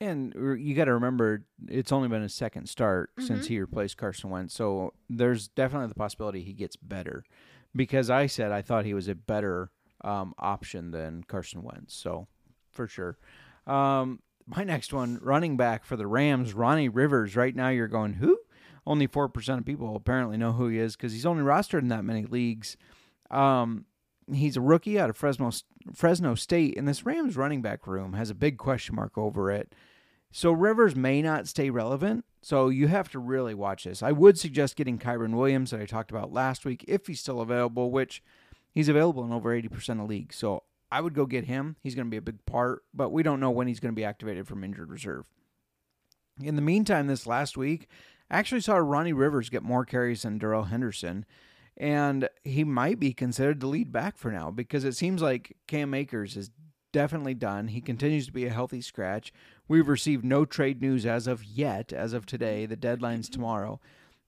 And 0.00 0.34
you 0.58 0.74
got 0.74 0.86
to 0.86 0.94
remember, 0.94 1.44
it's 1.68 1.92
only 1.92 2.08
been 2.08 2.22
his 2.22 2.34
second 2.34 2.68
start 2.68 3.10
since 3.20 3.46
he 3.46 3.60
replaced 3.60 3.96
Carson 3.96 4.30
Wentz. 4.30 4.52
So 4.52 4.92
there's 5.08 5.46
definitely 5.48 5.88
the 5.88 5.94
possibility 5.94 6.42
he 6.42 6.52
gets 6.52 6.74
better. 6.74 7.24
Because 7.74 8.10
I 8.10 8.26
said 8.26 8.50
I 8.50 8.60
thought 8.60 8.84
he 8.84 8.94
was 8.94 9.08
a 9.08 9.14
better 9.14 9.70
um, 10.02 10.34
option 10.38 10.90
than 10.90 11.24
Carson 11.24 11.62
Wentz. 11.62 11.94
So 11.94 12.26
for 12.72 12.88
sure. 12.88 13.16
Um, 13.66 14.20
my 14.46 14.64
next 14.64 14.92
one, 14.92 15.18
running 15.22 15.56
back 15.56 15.84
for 15.84 15.96
the 15.96 16.06
Rams, 16.06 16.52
Ronnie 16.52 16.88
Rivers. 16.88 17.36
Right 17.36 17.54
now 17.54 17.68
you're 17.68 17.88
going, 17.88 18.14
who? 18.14 18.38
Only 18.86 19.08
4% 19.08 19.58
of 19.58 19.64
people 19.64 19.96
apparently 19.96 20.36
know 20.36 20.52
who 20.52 20.68
he 20.68 20.78
is 20.78 20.96
because 20.96 21.12
he's 21.12 21.26
only 21.26 21.42
rostered 21.42 21.80
in 21.80 21.88
that 21.88 22.04
many 22.04 22.24
leagues. 22.24 22.76
Um, 23.30 23.86
he's 24.32 24.56
a 24.56 24.60
rookie 24.60 24.98
out 24.98 25.10
of 25.10 25.16
Fresno 25.16 25.50
Fresno 25.94 26.34
State, 26.34 26.76
and 26.78 26.88
this 26.88 27.04
Rams 27.04 27.36
running 27.36 27.62
back 27.62 27.86
room 27.86 28.14
has 28.14 28.30
a 28.30 28.34
big 28.34 28.58
question 28.58 28.94
mark 28.94 29.16
over 29.18 29.50
it. 29.50 29.74
So 30.32 30.50
Rivers 30.50 30.96
may 30.96 31.22
not 31.22 31.46
stay 31.46 31.70
relevant. 31.70 32.24
So 32.42 32.68
you 32.68 32.88
have 32.88 33.08
to 33.12 33.18
really 33.18 33.54
watch 33.54 33.84
this. 33.84 34.02
I 34.02 34.12
would 34.12 34.38
suggest 34.38 34.76
getting 34.76 34.98
Kyren 34.98 35.34
Williams 35.34 35.70
that 35.70 35.80
I 35.80 35.86
talked 35.86 36.10
about 36.10 36.32
last 36.32 36.64
week 36.64 36.84
if 36.88 37.06
he's 37.06 37.20
still 37.20 37.40
available, 37.40 37.90
which 37.90 38.22
he's 38.72 38.88
available 38.88 39.24
in 39.24 39.32
over 39.32 39.50
80% 39.50 40.02
of 40.02 40.08
leagues. 40.08 40.36
So 40.36 40.64
I 40.90 41.00
would 41.00 41.14
go 41.14 41.24
get 41.24 41.44
him. 41.44 41.76
He's 41.82 41.94
going 41.94 42.06
to 42.06 42.10
be 42.10 42.16
a 42.16 42.22
big 42.22 42.44
part, 42.46 42.82
but 42.92 43.10
we 43.12 43.22
don't 43.22 43.40
know 43.40 43.50
when 43.50 43.68
he's 43.68 43.80
going 43.80 43.92
to 43.92 43.96
be 43.96 44.04
activated 44.04 44.46
from 44.46 44.64
injured 44.64 44.90
reserve. 44.90 45.24
In 46.42 46.56
the 46.56 46.62
meantime, 46.62 47.06
this 47.06 47.26
last 47.26 47.56
week, 47.56 47.88
I 48.34 48.38
actually 48.38 48.62
saw 48.62 48.76
Ronnie 48.76 49.12
Rivers 49.12 49.48
get 49.48 49.62
more 49.62 49.84
carries 49.84 50.22
than 50.22 50.38
Darrell 50.38 50.64
Henderson 50.64 51.24
and 51.76 52.28
he 52.44 52.64
might 52.64 52.98
be 53.00 53.12
considered 53.12 53.60
the 53.60 53.66
lead 53.66 53.92
back 53.92 54.16
for 54.16 54.30
now 54.30 54.50
because 54.50 54.84
it 54.84 54.94
seems 54.96 55.22
like 55.22 55.56
Cam 55.66 55.92
Akers 55.94 56.36
is 56.36 56.50
definitely 56.92 57.34
done. 57.34 57.68
He 57.68 57.80
continues 57.80 58.26
to 58.26 58.32
be 58.32 58.46
a 58.46 58.50
healthy 58.52 58.80
scratch. 58.80 59.32
We've 59.66 59.88
received 59.88 60.24
no 60.24 60.44
trade 60.44 60.80
news 60.80 61.04
as 61.06 61.26
of 61.26 61.42
yet, 61.44 61.92
as 61.92 62.12
of 62.12 62.26
today. 62.26 62.66
The 62.66 62.76
deadline's 62.76 63.28
tomorrow, 63.28 63.80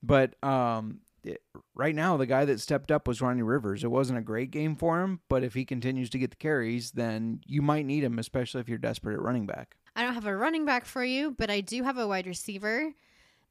but 0.02 0.42
um, 0.44 1.00
it- 1.22 1.42
right 1.74 1.94
now 1.94 2.16
the 2.16 2.26
guy 2.26 2.44
that 2.44 2.61
stepped 2.61 2.90
up 2.90 3.07
was 3.07 3.20
Ronnie 3.20 3.42
Rivers. 3.42 3.84
It 3.84 3.90
wasn't 3.92 4.18
a 4.18 4.22
great 4.22 4.50
game 4.50 4.74
for 4.74 5.00
him, 5.02 5.20
but 5.28 5.44
if 5.44 5.54
he 5.54 5.64
continues 5.64 6.11
to 6.11 6.18
get 6.18 6.30
the 6.30 6.36
carries, 6.36 6.90
then 6.92 7.40
you 7.46 7.62
might 7.62 7.86
need 7.86 8.02
him, 8.02 8.18
especially 8.18 8.61
if 8.61 8.68
you're 8.68 8.78
desperate 8.78 9.14
at 9.14 9.22
running 9.22 9.46
back. 9.46 9.76
I 9.94 10.02
don't 10.02 10.14
have 10.14 10.26
a 10.26 10.36
running 10.36 10.64
back 10.64 10.84
for 10.84 11.04
you, 11.04 11.30
but 11.38 11.50
I 11.50 11.61
do 11.61 11.84
have 11.84 11.96
a 11.98 12.07
wide 12.09 12.26
receiver. 12.26 12.92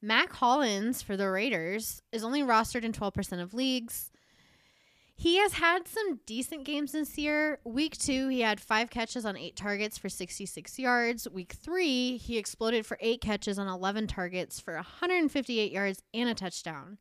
Mack 0.05 0.33
Hollins 0.33 1.01
for 1.01 1.17
the 1.17 1.27
Raiders 1.31 2.03
is 2.11 2.23
only 2.23 2.43
rostered 2.43 2.83
in 2.83 2.93
12% 2.93 3.41
of 3.41 3.55
leagues. 3.55 4.11
He 5.15 5.37
has 5.37 5.53
had 5.53 5.87
some 5.87 6.19
decent 6.27 6.63
games 6.63 6.91
this 6.91 7.17
year. 7.17 7.57
Week 7.63 7.97
two, 7.97 8.27
he 8.27 8.41
had 8.41 8.61
five 8.61 8.91
catches 8.91 9.25
on 9.25 9.35
eight 9.35 9.55
targets 9.55 9.97
for 9.97 10.07
66 10.07 10.77
yards. 10.77 11.27
Week 11.27 11.53
three, 11.53 12.17
he 12.17 12.37
exploded 12.37 12.85
for 12.85 12.99
eight 13.01 13.19
catches 13.19 13.57
on 13.57 13.67
11 13.67 14.05
targets 14.05 14.59
for 14.59 14.75
158 14.75 15.71
yards 15.71 16.03
and 16.13 16.29
a 16.29 16.35
touchdown. 16.35 16.99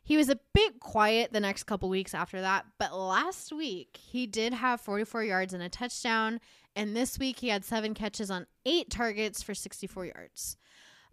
He 0.00 0.16
was 0.16 0.28
a 0.28 0.38
bit 0.54 0.78
quiet 0.78 1.32
the 1.32 1.40
next 1.40 1.64
couple 1.64 1.88
weeks 1.88 2.14
after 2.14 2.40
that, 2.42 2.64
but 2.78 2.96
last 2.96 3.52
week 3.52 3.98
he 4.00 4.28
did 4.28 4.54
have 4.54 4.80
44 4.80 5.24
yards 5.24 5.52
and 5.52 5.64
a 5.64 5.68
touchdown. 5.68 6.38
And 6.76 6.94
this 6.94 7.18
week 7.18 7.40
he 7.40 7.48
had 7.48 7.64
seven 7.64 7.92
catches 7.92 8.30
on 8.30 8.46
eight 8.64 8.88
targets 8.88 9.42
for 9.42 9.52
64 9.52 10.06
yards. 10.06 10.56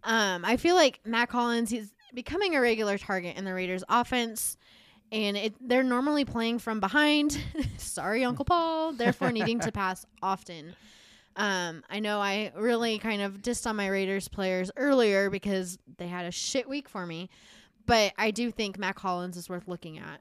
Um, 0.08 0.42
I 0.42 0.56
feel 0.56 0.74
like 0.74 1.00
Mack 1.04 1.30
Hollins, 1.30 1.68
he's 1.68 1.92
becoming 2.14 2.56
a 2.56 2.60
regular 2.60 2.96
target 2.96 3.36
in 3.36 3.44
the 3.44 3.52
Raiders 3.52 3.84
offense. 3.90 4.56
And 5.12 5.36
it, 5.36 5.54
they're 5.60 5.82
normally 5.82 6.24
playing 6.24 6.58
from 6.58 6.80
behind. 6.80 7.38
Sorry, 7.76 8.24
Uncle 8.24 8.44
Paul. 8.46 8.92
Therefore, 8.92 9.30
needing 9.30 9.60
to 9.60 9.70
pass 9.72 10.06
often. 10.22 10.74
Um, 11.36 11.84
I 11.88 12.00
know 12.00 12.20
I 12.20 12.52
really 12.56 12.98
kind 12.98 13.22
of 13.22 13.42
dissed 13.42 13.66
on 13.66 13.76
my 13.76 13.88
Raiders 13.88 14.28
players 14.28 14.70
earlier 14.76 15.30
because 15.30 15.78
they 15.98 16.08
had 16.08 16.24
a 16.24 16.30
shit 16.32 16.68
week 16.68 16.88
for 16.88 17.06
me. 17.06 17.28
But 17.86 18.12
I 18.18 18.30
do 18.30 18.50
think 18.50 18.78
Mack 18.78 18.98
Hollins 18.98 19.36
is 19.36 19.48
worth 19.48 19.68
looking 19.68 19.98
at. 19.98 20.20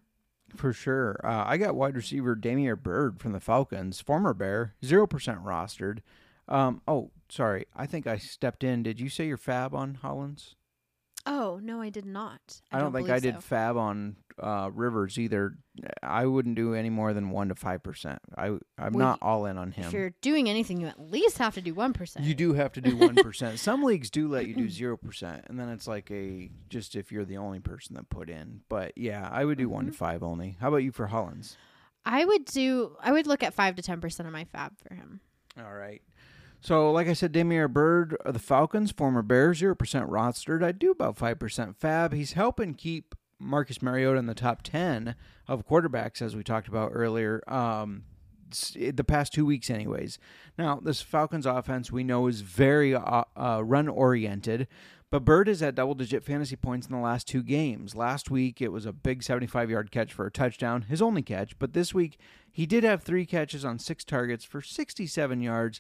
For 0.55 0.73
sure. 0.73 1.19
Uh, 1.23 1.43
I 1.45 1.57
got 1.57 1.75
wide 1.75 1.95
receiver 1.95 2.35
Damiere 2.35 2.75
Byrd 2.75 3.19
from 3.19 3.31
the 3.31 3.39
Falcons, 3.39 3.99
former 4.01 4.33
Bear, 4.33 4.75
0% 4.83 5.07
rostered. 5.43 5.99
Um, 6.47 6.81
oh, 6.87 7.11
sorry. 7.29 7.65
I 7.75 7.85
think 7.85 8.07
I 8.07 8.17
stepped 8.17 8.63
in. 8.63 8.83
Did 8.83 8.99
you 8.99 9.09
say 9.09 9.27
your 9.27 9.37
fab 9.37 9.73
on 9.75 9.95
Hollins? 9.95 10.55
Oh, 11.25 11.59
no, 11.61 11.81
I 11.81 11.89
did 11.89 12.05
not. 12.05 12.61
I, 12.71 12.79
don't, 12.79 12.93
think 12.93 13.09
I 13.09 13.19
did 13.19 13.35
so. 13.35 13.41
fab 13.41 13.75
on 13.75 14.15
uh, 14.41 14.69
Rivers 14.73 15.19
either. 15.19 15.57
I 16.01 16.25
wouldn't 16.25 16.55
do 16.55 16.73
any 16.73 16.89
more 16.89 17.13
than 17.13 17.31
1% 17.31 17.49
to 17.49 17.55
5%. 17.55 18.17
I, 18.37 18.45
I'm 18.45 18.59
Well, 18.77 18.91
not 18.93 19.19
all 19.21 19.45
in 19.45 19.57
on 19.57 19.73
him. 19.73 19.87
If 19.87 19.91
you're 19.93 20.13
doing 20.21 20.49
anything, 20.49 20.79
you 20.79 20.87
at 20.87 21.01
least 21.01 21.37
have 21.39 21.53
to 21.55 21.61
do 21.61 21.73
1%. 21.75 22.23
You 22.23 22.33
do 22.33 22.53
have 22.53 22.71
to 22.73 22.81
do 22.81 22.95
1%. 22.95 23.57
Some 23.57 23.83
leagues 23.83 24.09
do 24.09 24.29
let 24.29 24.47
you 24.47 24.55
do 24.55 24.67
0%, 24.69 25.41
and 25.49 25.59
then 25.59 25.67
it's 25.67 25.85
like 25.85 26.09
a 26.11 26.49
just 26.69 26.95
if 26.95 27.11
you're 27.11 27.25
the 27.25 27.37
only 27.37 27.59
person 27.59 27.95
that 27.95 28.07
put 28.09 28.29
in. 28.29 28.61
But 28.69 28.97
yeah, 28.97 29.27
I 29.29 29.43
would 29.43 29.57
do 29.57 29.67
1 29.67 29.85
to 29.87 29.91
Mm-hmm. 29.91 29.97
5 29.97 30.23
only. 30.23 30.55
How 30.61 30.69
about 30.69 30.77
you 30.77 30.93
for 30.93 31.07
Hollins? 31.07 31.57
I 32.05 32.23
would 32.23 32.45
do, 32.45 32.95
I 33.01 33.11
would 33.11 33.27
look 33.27 33.43
at 33.43 33.53
5 33.53 33.75
to 33.75 33.81
10% 33.81 34.19
of 34.21 34.31
my 34.31 34.45
fab 34.45 34.77
for 34.79 34.93
him. 34.95 35.19
All 35.59 35.73
right. 35.73 36.01
So, 36.68 36.91
like 36.91 37.07
I 37.07 37.13
said, 37.13 37.32
Damiere 37.32 37.70
Byrd 37.70 38.18
of 38.26 38.34
the 38.34 38.41
Falcons, 38.41 38.91
former 38.91 39.22
Bears, 39.22 39.61
0% 39.61 39.78
rostered. 39.78 40.61
I 40.61 40.74
do 40.74 40.91
about 40.91 41.15
5% 41.15 41.78
fab. 41.78 42.11
He's 42.11 42.34
helping 42.34 42.74
keep 42.74 43.15
Marcus 43.39 43.82
Mariota 43.82 44.20
in 44.20 44.26
the 44.26 44.34
top 44.34 44.63
10 44.63 45.15
of 45.47 45.65
quarterbacks, 45.65 46.22
as 46.22 46.36
we 46.36 46.43
talked 46.43 46.68
about 46.68 46.91
earlier, 46.93 47.41
um, 47.49 48.03
the 48.76 49.05
past 49.05 49.32
two 49.32 49.45
weeks, 49.45 49.70
anyways. 49.70 50.20
Now, 50.57 50.82
this 50.84 51.01
Falcons 51.01 51.45
offense 51.45 51.89
we 51.89 52.03
know 52.03 52.28
is 52.28 52.41
very 52.41 52.93
uh, 52.93 53.24
uh, 53.38 53.61
run 53.63 53.88
oriented, 53.88 54.68
but 55.09 55.24
Byrd 55.24 55.47
is 55.47 55.63
at 55.63 55.76
double 55.76 55.95
digit 55.95 56.22
fantasy 56.22 56.57
points 56.57 56.86
in 56.86 56.93
the 56.93 56.99
last 57.01 57.30
two 57.30 57.43
games. 57.43 57.95
Last 57.95 58.30
week, 58.30 58.61
it 58.61 58.74
was 58.74 58.86
a 58.86 58.91
big 58.91 59.24
75 59.24 59.70
yard 59.70 59.89
catch 59.89 60.11
for 60.11 60.26
a 60.26 60.32
touchdown, 60.32 60.82
his 60.82 61.01
only 61.01 61.22
catch, 61.22 61.57
but 61.59 61.72
this 61.72 61.93
week, 61.93 62.20
he 62.51 62.65
did 62.65 62.84
have 62.84 63.03
three 63.03 63.26
catches 63.26 63.63
on 63.63 63.80
six 63.80 64.03
targets 64.03 64.43
for 64.43 64.61
67 64.61 65.39
yards 65.41 65.80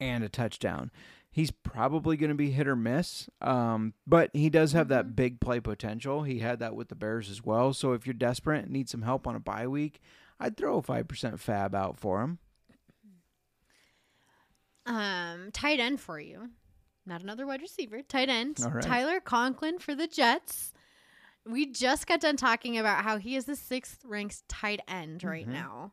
and 0.00 0.24
a 0.24 0.28
touchdown. 0.28 0.90
He's 1.32 1.50
probably 1.52 2.16
going 2.16 2.30
to 2.30 2.34
be 2.34 2.50
hit 2.50 2.66
or 2.66 2.74
miss, 2.74 3.28
um, 3.40 3.94
but 4.06 4.30
he 4.32 4.50
does 4.50 4.72
have 4.72 4.88
that 4.88 5.14
big 5.14 5.40
play 5.40 5.60
potential. 5.60 6.24
He 6.24 6.40
had 6.40 6.58
that 6.58 6.74
with 6.74 6.88
the 6.88 6.96
Bears 6.96 7.30
as 7.30 7.44
well. 7.44 7.72
So 7.72 7.92
if 7.92 8.04
you're 8.06 8.14
desperate 8.14 8.64
and 8.64 8.72
need 8.72 8.88
some 8.88 9.02
help 9.02 9.28
on 9.28 9.36
a 9.36 9.40
bye 9.40 9.68
week, 9.68 10.00
I'd 10.40 10.56
throw 10.56 10.78
a 10.78 10.82
5% 10.82 11.38
fab 11.38 11.72
out 11.74 11.98
for 12.00 12.22
him. 12.22 12.38
Um, 14.86 15.50
tight 15.52 15.78
end 15.80 16.00
for 16.00 16.18
you. 16.18 16.50
Not 17.06 17.22
another 17.22 17.46
wide 17.46 17.62
receiver. 17.62 18.02
Tight 18.02 18.28
end. 18.28 18.58
Right. 18.60 18.82
Tyler 18.82 19.20
Conklin 19.20 19.78
for 19.78 19.94
the 19.94 20.06
Jets. 20.06 20.72
We 21.46 21.66
just 21.66 22.06
got 22.06 22.20
done 22.20 22.36
talking 22.36 22.76
about 22.76 23.04
how 23.04 23.16
he 23.18 23.36
is 23.36 23.44
the 23.46 23.56
sixth 23.56 24.00
ranked 24.04 24.46
tight 24.48 24.80
end 24.86 25.24
right 25.24 25.46
Mhm. 25.48 25.52
now. 25.52 25.92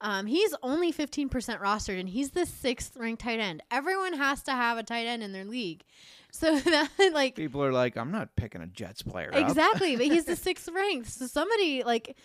Um, 0.00 0.26
he's 0.26 0.54
only 0.62 0.92
15% 0.92 1.28
rostered, 1.60 1.98
and 1.98 2.08
he's 2.08 2.30
the 2.30 2.46
sixth 2.46 2.96
ranked 2.96 3.22
tight 3.22 3.40
end. 3.40 3.62
Everyone 3.70 4.12
has 4.12 4.42
to 4.44 4.52
have 4.52 4.78
a 4.78 4.82
tight 4.84 5.06
end 5.06 5.22
in 5.22 5.32
their 5.32 5.44
league. 5.44 5.84
So 6.30 6.58
that, 6.58 6.90
like, 7.14 7.36
People 7.36 7.64
are 7.64 7.72
like, 7.72 7.96
I'm 7.96 8.12
not 8.12 8.36
picking 8.36 8.60
a 8.60 8.66
Jets 8.66 9.00
player. 9.00 9.30
up." 9.32 9.40
Exactly, 9.48 9.96
but 9.96 10.04
he's 10.04 10.26
the 10.26 10.36
sixth 10.48 10.68
ranked. 10.70 11.08
So 11.08 11.26
somebody 11.26 11.82
like 11.84 12.18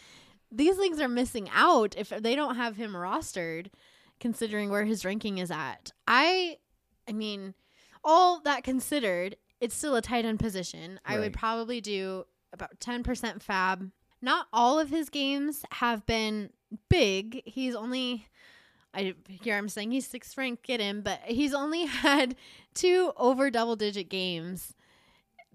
these 0.52 0.78
leagues 0.78 1.00
are 1.00 1.08
missing 1.08 1.50
out 1.54 1.96
if 1.98 2.10
they 2.10 2.36
don't 2.36 2.56
have 2.58 2.76
him 2.76 2.92
rostered, 2.92 3.68
considering 4.20 4.70
where 4.70 4.84
his 4.84 5.06
ranking 5.06 5.38
is 5.38 5.50
at. 5.50 5.94
I, 6.06 6.58
I 7.08 7.14
mean, 7.14 7.54
all 8.04 8.42
that 8.42 8.66
considered, 8.66 9.38
it's 9.62 9.74
still 9.74 9.96
a 9.96 10.02
tight 10.02 10.26
end 10.26 10.42
position. 10.42 11.00
I 11.06 11.18
would 11.18 11.32
probably 11.34 11.80
do 11.80 12.26
about 12.52 12.78
ten 12.82 13.04
percent 13.04 13.42
fab. 13.42 13.90
Not 14.22 14.48
all 14.52 14.80
of 14.80 14.90
his 14.90 15.10
games 15.10 15.64
have 15.72 16.06
been 16.06 16.50
big. 16.90 17.42
He's 17.46 17.76
only. 17.76 18.28
I 18.94 19.16
here 19.28 19.58
I'm 19.58 19.70
saying 19.70 19.92
he's 19.92 20.06
sixth 20.06 20.38
ranked, 20.38 20.64
get 20.64 20.80
him, 20.80 21.02
but 21.02 21.20
he's 21.26 21.54
only 21.54 21.86
had 21.88 22.36
two 22.74 23.12
over 23.18 23.50
double 23.50 23.76
digit 23.76 24.10
games. 24.10 24.76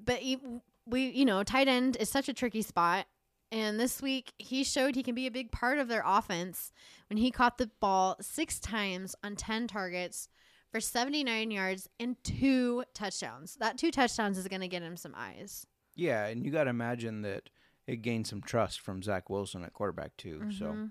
But 0.03 0.19
he, 0.19 0.39
we, 0.87 1.09
you 1.09 1.25
know, 1.25 1.43
tight 1.43 1.69
end 1.69 1.97
is 2.01 2.09
such 2.09 2.29
a 2.29 2.35
tricky 2.35 2.63
spot. 2.63 3.07
And 3.51 3.81
this 3.81 4.03
week, 4.03 4.33
he 4.37 4.63
showed 4.63 4.95
he 4.95 5.03
can 5.03 5.15
be 5.15 5.27
a 5.27 5.31
big 5.31 5.51
part 5.51 5.79
of 5.79 5.89
their 5.89 6.03
offense 6.05 6.71
when 7.09 7.17
he 7.17 7.31
caught 7.31 7.57
the 7.57 7.71
ball 7.81 8.17
six 8.21 8.61
times 8.61 9.15
on 9.25 9.37
10 9.37 9.69
targets 9.69 10.29
for 10.71 10.81
79 10.81 11.51
yards 11.51 11.89
and 11.99 12.17
two 12.23 12.85
touchdowns. 12.95 13.57
That 13.57 13.79
two 13.79 13.91
touchdowns 13.91 14.37
is 14.37 14.49
going 14.49 14.61
to 14.61 14.69
get 14.69 14.83
him 14.83 14.97
some 14.97 15.15
eyes. 15.17 15.67
Yeah, 15.95 16.27
and 16.27 16.45
you 16.45 16.53
got 16.53 16.65
to 16.65 16.71
imagine 16.71 17.23
that 17.23 17.49
it 17.87 18.03
gained 18.03 18.27
some 18.27 18.43
trust 18.43 18.81
from 18.81 19.03
Zach 19.03 19.31
Wilson 19.31 19.65
at 19.65 19.73
quarterback 19.73 20.17
too. 20.17 20.41
Mm-hmm. 20.41 20.51
So, 20.51 20.89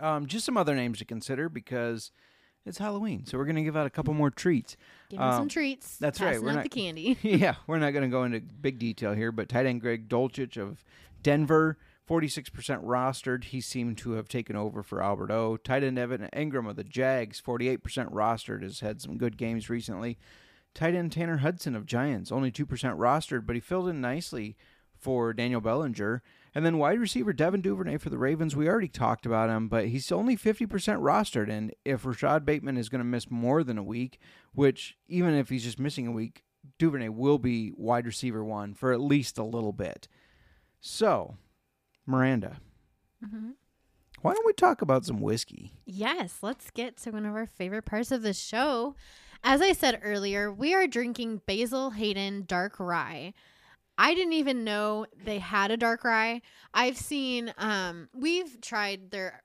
um, 0.00 0.26
just 0.26 0.44
some 0.44 0.56
other 0.56 0.74
names 0.74 0.98
to 0.98 1.04
consider 1.04 1.48
because 1.48 2.10
it's 2.64 2.78
Halloween, 2.78 3.24
so 3.26 3.38
we're 3.38 3.44
gonna 3.44 3.62
give 3.62 3.76
out 3.76 3.86
a 3.86 3.90
couple 3.90 4.12
more 4.14 4.30
treats. 4.30 4.76
Give 5.08 5.20
him 5.20 5.32
some 5.32 5.42
Um, 5.42 5.48
treats. 5.48 5.96
that's 5.98 6.20
right, 6.20 6.28
passing 6.32 6.42
we're 6.44 6.50
out 6.50 6.54
not- 6.56 6.62
the 6.64 6.68
candy. 6.68 7.16
yeah, 7.22 7.54
we're 7.66 7.78
not 7.78 7.92
gonna 7.92 8.08
go 8.08 8.24
into 8.24 8.40
big 8.40 8.78
detail 8.78 9.12
here, 9.14 9.30
but 9.32 9.48
tight 9.48 9.66
end 9.66 9.80
Greg 9.80 10.08
Dulcich 10.08 10.56
of 10.56 10.84
Denver. 11.22 11.78
46% 12.08 12.84
rostered. 12.84 13.42
He 13.44 13.60
seemed 13.60 13.98
to 13.98 14.12
have 14.12 14.28
taken 14.28 14.54
over 14.54 14.84
for 14.84 15.02
Albert 15.02 15.32
O. 15.32 15.56
Tight 15.56 15.82
end 15.82 15.98
Evan 15.98 16.28
Engram 16.32 16.70
of 16.70 16.76
the 16.76 16.84
Jags, 16.84 17.40
48% 17.44 18.12
rostered, 18.12 18.62
has 18.62 18.78
had 18.78 19.00
some 19.02 19.18
good 19.18 19.36
games 19.36 19.68
recently. 19.68 20.16
Tight 20.72 20.94
end 20.94 21.10
Tanner 21.10 21.38
Hudson 21.38 21.74
of 21.74 21.84
Giants, 21.84 22.30
only 22.30 22.52
2% 22.52 22.64
rostered, 22.96 23.44
but 23.44 23.56
he 23.56 23.60
filled 23.60 23.88
in 23.88 24.00
nicely 24.00 24.56
for 25.06 25.32
Daniel 25.32 25.60
Bellinger. 25.60 26.20
And 26.52 26.66
then 26.66 26.78
wide 26.78 26.98
receiver 26.98 27.32
Devin 27.32 27.60
Duvernay 27.60 27.98
for 27.98 28.10
the 28.10 28.18
Ravens, 28.18 28.56
we 28.56 28.68
already 28.68 28.88
talked 28.88 29.24
about 29.24 29.48
him, 29.48 29.68
but 29.68 29.86
he's 29.86 30.10
only 30.10 30.36
50% 30.36 30.66
rostered. 30.66 31.48
And 31.48 31.72
if 31.84 32.04
Rashod 32.04 32.44
Bateman 32.44 32.76
is 32.76 32.88
going 32.88 32.98
to 32.98 33.04
miss 33.04 33.30
more 33.30 33.62
than 33.62 33.78
a 33.78 33.84
week, 33.84 34.18
which 34.52 34.96
even 35.06 35.32
if 35.32 35.48
he's 35.48 35.62
just 35.62 35.78
missing 35.78 36.08
a 36.08 36.10
week, 36.10 36.42
Duvernay 36.80 37.10
will 37.10 37.38
be 37.38 37.70
wide 37.76 38.04
receiver 38.04 38.42
one 38.42 38.74
for 38.74 38.92
at 38.92 39.00
least 39.00 39.38
a 39.38 39.44
little 39.44 39.72
bit. 39.72 40.08
So, 40.80 41.36
Miranda, 42.04 42.56
mm-hmm. 43.24 43.50
why 44.22 44.34
don't 44.34 44.46
we 44.46 44.54
talk 44.54 44.82
about 44.82 45.04
some 45.04 45.20
whiskey? 45.20 45.70
Yes, 45.84 46.38
let's 46.42 46.72
get 46.72 46.96
to 47.02 47.12
one 47.12 47.26
of 47.26 47.36
our 47.36 47.46
favorite 47.46 47.84
parts 47.84 48.10
of 48.10 48.22
the 48.22 48.34
show. 48.34 48.96
As 49.44 49.62
I 49.62 49.72
said 49.72 50.00
earlier, 50.02 50.50
we 50.50 50.74
are 50.74 50.88
drinking 50.88 51.42
Basil 51.46 51.90
Hayden 51.90 52.42
Dark 52.48 52.80
Rye. 52.80 53.34
I 53.98 54.14
didn't 54.14 54.34
even 54.34 54.64
know 54.64 55.06
they 55.24 55.38
had 55.38 55.70
a 55.70 55.76
dark 55.76 56.04
rye. 56.04 56.42
I've 56.74 56.96
seen 56.96 57.52
um 57.58 58.08
we've 58.14 58.60
tried 58.60 59.10
their 59.10 59.42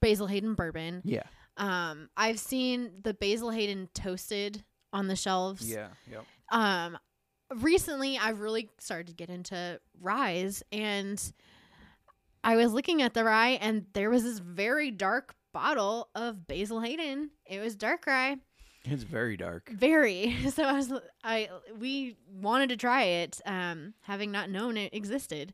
Basil 0.00 0.26
Hayden 0.26 0.54
bourbon. 0.54 1.02
Yeah. 1.04 1.22
Um 1.56 2.08
I've 2.16 2.38
seen 2.38 2.90
the 3.02 3.14
Basil 3.14 3.50
Hayden 3.50 3.88
toasted 3.94 4.64
on 4.92 5.08
the 5.08 5.16
shelves. 5.16 5.70
Yeah. 5.70 5.88
Yep. 6.10 6.24
Um 6.50 6.98
recently 7.54 8.18
I've 8.18 8.40
really 8.40 8.70
started 8.78 9.08
to 9.08 9.14
get 9.14 9.30
into 9.30 9.80
ryes 10.00 10.62
and 10.72 11.20
I 12.44 12.56
was 12.56 12.72
looking 12.72 13.02
at 13.02 13.14
the 13.14 13.24
rye 13.24 13.58
and 13.60 13.86
there 13.92 14.10
was 14.10 14.22
this 14.22 14.38
very 14.38 14.90
dark 14.90 15.34
bottle 15.52 16.10
of 16.14 16.46
Basil 16.46 16.80
Hayden. 16.80 17.30
It 17.46 17.60
was 17.60 17.74
dark 17.76 18.06
rye. 18.06 18.36
It's 18.88 19.02
very 19.02 19.36
dark. 19.36 19.70
Very. 19.70 20.36
So 20.50 20.64
I 20.64 20.72
was 20.72 20.92
I 21.24 21.48
we 21.78 22.16
wanted 22.40 22.68
to 22.70 22.76
try 22.76 23.02
it 23.02 23.40
um 23.44 23.94
having 24.02 24.30
not 24.30 24.48
known 24.50 24.76
it 24.76 24.94
existed. 24.94 25.52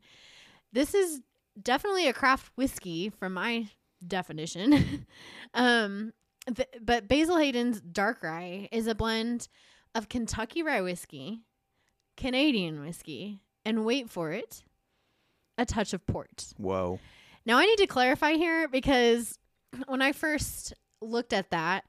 This 0.71 0.93
is 0.93 1.21
definitely 1.61 2.07
a 2.07 2.13
craft 2.13 2.51
whiskey 2.55 3.09
from 3.09 3.33
my 3.33 3.69
definition. 4.05 5.05
um 5.53 6.13
th- 6.53 6.69
but 6.81 7.07
Basil 7.07 7.37
Hayden's 7.37 7.81
dark 7.81 8.23
rye 8.23 8.69
is 8.71 8.87
a 8.87 8.95
blend 8.95 9.47
of 9.95 10.09
Kentucky 10.09 10.63
rye 10.63 10.81
whiskey, 10.81 11.41
Canadian 12.17 12.81
whiskey, 12.81 13.41
and 13.65 13.85
wait 13.85 14.09
for 14.09 14.31
it, 14.31 14.63
a 15.57 15.65
touch 15.65 15.93
of 15.93 16.05
port. 16.05 16.53
Whoa. 16.57 16.99
Now 17.45 17.57
I 17.57 17.65
need 17.65 17.77
to 17.77 17.87
clarify 17.87 18.33
here 18.33 18.67
because 18.67 19.37
when 19.87 20.01
I 20.01 20.11
first 20.11 20.73
looked 21.01 21.33
at 21.33 21.51
that, 21.51 21.85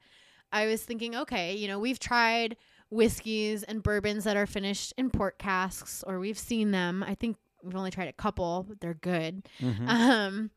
I 0.55 0.67
was 0.67 0.81
thinking, 0.81 1.15
okay, 1.15 1.53
you 1.55 1.67
know, 1.67 1.79
we've 1.79 1.99
tried 1.99 2.55
whiskeys 2.89 3.63
and 3.63 3.83
bourbons 3.83 4.23
that 4.23 4.37
are 4.37 4.45
finished 4.45 4.93
in 4.97 5.09
port 5.09 5.37
casks, 5.37 6.01
or 6.07 6.17
we've 6.17 6.39
seen 6.39 6.71
them. 6.71 7.03
I 7.03 7.13
think 7.13 7.35
we've 7.61 7.75
only 7.75 7.91
tried 7.91 8.07
a 8.07 8.13
couple, 8.13 8.65
but 8.67 8.79
they're 8.79 8.93
good. 8.93 9.49
Um, 9.89 10.51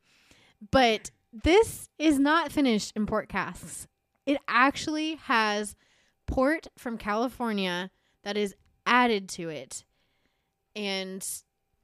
but 0.70 1.11
this 1.32 1.88
is 1.99 2.18
not 2.18 2.53
finished 2.53 2.92
in 2.94 3.07
port 3.07 3.28
casks. 3.28 3.88
It 4.24 4.38
actually 4.46 5.16
has 5.24 5.74
port 6.26 6.68
from 6.76 6.96
California 6.96 7.90
that 8.22 8.36
is 8.36 8.55
added 8.86 9.28
to 9.30 9.49
it, 9.49 9.84
and 10.76 11.26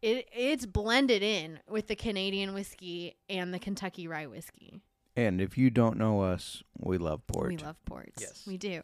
it 0.02 0.28
it's 0.32 0.66
blended 0.66 1.22
in 1.22 1.58
with 1.68 1.88
the 1.88 1.96
Canadian 1.96 2.54
whiskey 2.54 3.16
and 3.28 3.52
the 3.52 3.58
Kentucky 3.58 4.06
rye 4.06 4.26
whiskey. 4.26 4.82
And 5.16 5.40
if 5.40 5.56
you 5.56 5.70
don't 5.70 5.96
know 5.96 6.20
us, 6.22 6.62
we 6.78 6.98
love 6.98 7.26
port. 7.26 7.48
We 7.50 7.56
love 7.58 7.76
ports. 7.84 8.20
Yes. 8.20 8.44
we 8.46 8.56
do. 8.58 8.82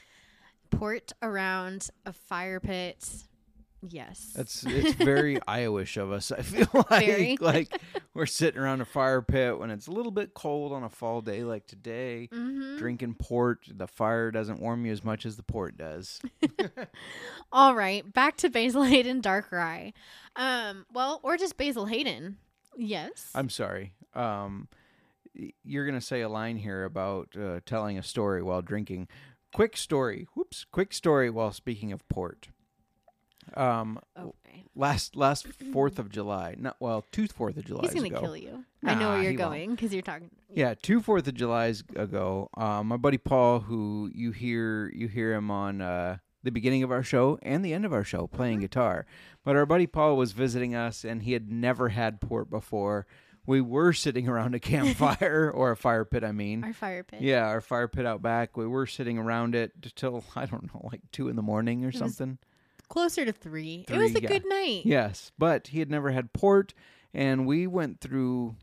port 0.70 1.12
around 1.22 1.88
a 2.04 2.12
fire 2.12 2.60
pit. 2.60 3.06
Yes. 3.86 4.32
That's 4.34 4.64
it's 4.64 4.94
very 4.94 5.36
Iowish 5.48 5.96
of 5.98 6.10
us. 6.10 6.32
I 6.32 6.40
feel 6.42 6.66
like 6.90 7.06
Very. 7.06 7.36
like 7.38 7.80
we're 8.14 8.24
sitting 8.26 8.58
around 8.60 8.80
a 8.80 8.84
fire 8.86 9.20
pit 9.20 9.58
when 9.58 9.70
it's 9.70 9.86
a 9.86 9.90
little 9.92 10.10
bit 10.10 10.32
cold 10.32 10.72
on 10.72 10.82
a 10.84 10.88
fall 10.88 11.20
day 11.20 11.44
like 11.44 11.66
today, 11.66 12.28
Mhm. 12.32 12.78
drinking 12.78 13.14
port. 13.18 13.66
The 13.70 13.86
fire 13.86 14.30
doesn't 14.30 14.58
warm 14.60 14.86
you 14.86 14.92
as 14.92 15.04
much 15.04 15.26
as 15.26 15.36
the 15.36 15.42
port 15.42 15.76
does. 15.76 16.20
All 17.52 17.74
right, 17.74 18.10
back 18.10 18.38
to 18.38 18.48
Basil 18.48 18.84
Hayden 18.84 19.20
Dark 19.20 19.52
Rye. 19.52 19.92
Um, 20.34 20.86
well, 20.92 21.20
or 21.22 21.36
just 21.36 21.56
Basil 21.58 21.84
Hayden. 21.86 22.38
Yes. 22.76 23.30
I'm 23.34 23.50
sorry. 23.50 23.92
Um, 24.14 24.66
you're 25.62 25.86
gonna 25.86 26.00
say 26.00 26.20
a 26.20 26.28
line 26.28 26.56
here 26.56 26.84
about 26.84 27.28
uh, 27.36 27.60
telling 27.66 27.98
a 27.98 28.02
story 28.02 28.42
while 28.42 28.62
drinking. 28.62 29.08
Quick 29.52 29.76
story. 29.76 30.26
Whoops. 30.34 30.66
Quick 30.70 30.92
story 30.92 31.30
while 31.30 31.52
speaking 31.52 31.92
of 31.92 32.06
port. 32.08 32.48
Um, 33.56 34.00
okay. 34.18 34.64
last 34.74 35.16
last 35.16 35.46
Fourth 35.72 35.98
of 35.98 36.08
July. 36.10 36.56
Not 36.58 36.76
well, 36.80 37.04
two 37.12 37.26
Fourth 37.28 37.56
of 37.56 37.64
July. 37.64 37.82
He's 37.82 37.94
gonna 37.94 38.06
ago. 38.06 38.20
kill 38.20 38.36
you. 38.36 38.64
I 38.84 38.94
know 38.94 39.10
where 39.10 39.22
you're 39.22 39.32
going 39.34 39.72
because 39.72 39.92
you're 39.92 40.02
talking. 40.02 40.30
Yeah, 40.52 40.74
two 40.80 41.00
Fourth 41.00 41.26
of 41.28 41.34
July's 41.34 41.82
ago, 41.94 42.48
um, 42.56 42.88
my 42.88 42.96
buddy 42.96 43.18
Paul, 43.18 43.60
who 43.60 44.10
you 44.14 44.32
hear 44.32 44.90
you 44.94 45.08
hear 45.08 45.34
him 45.34 45.50
on 45.50 45.80
uh, 45.80 46.18
the 46.42 46.50
beginning 46.50 46.82
of 46.82 46.90
our 46.90 47.02
show 47.02 47.38
and 47.42 47.64
the 47.64 47.72
end 47.72 47.84
of 47.84 47.92
our 47.92 48.04
show 48.04 48.26
playing 48.26 48.60
guitar. 48.60 49.06
But 49.44 49.56
our 49.56 49.66
buddy 49.66 49.86
Paul 49.86 50.16
was 50.16 50.32
visiting 50.32 50.74
us, 50.74 51.04
and 51.04 51.22
he 51.22 51.32
had 51.32 51.50
never 51.50 51.90
had 51.90 52.20
port 52.20 52.50
before. 52.50 53.06
We 53.46 53.60
were 53.60 53.92
sitting 53.92 54.28
around 54.28 54.54
a 54.54 54.60
campfire 54.60 55.50
or 55.54 55.70
a 55.70 55.76
fire 55.76 56.04
pit. 56.04 56.24
I 56.24 56.32
mean, 56.32 56.64
Our 56.64 56.72
fire 56.72 57.02
pit. 57.04 57.20
yeah, 57.20 57.46
our 57.46 57.60
fire 57.60 57.88
pit 57.88 58.06
out 58.06 58.22
back. 58.22 58.56
We 58.56 58.66
were 58.66 58.86
sitting 58.86 59.18
around 59.18 59.54
it 59.54 59.72
till 59.96 60.24
I 60.36 60.46
don't 60.46 60.72
know, 60.74 60.88
like 60.90 61.02
two 61.12 61.28
in 61.28 61.36
the 61.36 61.42
morning 61.42 61.84
or 61.84 61.88
was 61.88 61.98
something. 61.98 62.38
Closer 62.88 63.24
to 63.24 63.32
three. 63.32 63.84
it 63.88 63.96
was 63.96 64.14
a 64.14 64.22
yeah. 64.22 64.28
good 64.28 64.44
night. 64.46 64.82
Yes, 64.84 65.32
but 65.38 65.68
he 65.68 65.78
had 65.78 65.90
never 65.90 66.10
had 66.10 66.32
port, 66.32 66.74
and 67.12 67.46
we 67.46 67.66
went 67.66 68.00
through 68.00 68.56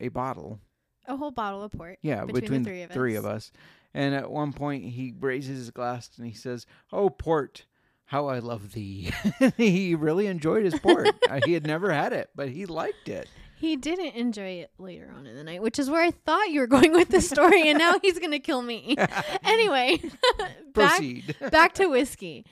a 0.00 0.08
bottle 0.08 0.60
A 1.06 1.16
whole 1.16 1.30
bottle 1.30 1.62
of 1.62 1.72
port. 1.72 1.98
Yeah, 2.02 2.24
between, 2.24 2.40
between, 2.42 2.62
the 2.62 2.70
three 2.70 2.82
of 2.82 2.90
us. 2.90 2.94
three 2.94 3.14
of 3.16 3.26
us. 3.26 3.52
And 3.94 4.14
at 4.14 4.30
one 4.30 4.52
point, 4.52 4.84
he 4.84 5.14
raises 5.18 5.58
his 5.58 5.70
glass 5.70 6.10
and 6.18 6.26
he 6.26 6.32
says, 6.34 6.66
"Oh, 6.92 7.08
port, 7.08 7.66
how 8.06 8.26
I 8.26 8.38
love 8.40 8.72
thee." 8.72 9.10
he 9.56 9.94
really 9.94 10.26
enjoyed 10.26 10.64
his 10.64 10.78
port. 10.78 11.08
He 11.44 11.54
had 11.54 11.66
never 11.66 11.92
had 11.92 12.12
it, 12.12 12.30
but 12.34 12.50
he 12.50 12.66
liked 12.66 13.08
it. 13.08 13.28
He 13.58 13.74
didn't 13.74 14.14
enjoy 14.14 14.60
it 14.60 14.70
later 14.78 15.12
on 15.16 15.26
in 15.26 15.34
the 15.34 15.42
night, 15.42 15.62
which 15.62 15.80
is 15.80 15.90
where 15.90 16.00
I 16.00 16.12
thought 16.12 16.50
you 16.50 16.60
were 16.60 16.68
going 16.68 16.92
with 16.92 17.08
the 17.08 17.20
story, 17.20 17.68
and 17.68 17.76
now 17.76 17.98
he's 18.00 18.20
gonna 18.20 18.38
kill 18.38 18.62
me. 18.62 18.96
anyway, 19.42 20.00
back 20.72 20.98
Proceed. 20.98 21.34
back 21.50 21.74
to 21.74 21.86
whiskey. 21.88 22.46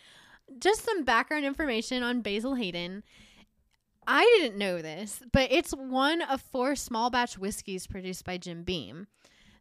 Just 0.58 0.84
some 0.84 1.04
background 1.04 1.44
information 1.44 2.02
on 2.02 2.22
Basil 2.22 2.54
Hayden. 2.54 3.04
I 4.04 4.22
didn't 4.38 4.58
know 4.58 4.82
this, 4.82 5.22
but 5.32 5.52
it's 5.52 5.70
one 5.70 6.22
of 6.22 6.40
four 6.40 6.74
small 6.74 7.08
batch 7.08 7.38
whiskeys 7.38 7.86
produced 7.86 8.24
by 8.24 8.36
Jim 8.36 8.64
Beam. 8.64 9.06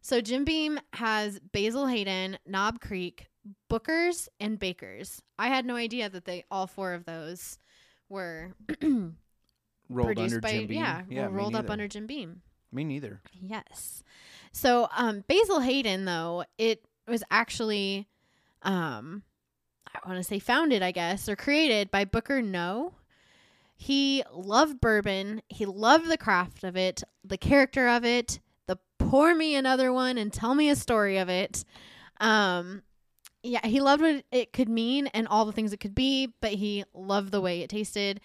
So 0.02 0.20
Jim 0.20 0.44
Beam 0.44 0.80
has 0.94 1.38
Basil 1.52 1.86
Hayden, 1.86 2.38
Knob 2.44 2.80
Creek, 2.80 3.28
Booker's, 3.68 4.28
and 4.40 4.58
Baker's. 4.58 5.22
I 5.38 5.46
had 5.46 5.64
no 5.64 5.76
idea 5.76 6.08
that 6.08 6.24
they 6.24 6.44
all 6.50 6.66
four 6.66 6.92
of 6.92 7.04
those 7.04 7.58
were 8.08 8.54
Rolled 9.88 10.18
under 10.18 10.40
by 10.40 10.52
Jim 10.52 10.66
Beam. 10.66 10.78
yeah, 10.78 11.02
yeah 11.08 11.28
rolled 11.30 11.54
up 11.54 11.70
under 11.70 11.88
Jim 11.88 12.06
Beam. 12.06 12.42
Me 12.72 12.84
neither. 12.84 13.20
Yes. 13.40 14.02
So 14.52 14.88
um 14.96 15.24
Basil 15.28 15.60
Hayden 15.60 16.04
though, 16.04 16.44
it 16.58 16.84
was 17.06 17.22
actually 17.30 18.08
um 18.62 19.22
I 19.94 20.08
want 20.08 20.18
to 20.18 20.24
say 20.24 20.38
founded, 20.38 20.82
I 20.82 20.90
guess, 20.90 21.28
or 21.28 21.36
created 21.36 21.90
by 21.90 22.04
Booker 22.04 22.42
No. 22.42 22.94
He 23.76 24.22
loved 24.32 24.80
bourbon. 24.80 25.42
He 25.48 25.66
loved 25.66 26.08
the 26.08 26.18
craft 26.18 26.64
of 26.64 26.76
it, 26.76 27.02
the 27.24 27.38
character 27.38 27.88
of 27.88 28.04
it, 28.04 28.40
the 28.66 28.78
pour 28.98 29.34
me 29.34 29.54
another 29.54 29.92
one 29.92 30.18
and 30.18 30.32
tell 30.32 30.54
me 30.54 30.68
a 30.68 30.76
story 30.76 31.18
of 31.18 31.28
it. 31.28 31.64
Um 32.20 32.82
yeah, 33.42 33.64
he 33.64 33.80
loved 33.80 34.02
what 34.02 34.24
it 34.32 34.52
could 34.52 34.68
mean 34.68 35.06
and 35.08 35.28
all 35.28 35.44
the 35.44 35.52
things 35.52 35.72
it 35.72 35.78
could 35.80 35.94
be, 35.94 36.34
but 36.40 36.52
he 36.52 36.84
loved 36.92 37.30
the 37.30 37.40
way 37.40 37.60
it 37.60 37.70
tasted. 37.70 38.20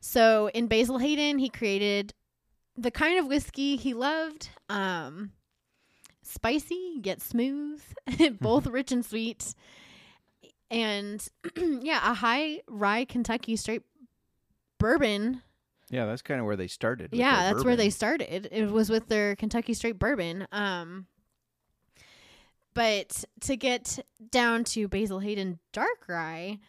So 0.00 0.50
in 0.54 0.66
Basil 0.66 0.98
Hayden, 0.98 1.38
he 1.38 1.48
created 1.48 2.14
the 2.76 2.90
kind 2.90 3.18
of 3.18 3.26
whiskey 3.26 3.76
he 3.76 3.94
loved. 3.94 4.48
Um, 4.68 5.32
spicy 6.22 7.00
yet 7.02 7.20
smooth, 7.20 7.82
both 8.40 8.66
rich 8.66 8.92
and 8.92 9.04
sweet, 9.04 9.54
and 10.70 11.26
yeah, 11.56 12.10
a 12.10 12.14
high 12.14 12.60
rye 12.68 13.04
Kentucky 13.04 13.56
straight 13.56 13.82
bourbon. 14.78 15.42
Yeah, 15.90 16.06
that's 16.06 16.22
kind 16.22 16.38
of 16.38 16.46
where 16.46 16.56
they 16.56 16.68
started. 16.68 17.10
yeah, 17.12 17.52
that's 17.52 17.64
where 17.64 17.74
they 17.74 17.90
started. 17.90 18.48
It 18.52 18.70
was 18.70 18.90
with 18.90 19.08
their 19.08 19.34
Kentucky 19.34 19.74
straight 19.74 19.98
bourbon. 19.98 20.46
Um, 20.52 21.06
but 22.74 23.24
to 23.40 23.56
get 23.56 23.98
down 24.30 24.62
to 24.64 24.86
Basil 24.86 25.18
Hayden 25.18 25.58
dark 25.72 26.04
rye, 26.08 26.60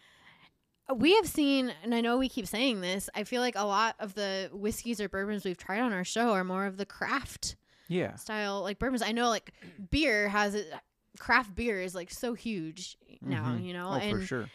we 0.96 1.16
have 1.16 1.28
seen, 1.28 1.74
and 1.84 1.96
I 1.96 2.02
know 2.02 2.18
we 2.18 2.28
keep 2.30 2.48
saying 2.48 2.82
this. 2.82 3.10
I 3.16 3.24
feel 3.24 3.42
like 3.42 3.56
a 3.56 3.64
lot 3.66 3.96
of 4.00 4.14
the 4.16 4.50
whiskeys 4.54 5.00
or 5.00 5.08
bourbons 5.10 5.46
we've 5.46 5.58
tried 5.58 5.80
on 5.80 5.94
our 5.94 6.04
show 6.04 6.32
are 6.32 6.44
more 6.44 6.66
of 6.66 6.78
the 6.78 6.86
craft 6.86 7.56
Yeah. 7.88 8.16
style 8.16 8.62
like 8.62 8.80
bourbons. 8.80 9.02
I 9.02 9.12
know 9.12 9.30
like 9.30 9.54
beer 9.90 10.28
has 10.30 10.56
it 10.56 10.72
craft 11.20 11.54
beer 11.56 11.80
is 11.82 11.94
like 11.94 12.10
so 12.10 12.34
huge 12.34 12.98
now, 13.22 13.54
Mhm. 13.56 13.64
you 13.66 13.74
know. 13.74 13.90
Oh, 13.90 13.94
and 13.94 14.20
for 14.22 14.26
sure. 14.26 14.50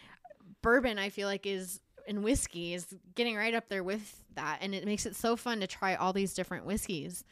bourbon 0.62 0.99
I 0.99 1.11
feel 1.11 1.29
like 1.29 1.47
is 1.47 1.81
and 2.09 2.22
whiskey 2.24 2.72
is 2.74 2.95
getting 3.14 3.37
right 3.37 3.55
up 3.55 3.68
there 3.68 3.85
with 3.85 4.22
that 4.35 4.59
and 4.62 4.74
it 4.74 4.85
makes 4.85 5.07
it 5.07 5.14
so 5.16 5.37
fun 5.37 5.61
to 5.61 5.66
try 5.66 5.95
all 5.95 6.12
these 6.12 6.35
different 6.35 6.64
whiskeys. 6.66 7.24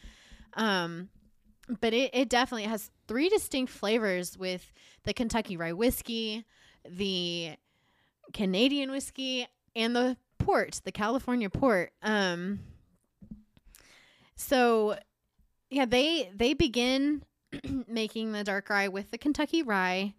Um 0.54 1.08
but 1.80 1.94
it, 1.94 2.10
it 2.14 2.28
definitely 2.28 2.64
has 2.68 2.90
three 3.08 3.28
distinct 3.30 3.72
flavors 3.72 4.36
with 4.36 4.70
the 5.04 5.14
Kentucky 5.14 5.56
rye 5.56 5.72
whiskey, 5.72 6.44
the 6.86 7.56
Canadian 8.32 8.90
whiskey, 8.90 9.46
and 9.76 9.94
the 9.94 10.16
port, 10.38 10.80
the 10.84 10.92
California 10.92 11.50
port. 11.50 11.92
Um 12.02 12.60
so 14.36 14.96
yeah, 15.70 15.84
they 15.84 16.30
they 16.34 16.54
begin 16.54 17.24
making 17.88 18.32
the 18.32 18.44
dark 18.44 18.68
rye 18.70 18.88
with 18.88 19.10
the 19.10 19.18
Kentucky 19.18 19.62
rye, 19.62 20.14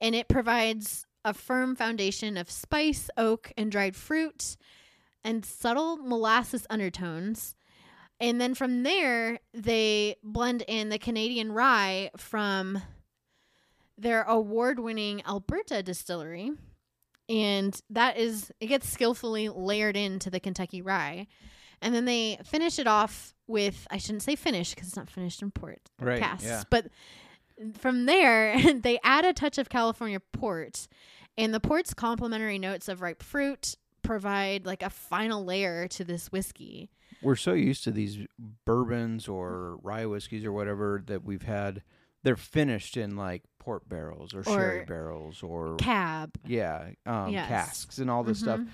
and 0.00 0.14
it 0.14 0.28
provides 0.28 1.06
a 1.24 1.34
firm 1.34 1.74
foundation 1.74 2.36
of 2.36 2.50
spice, 2.50 3.10
oak, 3.16 3.52
and 3.56 3.70
dried 3.72 3.96
fruit, 3.96 4.56
and 5.24 5.44
subtle 5.44 5.96
molasses 5.96 6.66
undertones. 6.70 7.56
And 8.20 8.40
then 8.40 8.54
from 8.54 8.84
there, 8.84 9.40
they 9.52 10.16
blend 10.22 10.62
in 10.68 10.88
the 10.88 10.98
Canadian 10.98 11.52
rye 11.52 12.10
from 12.16 12.80
their 13.98 14.22
award-winning 14.22 15.22
Alberta 15.26 15.82
distillery, 15.82 16.52
and 17.28 17.80
that 17.90 18.16
is 18.16 18.50
it 18.60 18.66
gets 18.66 18.88
skillfully 18.88 19.48
layered 19.48 19.96
into 19.96 20.30
the 20.30 20.40
Kentucky 20.40 20.82
rye. 20.82 21.26
And 21.82 21.94
then 21.94 22.06
they 22.06 22.38
finish 22.44 22.78
it 22.78 22.86
off 22.86 23.34
with 23.46 23.86
I 23.90 23.98
shouldn't 23.98 24.22
say 24.22 24.34
finish 24.36 24.74
because 24.74 24.88
it's 24.88 24.96
not 24.96 25.10
finished 25.10 25.42
in 25.42 25.50
port 25.50 25.90
Right, 26.00 26.18
casks, 26.20 26.44
yeah. 26.44 26.62
but 26.70 26.86
from 27.78 28.06
there 28.06 28.56
they 28.80 28.98
add 29.04 29.24
a 29.24 29.32
touch 29.32 29.58
of 29.58 29.68
California 29.68 30.20
port, 30.32 30.88
and 31.36 31.52
the 31.52 31.60
port's 31.60 31.94
complementary 31.94 32.58
notes 32.58 32.88
of 32.88 33.02
ripe 33.02 33.22
fruit 33.22 33.76
provide 34.02 34.64
like 34.66 34.82
a 34.82 34.90
final 34.90 35.44
layer 35.44 35.88
to 35.88 36.04
this 36.04 36.30
whiskey. 36.32 36.90
We're 37.22 37.36
so 37.36 37.54
used 37.54 37.82
to 37.84 37.90
these 37.90 38.18
bourbons 38.64 39.26
or 39.26 39.78
rye 39.82 40.06
whiskeys 40.06 40.44
or 40.44 40.52
whatever 40.52 41.02
that 41.06 41.24
we've 41.24 41.42
had. 41.42 41.82
They're 42.26 42.36
finished 42.36 42.96
in 42.96 43.14
like 43.16 43.42
port 43.60 43.88
barrels 43.88 44.34
or, 44.34 44.42
sherry 44.42 44.84
barrels 44.84 45.44
or 45.44 45.76
Cab. 45.76 46.32
yeah, 46.44 46.90
um, 47.06 47.30
Yes. 47.30 47.48
casks 47.48 47.98
and 47.98 48.10
all 48.10 48.24
this 48.24 48.40
stuff. 48.40 48.58
Mhm. 48.58 48.68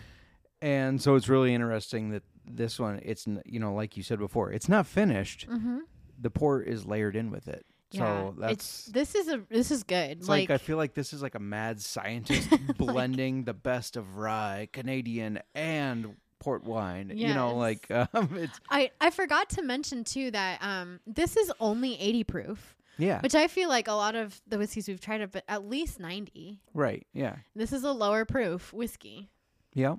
And 0.63 1.03
so 1.03 1.17
it's 1.17 1.29
really 1.29 1.53
interesting 1.55 2.11
that 2.13 2.23
this 2.47 2.81
one, 2.81 2.99
it's 3.05 3.27
you 3.45 3.61
know, 3.61 3.75
like 3.75 3.97
you 3.99 4.03
said 4.03 4.19
before, 4.19 4.51
it's 4.53 4.69
not 4.71 4.87
finished. 4.87 5.47
Mm-hmm. 5.51 5.81
The 6.19 6.31
port 6.31 6.67
is 6.67 6.87
layered 6.87 7.15
in 7.15 7.31
with 7.31 7.47
it. 7.47 7.67
So 7.93 8.35
yeah, 8.39 8.49
it's 8.49 8.87
that's 8.87 8.87
this 8.87 9.15
is 9.15 9.29
a 9.29 9.43
this 9.51 9.71
is 9.71 9.83
good. 9.83 10.13
It's 10.13 10.29
like, 10.29 10.49
I 10.49 10.57
feel 10.57 10.79
like 10.79 10.95
this 10.95 11.13
is 11.13 11.21
like 11.21 11.35
a 11.35 11.39
mad 11.41 11.79
scientist 11.81 12.49
blending 12.79 13.45
the 13.45 13.53
best 13.53 13.97
of 13.99 14.17
rye, 14.17 14.69
Canadian, 14.73 15.41
and 15.55 16.17
port 16.39 16.65
wine. 16.65 17.13
You 17.15 17.35
know, 17.35 17.55
like 17.57 17.91
um, 17.91 18.31
it's 18.35 18.59
I 18.71 18.91
I 19.01 19.11
forgot 19.11 19.51
to 19.51 19.63
mention 19.63 20.05
too 20.05 20.31
that 20.31 20.63
um 20.63 21.01
this 21.07 21.37
is 21.37 21.53
only 21.61 21.99
80 22.01 22.25
proof, 22.25 22.77
yeah, 22.99 23.21
which 23.21 23.35
I 23.35 23.49
feel 23.49 23.69
like 23.69 23.89
a 23.89 23.93
lot 23.93 24.15
of 24.15 24.41
the 24.47 24.59
whiskeys 24.59 24.89
we've 24.89 25.01
tried 25.01 25.21
have 25.21 25.33
been 25.33 25.43
at 25.49 25.69
least 25.69 25.99
90. 26.01 26.61
right, 26.75 27.07
yeah, 27.13 27.37
This 27.55 27.73
is 27.73 27.85
a 27.85 27.93
lower 27.93 28.25
proof 28.25 28.73
whiskey. 28.73 29.31
yeah. 29.75 29.97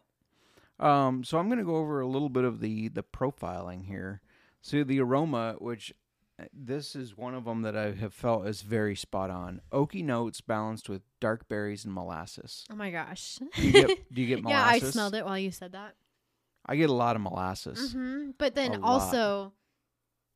Um, 0.80 1.24
so 1.24 1.38
I'm 1.38 1.50
gonna 1.50 1.64
go 1.64 1.76
over 1.78 2.00
a 2.02 2.08
little 2.08 2.30
bit 2.30 2.44
of 2.44 2.60
the 2.60 2.88
the 2.90 3.04
profiling 3.04 3.86
here. 3.86 4.22
So 4.62 4.84
the 4.84 5.00
aroma, 5.02 5.56
which 5.60 5.94
uh, 6.40 6.46
this 6.52 6.96
is 6.96 7.16
one 7.16 7.36
of 7.36 7.46
them 7.46 7.62
that 7.62 7.76
I 7.78 7.92
have 7.92 8.14
felt 8.14 8.48
is 8.48 8.64
very 8.64 8.96
spot 8.96 9.30
on. 9.30 9.62
Oaky 9.72 10.04
notes 10.04 10.42
balanced 10.42 10.90
with 10.90 11.04
dark 11.20 11.48
berries 11.48 11.86
and 11.86 11.94
molasses. 11.94 12.66
Oh 12.72 12.76
my 12.76 12.90
gosh. 12.90 13.38
Do 13.56 13.62
you 13.62 13.72
get, 13.72 13.88
do 14.14 14.22
you 14.22 14.36
get 14.36 14.50
yeah, 14.50 14.66
I 14.66 14.80
smelled 14.80 15.14
it 15.16 15.26
while 15.26 15.38
you 15.38 15.52
said 15.52 15.74
that. 15.74 15.94
I 16.66 16.76
get 16.76 16.90
a 16.90 16.94
lot 16.94 17.16
of 17.16 17.22
molasses. 17.22 17.94
hmm 17.94 18.32
But 18.38 18.56
then 18.56 18.74
A 18.74 18.80
lot. 18.80 19.12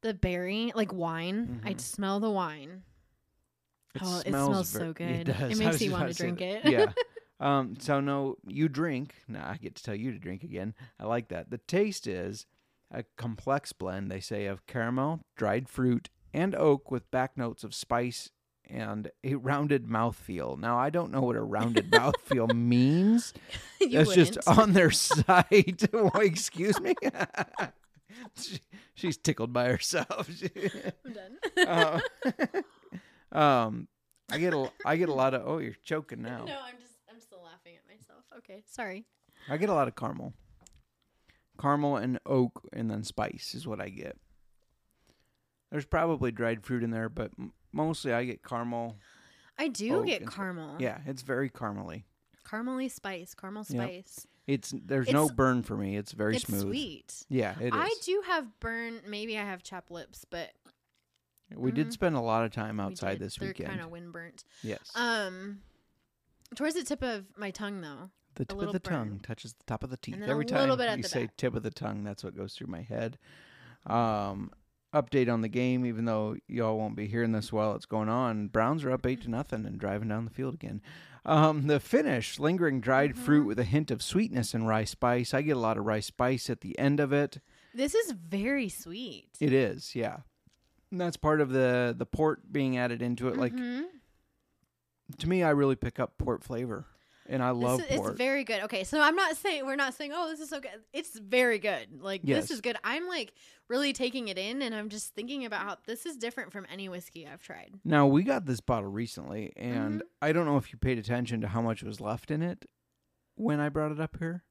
The 0.02 0.14
berry, 0.14 0.72
like 0.76 0.94
wine. 0.94 1.62
I 1.66 1.74
Mhm. 1.74 1.82
smell 1.82 2.20
the 2.20 2.30
wine. 2.32 2.84
It 3.96 4.02
oh, 4.06 4.20
it 4.20 4.28
smells 4.28 4.48
smells 4.50 4.72
ver- 4.74 4.80
so 4.80 4.94
good. 4.94 5.24
does. 5.26 5.36
It 5.52 5.58
makes 5.58 5.72
just 5.72 5.82
you 5.82 5.92
want 5.92 6.10
to 6.10 6.14
drink 6.16 6.42
it. 6.42 6.66
Yeah. 6.66 6.92
Um, 7.40 7.76
so 7.80 8.00
no, 8.00 8.38
you 8.48 8.68
drink. 8.68 9.14
Now 9.28 9.48
I 9.48 9.58
get 9.58 9.76
to 9.76 9.84
tell 9.84 9.94
you 9.94 10.12
to 10.12 10.18
drink 10.18 10.42
again. 10.44 10.74
I 11.00 11.06
like 11.06 11.28
that. 11.28 11.52
The 11.52 11.60
taste 11.60 12.08
is 12.08 12.48
a 12.90 13.04
complex 13.16 13.74
blend. 13.74 14.10
They 14.10 14.20
say 14.22 14.48
of 14.48 14.66
caramel, 14.66 15.20
dried 15.36 15.70
fruit, 15.70 16.10
and 16.34 16.56
oak 16.56 16.90
with 16.90 17.12
back 17.12 17.38
notes 17.38 17.64
of 17.64 17.76
spice 17.76 18.32
and 18.68 19.12
a 19.24 19.36
rounded 19.36 19.86
mouthfeel. 19.86 20.58
Now 20.58 20.80
I 20.80 20.90
don't 20.90 21.12
know 21.12 21.22
what 21.22 21.36
a 21.36 21.44
rounded 21.44 21.92
mouthfeel 21.92 22.56
means. 22.56 23.36
you 23.80 23.90
That's 23.90 24.16
just 24.16 24.38
wouldn't. 24.48 24.58
on 24.60 24.74
their 24.74 24.90
site. 24.90 25.84
Excuse 26.16 26.82
me. 26.82 26.96
She- 28.40 28.60
she's 28.96 29.18
tickled 29.18 29.54
by 29.54 29.68
herself. 29.70 30.30
I'm 31.06 31.14
done. 31.14 31.38
Uh, 31.68 32.00
um, 33.38 33.88
I 34.32 34.38
get 34.40 34.54
a 34.54 34.72
I 34.86 34.98
get 34.98 35.10
a 35.10 35.14
lot 35.14 35.34
of. 35.34 35.44
Oh, 35.46 35.58
you're 35.60 35.76
choking 35.84 36.22
now. 36.22 36.46
no, 36.46 36.60
I'm 36.64 36.78
just 36.80 36.94
I'm 37.10 37.20
still 37.20 37.42
laughing 37.44 37.74
at 37.76 37.88
myself. 37.88 38.24
Okay, 38.40 38.64
sorry. 38.66 39.06
I 39.50 39.58
get 39.58 39.70
a 39.70 39.74
lot 39.74 39.88
of 39.88 39.96
caramel. 39.96 40.34
Caramel 41.60 41.98
and 41.98 42.20
oak, 42.26 42.68
and 42.74 42.90
then 42.92 43.04
spice 43.04 43.54
is 43.56 43.66
what 43.68 43.80
I 43.82 43.90
get. 43.90 44.18
There's 45.72 45.86
probably 45.86 46.32
dried 46.32 46.64
fruit 46.64 46.84
in 46.84 46.92
there, 46.92 47.10
but 47.10 47.32
m- 47.40 47.54
mostly 47.74 48.14
I 48.14 48.26
get 48.26 48.44
caramel. 48.44 48.98
I 49.58 49.68
do 49.70 49.96
Oak 49.98 50.06
get 50.06 50.22
and 50.22 50.32
caramel. 50.32 50.76
Yeah, 50.80 51.00
it's 51.06 51.24
very 51.24 51.50
caramely. 51.50 52.04
Caramely 52.48 52.90
spice, 52.90 53.34
caramel 53.36 53.66
Yep. 53.70 53.84
spice. 53.90 54.28
It's 54.48 54.74
there's 54.74 55.10
no 55.12 55.28
burn 55.28 55.64
for 55.64 55.76
me. 55.76 55.98
It's 55.98 56.14
very 56.14 56.38
it's 56.38 56.46
smooth. 56.46 56.62
sweet. 56.62 57.26
Yeah, 57.28 57.60
it 57.60 57.68
is. 57.68 57.72
I 57.74 57.94
do 58.04 58.24
have 58.26 58.60
burn. 58.62 59.02
Maybe 59.06 59.38
I 59.38 59.44
have 59.44 59.62
chapped 59.64 59.92
lips, 59.92 60.26
but 60.30 60.52
we 61.54 61.72
did 61.74 61.88
Mhm. 61.88 61.94
spend 61.94 62.16
a 62.16 62.22
lot 62.22 62.46
of 62.46 62.52
time 62.52 62.80
outside 62.80 63.16
did. 63.20 63.22
this 63.26 63.36
They're 63.36 63.50
weekend. 63.50 63.70
kind 63.70 63.82
of 63.82 63.90
wind 63.92 64.14
burnt. 64.14 64.46
yes. 64.64 64.90
Um, 64.96 65.62
towards 66.56 66.76
the 66.76 66.84
tip 66.86 67.04
of 67.04 67.26
my 67.38 67.52
tongue, 67.52 67.82
though. 67.82 68.12
the 68.36 68.46
tip 68.46 68.60
of 68.62 68.72
the 68.72 68.80
tongue 68.80 69.20
touches 69.20 69.54
the 69.54 69.64
top 69.66 69.84
of 69.84 69.90
the 69.90 69.98
teeth 69.98 70.22
every 70.22 70.46
a 70.46 70.48
time 70.48 70.70
bit 70.78 70.88
at 70.88 70.98
you 71.00 71.04
say 71.04 71.26
back. 71.26 71.38
tip 71.38 71.56
of 71.56 71.64
the 71.64 71.72
tongue. 71.72 72.04
That's 72.04 72.24
what 72.24 72.36
goes 72.38 72.54
through 72.54 72.68
my 72.68 72.84
head. 72.84 73.18
Um, 73.88 74.52
update 74.94 75.32
on 75.32 75.42
the 75.42 75.48
game, 75.50 75.86
even 75.86 76.06
though 76.06 76.36
y'all 76.48 76.78
won't 76.78 76.96
be 76.96 77.08
hearing 77.08 77.32
this 77.34 77.52
while 77.52 77.76
it's 77.76 77.86
going 77.86 78.10
on. 78.10 78.48
Browns 78.48 78.84
are 78.84 78.92
up 78.92 79.06
eight 79.06 79.22
to 79.24 79.30
nothing 79.30 79.66
and 79.66 79.78
driving 79.80 80.08
down 80.10 80.26
the 80.26 80.32
field 80.32 80.54
again. 80.56 80.82
Um, 81.26 81.68
the 81.68 81.80
finish, 81.82 82.40
lingering 82.40 82.80
dried 82.80 83.18
fruit 83.18 83.40
Mm-hmm. 83.42 83.48
with 83.48 83.60
a 83.60 83.64
hint 83.66 83.92
of 83.92 84.02
sweetness 84.02 84.54
and 84.54 84.68
rice 84.68 84.92
spice. 84.92 85.34
I 85.34 85.42
get 85.42 85.58
a 85.58 85.60
lot 85.60 85.78
of 85.78 85.86
rice 85.86 86.06
spice 86.08 86.50
at 86.50 86.62
the 86.62 86.78
end 86.80 87.00
of 87.02 87.12
it. 87.12 87.40
This 87.74 87.94
is 87.94 88.12
very 88.12 88.70
sweet. 88.70 89.28
It 89.42 89.52
is, 89.52 89.94
yeah. 89.94 90.20
And 90.90 91.02
that's 91.02 91.18
part 91.18 91.42
of 91.42 91.50
the 91.52 91.94
the 91.98 92.06
port 92.06 92.52
being 92.54 92.78
added 92.78 93.02
into 93.02 93.28
it. 93.28 93.36
Like 93.38 93.54
Mhm. 93.54 93.84
to 95.20 95.28
me, 95.30 95.44
I 95.44 95.50
really 95.50 95.76
pick 95.76 96.00
up 96.00 96.18
port 96.18 96.44
flavor, 96.46 96.86
and 97.30 97.44
I 97.44 97.50
love 97.52 97.80
This 97.80 97.92
is-. 98.00 98.08
It's 98.08 98.18
very 98.18 98.44
good. 98.44 98.62
Okay, 98.64 98.84
so 98.84 99.00
I'm 99.02 99.16
not 99.16 99.36
saying 99.38 99.66
we're 99.66 99.76
not 99.76 99.94
saying 99.94 100.12
oh 100.14 100.30
this 100.30 100.40
is 100.40 100.50
so 100.50 100.60
good. 100.60 100.72
It's 100.94 101.18
very 101.20 101.60
good. 101.60 102.02
Like 102.02 102.22
Yes. 102.24 102.44
this 102.44 102.52
is 102.52 102.62
good. 102.62 102.78
I'm 102.84 103.08
like 103.08 103.34
really 103.70 103.92
taking 103.94 104.30
it 104.30 104.38
in, 104.38 104.62
and 104.62 104.74
I'm 104.74 104.88
just 104.90 105.14
thinking 105.14 105.44
about 105.46 105.62
how 105.62 105.78
this 105.86 106.06
is 106.06 106.16
different 106.18 106.52
from 106.54 106.66
any 106.72 106.88
whiskey 106.90 107.28
I've 107.28 107.42
tried. 107.42 107.72
now 107.84 108.08
we 108.08 108.24
got 108.24 108.46
this 108.46 108.62
bottle 108.62 108.90
recently, 108.90 109.52
and 109.58 110.00
Mm-hmm. 110.00 110.08
I 110.22 110.32
don't 110.32 110.46
know 110.46 110.58
if 110.58 110.72
you 110.72 110.78
paid 110.80 110.98
attention 110.98 111.42
to 111.42 111.48
how 111.50 111.62
much 111.62 111.84
was 111.84 112.00
left 112.02 112.32
in 112.32 112.42
it 112.42 112.66
when 113.36 113.60
I 113.60 113.70
brought 113.70 113.92
it 113.92 114.00
up 114.00 114.18
here, 114.20 114.44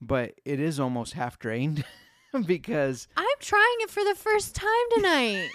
but 0.00 0.34
it 0.44 0.60
is 0.60 0.78
almost 0.80 1.12
half 1.14 1.38
drained 1.38 1.84
because 2.46 3.08
I'm 3.16 3.26
trying 3.40 3.76
it 3.80 3.90
for 3.90 4.04
the 4.04 4.14
first 4.14 4.54
time 4.54 4.68
tonight. 4.94 5.48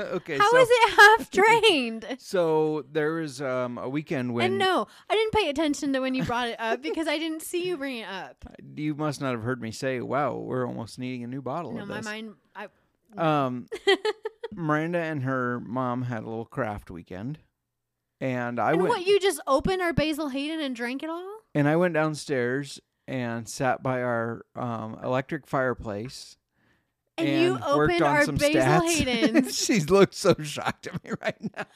okay, 0.16 0.38
How 0.38 0.50
so 0.50 0.56
is 0.58 0.68
it 0.70 0.90
half 0.90 1.30
drained? 2.00 2.06
so 2.18 2.84
there 2.90 3.14
was 3.14 3.40
um 3.42 3.78
a 3.78 3.88
weekend 3.88 4.34
when 4.34 4.46
and 4.46 4.58
no, 4.58 4.86
I 5.08 5.14
didn't 5.14 5.32
pay 5.32 5.48
attention 5.50 5.92
to 5.92 6.00
when 6.00 6.14
you 6.14 6.24
brought 6.24 6.48
it 6.48 6.56
up 6.60 6.82
because 6.82 7.06
I 7.08 7.18
didn't 7.18 7.42
see 7.42 7.66
you 7.66 7.76
bring 7.76 7.98
it 7.98 8.08
up. 8.08 8.44
you 8.76 8.94
must 8.94 9.20
not 9.20 9.32
have 9.32 9.42
heard 9.42 9.60
me 9.60 9.70
say, 9.70 10.00
"Wow, 10.00 10.34
we're 10.36 10.66
almost 10.66 10.98
needing 10.98 11.24
a 11.24 11.26
new 11.26 11.42
bottle 11.42 11.72
No, 11.72 11.82
of 11.82 11.88
my 11.88 11.96
this." 11.96 12.04
mind. 12.04 12.34
I 12.54 12.68
Um, 13.16 13.66
Miranda 14.52 14.98
and 14.98 15.22
her 15.22 15.60
mom 15.60 16.02
had 16.02 16.22
a 16.22 16.28
little 16.28 16.44
craft 16.44 16.90
weekend, 16.90 17.38
and 18.20 18.58
I 18.60 18.72
and 18.72 18.82
went 18.82 18.90
what 18.90 19.06
you 19.06 19.20
just 19.20 19.40
opened 19.46 19.80
our 19.82 19.92
Basil 19.92 20.28
Hayden 20.28 20.60
and 20.60 20.74
drank 20.74 21.02
it 21.02 21.10
all? 21.10 21.28
and 21.54 21.68
I 21.68 21.76
went 21.76 21.94
downstairs 21.94 22.80
and 23.08 23.48
sat 23.48 23.82
by 23.82 24.02
our 24.02 24.44
um, 24.54 24.98
electric 25.02 25.46
fireplace. 25.46 26.36
And, 27.26 27.42
you 27.42 27.58
opened 27.64 28.02
our 28.02 28.26
Basil 28.26 28.60
stats. 28.60 28.90
Hayden's. 29.04 29.58
she 29.58 29.80
looks 29.80 30.18
so 30.18 30.34
shocked 30.42 30.86
at 30.86 31.02
me 31.04 31.12
right 31.20 31.56
now. 31.56 31.66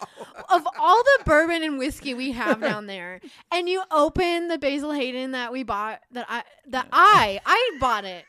of 0.51 0.67
all 0.79 1.03
the 1.03 1.25
bourbon 1.25 1.63
and 1.63 1.79
whiskey 1.79 2.15
we 2.15 2.33
have 2.33 2.61
down 2.61 2.87
there, 2.87 3.21
and 3.51 3.69
you 3.69 3.83
open 3.91 4.49
the 4.49 4.59
Basil 4.59 4.93
Hayden 4.93 5.33
that 5.33 5.53
we 5.53 5.63
bought 5.63 6.01
that 6.13 6.27
I 6.29 6.43
that 6.69 6.89
I 6.93 7.41
I 7.45 7.77
bought 7.81 8.05
it. 8.05 8.25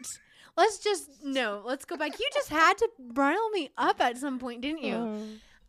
Let's 0.58 0.78
just 0.78 1.10
no, 1.24 1.62
let's 1.66 1.86
go 1.86 1.98
back. 1.98 2.20
You 2.20 2.30
just 2.34 2.50
had 2.50 2.78
to 2.78 2.90
rile 3.14 3.50
me 3.50 3.72
up 3.78 4.00
at 4.00 4.18
some 4.18 4.40
point, 4.40 4.62
didn't 4.62 4.84
you? 4.84 4.96
Oh. 4.96 5.22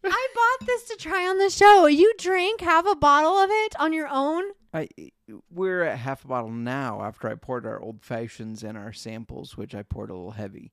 I 0.05 0.29
bought 0.35 0.67
this 0.67 0.85
to 0.85 0.97
try 0.97 1.27
on 1.27 1.39
the 1.39 1.51
show. 1.51 1.87
You 1.87 2.13
drink 2.19 2.61
half 2.61 2.87
a 2.87 2.95
bottle 2.95 3.37
of 3.37 3.51
it 3.51 3.75
on 3.81 3.93
your 3.93 4.09
own. 4.09 4.45
I 4.73 4.89
we're 5.51 5.83
at 5.83 5.99
half 5.99 6.25
a 6.25 6.29
bottle 6.29 6.51
now 6.51 7.03
after 7.03 7.29
I 7.29 7.35
poured 7.35 7.67
our 7.67 7.81
old 7.81 8.03
fashions 8.03 8.63
and 8.63 8.77
our 8.77 8.93
samples, 8.93 9.57
which 9.57 9.75
I 9.75 9.83
poured 9.83 10.11
a 10.11 10.15
little 10.15 10.33
heavy. 10.33 10.73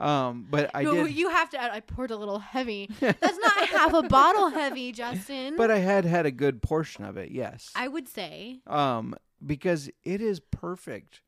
Um, 0.00 0.46
but 0.50 0.70
I 0.74 0.82
no, 0.82 1.06
did. 1.06 1.14
you 1.14 1.28
have 1.30 1.50
to. 1.50 1.60
add, 1.60 1.70
I 1.72 1.80
poured 1.80 2.10
a 2.10 2.16
little 2.16 2.38
heavy. 2.38 2.88
That's 3.00 3.38
not 3.38 3.68
half 3.68 3.92
a 3.94 4.02
bottle 4.02 4.48
heavy, 4.48 4.92
Justin. 4.92 5.56
but 5.56 5.70
I 5.70 5.78
had 5.78 6.04
had 6.04 6.26
a 6.26 6.30
good 6.30 6.62
portion 6.62 7.04
of 7.04 7.16
it. 7.16 7.30
Yes. 7.30 7.70
I 7.74 7.86
would 7.88 8.08
say. 8.08 8.60
um, 8.66 9.14
because 9.44 9.90
it 10.02 10.20
is 10.20 10.40
perfect 10.40 11.22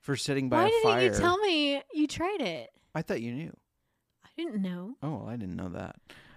for 0.00 0.14
sitting 0.16 0.48
by 0.48 0.64
Why 0.64 0.66
a 0.66 0.70
didn't 1.00 1.14
you 1.14 1.20
tell 1.20 1.38
me 1.38 1.82
you 1.94 2.06
tried 2.06 2.40
it? 2.40 2.70
I 2.94 3.02
thought 3.02 3.20
you 3.20 3.32
knew. 3.32 3.56
I 4.24 4.28
didn't 4.36 4.62
know. 4.62 4.96
Oh, 5.02 5.10
well, 5.16 5.26
I 5.28 5.36
didn't 5.36 5.56
know 5.56 5.70
that. 5.70 5.96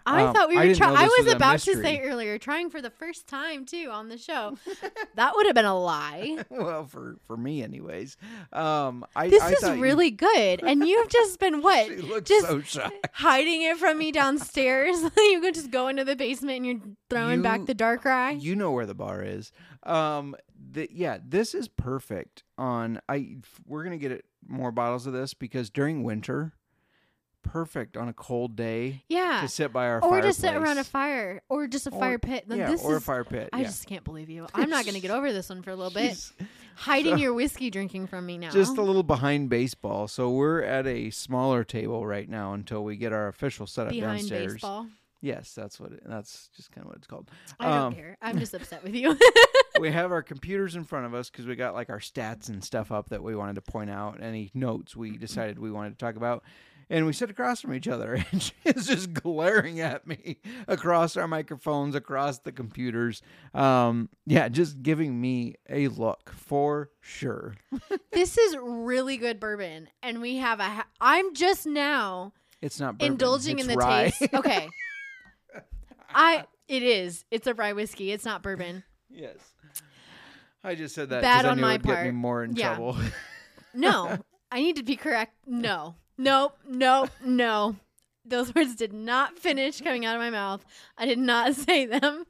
I 0.10 0.24
Um, 0.24 0.34
thought 0.34 0.50
we 0.50 0.56
were 0.56 0.74
trying. 0.76 0.96
I 0.96 1.04
was, 1.04 1.26
was 1.26 1.34
about 1.34 1.60
to 1.60 1.76
say 1.82 2.02
earlier, 2.02 2.38
trying 2.38 2.70
for 2.70 2.82
the 2.82 2.90
first 2.90 3.28
time 3.28 3.66
too 3.66 3.90
on 3.92 4.10
the 4.10 4.18
show. 4.18 4.58
that 5.16 5.34
would 5.36 5.46
have 5.46 5.56
been 5.56 5.66
a 5.66 5.80
lie. 5.80 6.44
well, 6.50 6.86
for 6.86 7.18
for 7.28 7.38
me, 7.38 7.62
anyways. 7.64 8.18
Um, 8.52 9.06
I 9.16 9.30
This 9.30 9.44
I 9.44 9.52
is 9.52 9.60
thought 9.60 9.76
you- 9.78 9.84
really 9.84 10.12
good, 10.12 10.64
and 10.64 10.88
you've 10.88 11.10
just 11.10 11.40
been 11.40 11.62
what? 11.62 12.24
Just 12.26 12.48
so 12.72 12.90
hiding 13.14 13.62
it 13.62 13.78
from 13.78 13.98
me 13.98 14.12
downstairs. 14.12 14.98
you 15.18 15.40
could 15.42 15.54
just 15.54 15.72
go 15.72 15.88
into 15.88 16.04
the 16.06 16.16
basement 16.16 16.58
and 16.58 16.66
you're 16.66 16.96
throwing 17.10 17.42
back 17.42 17.66
the 17.66 17.74
dark 17.74 18.06
rye. 18.06 18.32
You 18.32 18.56
know 18.56 18.72
where 18.72 18.86
the 18.86 18.96
bar 18.96 19.24
is. 19.24 19.52
Um, 19.84 20.36
the, 20.72 20.90
yeah, 20.92 21.20
this 21.26 21.54
is 21.56 21.68
perfect. 21.68 22.44
On 22.58 23.00
I, 23.08 23.38
we're 23.66 23.84
gonna 23.84 23.98
get 23.98 24.12
it 24.12 24.26
more 24.48 24.72
bottles 24.72 25.06
of 25.08 25.14
this 25.14 25.34
because 25.34 25.70
during 25.70 26.04
winter, 26.04 26.54
perfect 27.44 27.98
on 27.98 28.08
a 28.10 28.14
cold 28.14 28.56
day 28.56 29.04
yeah, 29.10 29.40
to 29.42 29.48
sit 29.48 29.72
by 29.74 29.88
our 29.88 30.02
fire 30.02 30.10
or 30.10 30.22
just 30.22 30.40
sit 30.40 30.56
around 30.56 30.78
a 30.78 30.84
fire, 30.84 31.42
or 31.50 31.68
just 31.68 31.88
a 31.88 31.92
Or- 31.92 32.00
fire 32.00 32.20
pit. 32.20 32.46
Yeah, 32.50 32.72
this 32.72 32.84
or 32.84 32.96
a 32.98 33.02
fire 33.02 33.24
pit. 33.24 33.50
I 33.54 33.60
yeah. 33.60 33.64
just 33.66 33.86
can't 33.88 34.04
believe 34.04 34.30
you. 34.30 34.48
I'm 34.54 34.70
not 34.70 34.86
going 34.86 34.96
to 34.96 35.02
get 35.02 35.12
over 35.12 35.32
this 35.34 35.50
one 35.50 35.62
for 35.62 35.72
a 35.72 35.76
little 35.76 35.92
bit. 35.94 36.12
She's 36.12 36.34
Hiding 36.76 37.16
so- 37.18 37.22
your 37.22 37.34
whiskey 37.34 37.70
drinking 37.70 38.08
from 38.08 38.26
me 38.26 38.38
now. 38.38 38.52
just 38.52 38.78
a 38.78 38.82
little 38.82 39.04
behind 39.04 39.50
baseball. 39.50 40.08
So 40.08 40.30
we're 40.30 40.62
at 40.64 40.88
a 40.88 41.10
smaller 41.10 41.64
table 41.64 42.06
right 42.06 42.30
now 42.30 42.54
until 42.54 42.84
we 42.84 42.96
get 42.96 43.12
our 43.14 43.28
official 43.28 43.68
setup 43.68 43.92
behind 43.92 44.20
downstairs. 44.30 44.54
baseball. 44.54 44.88
Yes, 45.22 45.52
that's 45.54 45.78
what. 45.82 45.92
It, 45.92 46.04
that's 46.06 46.50
just 46.56 46.72
kind 46.72 46.86
of 46.86 46.90
what 46.92 46.98
it's 46.98 47.08
called. 47.08 47.30
I 47.60 47.66
don't 47.66 47.74
Um, 47.78 47.94
care. 47.96 48.18
I'm 48.22 48.40
just 48.40 48.54
upset 48.54 48.82
with 48.84 48.96
you. 48.96 49.18
we 49.82 49.92
have 49.92 50.14
our 50.14 50.22
computers 50.24 50.78
in 50.78 50.86
front 50.86 51.06
of 51.08 51.14
us 51.14 51.30
because 51.30 51.46
we 51.46 51.58
got 51.58 51.74
like 51.74 51.90
our 51.90 52.00
stats 52.00 52.48
and 52.48 52.64
stuff 52.64 52.90
up 52.90 53.10
that 53.10 53.22
we 53.22 53.36
wanted 53.36 53.56
to 53.56 53.62
point 53.62 53.90
out. 53.90 54.24
Any 54.24 54.50
notes 54.54 54.96
we 54.96 55.18
decided 55.18 55.60
we 55.60 55.72
wanted 55.72 56.00
to 56.00 56.06
talk 56.06 56.16
about. 56.16 56.44
And 56.92 57.06
we 57.06 57.14
sit 57.14 57.30
across 57.30 57.62
from 57.62 57.74
each 57.76 57.88
other, 57.88 58.14
and 58.32 58.42
she's 58.42 58.88
just 58.88 59.14
glaring 59.14 59.80
at 59.80 60.08
me 60.08 60.38
across 60.68 61.16
our 61.18 61.28
microphones, 61.28 61.94
across 61.94 62.40
the 62.40 62.52
computers. 62.52 63.22
Um, 63.54 64.10
yeah, 64.26 64.50
just 64.50 64.82
giving 64.82 65.22
me 65.22 65.56
a 65.70 65.88
look 65.90 66.32
for 66.32 66.90
sure. 67.00 67.54
this 68.12 68.40
is 68.40 68.58
really 68.60 69.18
good 69.18 69.40
bourbon, 69.40 69.88
and 70.02 70.20
we 70.20 70.38
have 70.38 70.60
a. 70.60 70.64
Ha- 70.64 70.88
I'm 71.00 71.36
just 71.36 71.68
now 71.68 72.34
It's 72.60 72.80
not 72.80 72.98
bourbon, 72.98 73.12
indulging 73.14 73.60
it's 73.60 73.68
in 73.68 73.72
the 73.74 73.78
rye. 73.78 74.10
taste. 74.20 74.28
Okay, 74.34 74.68
I. 76.14 76.46
It 76.68 76.84
is. 76.84 77.26
It's 77.32 77.48
a 77.48 77.54
rye 77.56 77.74
whiskey. 77.74 78.12
It's 78.12 78.26
not 78.26 78.44
bourbon. 78.44 78.84
yes, 79.10 79.38
I 80.64 80.76
just 80.76 80.94
said 80.94 81.10
that 81.10 81.22
Bad 81.24 81.46
I 81.46 81.50
on 81.50 81.56
knew 81.58 81.62
my 81.62 81.74
it 81.76 81.82
would 81.82 81.88
get 81.88 81.98
me 82.00 82.04
part. 82.06 82.14
more 82.16 82.44
in 82.44 82.56
Yeah. 82.56 82.76
trouble. 82.76 82.98
No, 83.74 84.18
I 84.52 84.60
need 84.62 84.76
to 84.78 84.84
be 84.84 84.96
correct. 84.96 85.34
No, 85.48 85.96
nope, 86.20 86.58
nope, 86.68 87.10
no. 87.26 87.76
Those 88.24 88.54
words 88.56 88.76
did 88.76 88.94
not 88.94 89.40
finish 89.40 89.82
coming 89.82 90.06
out 90.06 90.16
of 90.16 90.22
my 90.22 90.30
mouth. 90.30 90.64
I 90.98 91.06
did 91.06 91.20
not 91.20 91.56
say 91.66 91.86
them. 91.86 92.26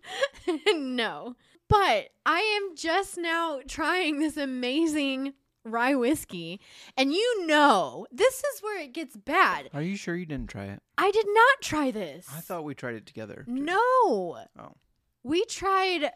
no. 0.68 1.36
But 1.68 2.10
I 2.26 2.40
am 2.40 2.76
just 2.76 3.18
now 3.18 3.60
trying 3.68 4.20
this 4.20 4.38
amazing 4.38 5.34
rye 5.64 5.96
whiskey. 5.96 6.60
And 6.98 7.14
you 7.14 7.46
know, 7.46 8.08
this 8.12 8.38
is 8.40 8.62
where 8.62 8.82
it 8.82 8.94
gets 8.94 9.16
bad. 9.16 9.70
Are 9.74 9.82
you 9.82 9.96
sure 9.96 10.16
you 10.16 10.26
didn't 10.26 10.50
try 10.50 10.66
it? 10.66 10.82
I 10.98 11.12
did 11.12 11.28
not 11.28 11.62
try 11.62 11.92
this. 11.92 12.28
I 12.34 12.40
thought 12.40 12.64
we 12.64 12.74
tried 12.74 12.96
it 12.96 13.06
together. 13.06 13.44
No. 13.48 13.78
Oh. 13.78 14.76
We 15.22 15.46
tried. 15.46 16.12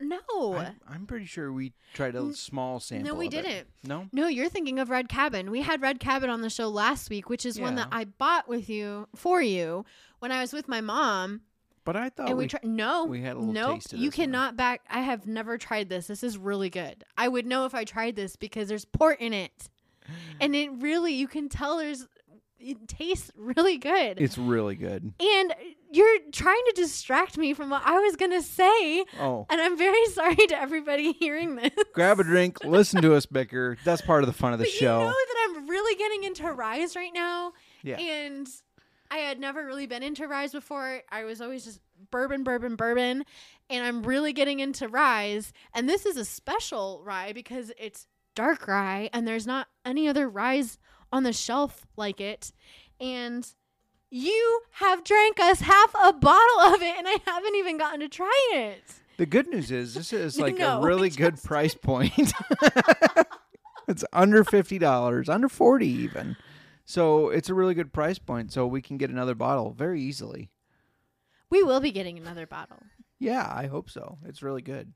No. 0.00 0.54
I'm, 0.54 0.80
I'm 0.88 1.06
pretty 1.06 1.26
sure 1.26 1.52
we 1.52 1.72
tried 1.92 2.14
a 2.14 2.32
small 2.32 2.80
sample. 2.80 3.12
no, 3.12 3.14
we 3.14 3.28
didn't. 3.28 3.68
No. 3.84 4.06
No, 4.12 4.28
you're 4.28 4.48
thinking 4.48 4.78
of 4.78 4.90
Red 4.90 5.08
Cabin. 5.08 5.50
We 5.50 5.62
had 5.62 5.82
Red 5.82 6.00
Cabin 6.00 6.30
on 6.30 6.40
the 6.40 6.50
show 6.50 6.68
last 6.68 7.10
week, 7.10 7.28
which 7.28 7.44
is 7.44 7.60
one 7.60 7.74
that 7.76 7.88
I 7.92 8.04
bought 8.04 8.48
with 8.48 8.68
you 8.68 9.08
for 9.14 9.42
you 9.42 9.84
when 10.20 10.32
I 10.32 10.40
was 10.40 10.52
with 10.52 10.68
my 10.68 10.80
mom. 10.80 11.42
But 11.84 11.96
I 11.96 12.10
thought 12.10 12.28
and 12.28 12.38
we, 12.38 12.44
we, 12.44 12.48
tried. 12.48 12.64
No, 12.64 13.04
we 13.06 13.22
had 13.22 13.36
a 13.36 13.38
little 13.38 13.52
no, 13.52 13.74
taste 13.74 13.92
of 13.92 13.98
you 13.98 14.10
this 14.10 14.18
one. 14.18 14.26
cannot 14.26 14.56
back. 14.56 14.82
I 14.88 15.00
have 15.00 15.26
never 15.26 15.58
tried 15.58 15.88
this. 15.88 16.06
This 16.06 16.22
is 16.22 16.36
really 16.36 16.70
good. 16.70 17.04
I 17.16 17.26
would 17.28 17.46
know 17.46 17.64
if 17.64 17.74
I 17.74 17.84
tried 17.84 18.16
this 18.16 18.36
because 18.36 18.68
there's 18.68 18.84
port 18.84 19.20
in 19.20 19.32
it, 19.32 19.70
and 20.40 20.54
it 20.54 20.70
really 20.74 21.14
you 21.14 21.26
can 21.26 21.48
tell 21.48 21.78
there's 21.78 22.06
it 22.60 22.86
tastes 22.88 23.30
really 23.36 23.78
good. 23.78 24.20
It's 24.20 24.36
really 24.38 24.76
good. 24.76 25.12
and 25.18 25.54
you're 25.92 26.18
trying 26.32 26.62
to 26.68 26.72
distract 26.76 27.36
me 27.36 27.52
from 27.54 27.70
what 27.70 27.82
I 27.84 27.98
was 27.98 28.16
gonna 28.16 28.42
say, 28.42 29.04
Oh, 29.18 29.46
and 29.50 29.60
I'm 29.60 29.76
very 29.76 30.04
sorry 30.12 30.36
to 30.36 30.58
everybody 30.60 31.12
hearing 31.12 31.56
this. 31.56 31.70
grab 31.94 32.20
a 32.20 32.24
drink, 32.24 32.58
listen 32.64 33.02
to 33.02 33.14
us 33.14 33.26
bicker. 33.26 33.76
That's 33.84 34.02
part 34.02 34.22
of 34.22 34.26
the 34.28 34.32
fun 34.32 34.52
of 34.52 34.58
the 34.58 34.64
But 34.66 34.72
show. 34.72 34.98
you 35.00 35.04
know 35.06 35.10
that 35.12 35.48
I'm 35.56 35.66
really 35.68 35.96
getting 35.96 36.24
into 36.24 36.44
rise 36.52 36.94
right 36.96 37.12
now. 37.14 37.52
Yeah. 37.82 37.96
And 37.98 38.48
I 39.10 39.16
had 39.18 39.40
never 39.40 39.64
really 39.66 39.86
been 39.86 40.02
into 40.04 40.28
rise 40.28 40.52
before. 40.52 41.00
I 41.10 41.24
was 41.24 41.40
always 41.40 41.64
just 41.64 41.80
bourbon, 42.12 42.44
bourbon, 42.44 42.76
bourbon. 42.76 43.24
And 43.68 43.84
I'm 43.84 44.02
really 44.04 44.32
getting 44.32 44.60
into 44.60 44.86
rise. 44.86 45.52
And 45.74 45.88
this 45.88 46.06
is 46.06 46.16
a 46.16 46.24
special 46.24 47.02
rye 47.04 47.32
because 47.32 47.72
it's 47.78 48.06
dark 48.36 48.68
rye 48.68 49.10
and 49.12 49.26
there's 49.26 49.46
not 49.48 49.66
any 49.84 50.06
other 50.08 50.28
rise 50.28 50.78
on 51.12 51.22
the 51.22 51.32
shelf 51.32 51.86
like 51.96 52.20
it. 52.20 52.52
And 53.00 53.46
you 54.10 54.62
have 54.72 55.04
drank 55.04 55.40
us 55.40 55.60
half 55.60 55.94
a 56.02 56.12
bottle 56.12 56.60
of 56.74 56.82
it 56.82 56.96
and 56.98 57.06
I 57.08 57.18
haven't 57.26 57.54
even 57.56 57.78
gotten 57.78 58.00
to 58.00 58.08
try 58.08 58.50
it. 58.52 58.82
The 59.16 59.26
good 59.26 59.48
news 59.48 59.70
is 59.70 59.94
this 59.94 60.12
is 60.12 60.38
like 60.40 60.56
No, 60.58 60.80
a 60.80 60.82
really 60.82 61.10
good 61.24 61.42
price 61.42 61.74
point. 61.74 62.12
it's 63.88 64.04
under 64.12 64.44
fifty 64.44 64.78
dollars, 64.78 65.28
under 65.28 65.48
forty 65.48 65.88
even. 65.88 66.36
So 66.84 67.28
it's 67.28 67.48
a 67.48 67.54
really 67.54 67.74
good 67.74 67.92
price 67.92 68.18
point. 68.18 68.52
So 68.52 68.66
we 68.66 68.82
can 68.82 68.96
get 68.96 69.10
another 69.10 69.34
bottle 69.34 69.72
very 69.72 70.00
easily. 70.02 70.50
We 71.50 71.62
will 71.62 71.80
be 71.80 71.92
getting 71.92 72.18
another 72.18 72.46
bottle. 72.46 72.78
Yeah, 73.18 73.46
I 73.48 73.66
hope 73.66 73.90
so. 73.90 74.18
It's 74.24 74.42
really 74.42 74.62
good. 74.62 74.92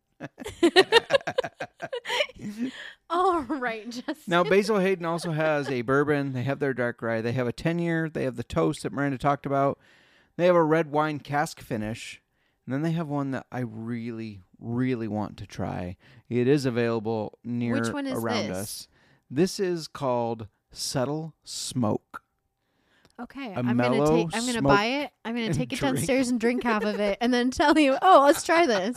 All 3.11 3.43
right, 3.43 3.89
just 3.91 4.27
Now 4.29 4.43
Basil 4.45 4.79
Hayden 4.79 5.05
also 5.05 5.33
has 5.33 5.69
a 5.69 5.83
bourbon. 5.83 6.33
They 6.33 6.43
have 6.43 6.59
their 6.59 6.75
dark 6.75 7.01
rye. 7.03 7.21
They 7.21 7.33
have 7.33 7.47
a 7.47 7.53
ten 7.53 7.79
year. 7.79 8.09
They 8.09 8.25
have 8.25 8.37
the 8.37 8.43
toast 8.45 8.83
that 8.83 8.93
Miranda 8.93 9.19
talked 9.19 9.47
about. 9.47 9.79
They 10.37 10.47
have 10.47 10.57
a 10.57 10.63
red 10.65 10.91
wine 10.91 11.21
cask 11.21 11.61
finish, 11.61 12.21
and 12.67 12.75
then 12.75 12.83
they 12.83 12.93
have 12.93 13.09
one 13.09 13.31
that 13.33 13.47
I 13.53 13.61
really, 13.61 14.41
really 14.59 15.07
want 15.09 15.37
to 15.39 15.47
try. 15.47 15.97
It 16.29 16.49
is 16.49 16.67
available 16.67 17.39
near 17.45 17.75
Which 17.81 17.93
one 17.93 18.07
is 18.07 18.19
around 18.19 18.49
this? 18.49 18.57
us. 18.57 18.89
This 19.31 19.61
is 19.61 19.87
called 19.87 20.49
Subtle 20.73 21.35
Smoke. 21.45 22.24
Okay, 23.21 23.53
A 23.53 23.59
I'm 23.59 23.65
gonna 23.77 23.91
mellow 23.91 24.17
take. 24.17 24.37
I'm 24.37 24.45
gonna 24.47 24.61
buy 24.63 24.85
it. 24.87 25.13
I'm 25.25 25.35
gonna 25.35 25.47
and 25.47 25.55
take 25.55 25.73
it 25.73 25.79
drink. 25.79 25.97
downstairs 25.97 26.29
and 26.31 26.41
drink 26.41 26.65
half 26.65 26.83
of 26.85 26.99
it, 26.99 27.19
and 27.23 27.33
then 27.33 27.51
tell 27.51 27.79
you, 27.79 27.97
oh, 28.03 28.23
let's 28.25 28.43
try 28.43 28.67
this. 28.67 28.97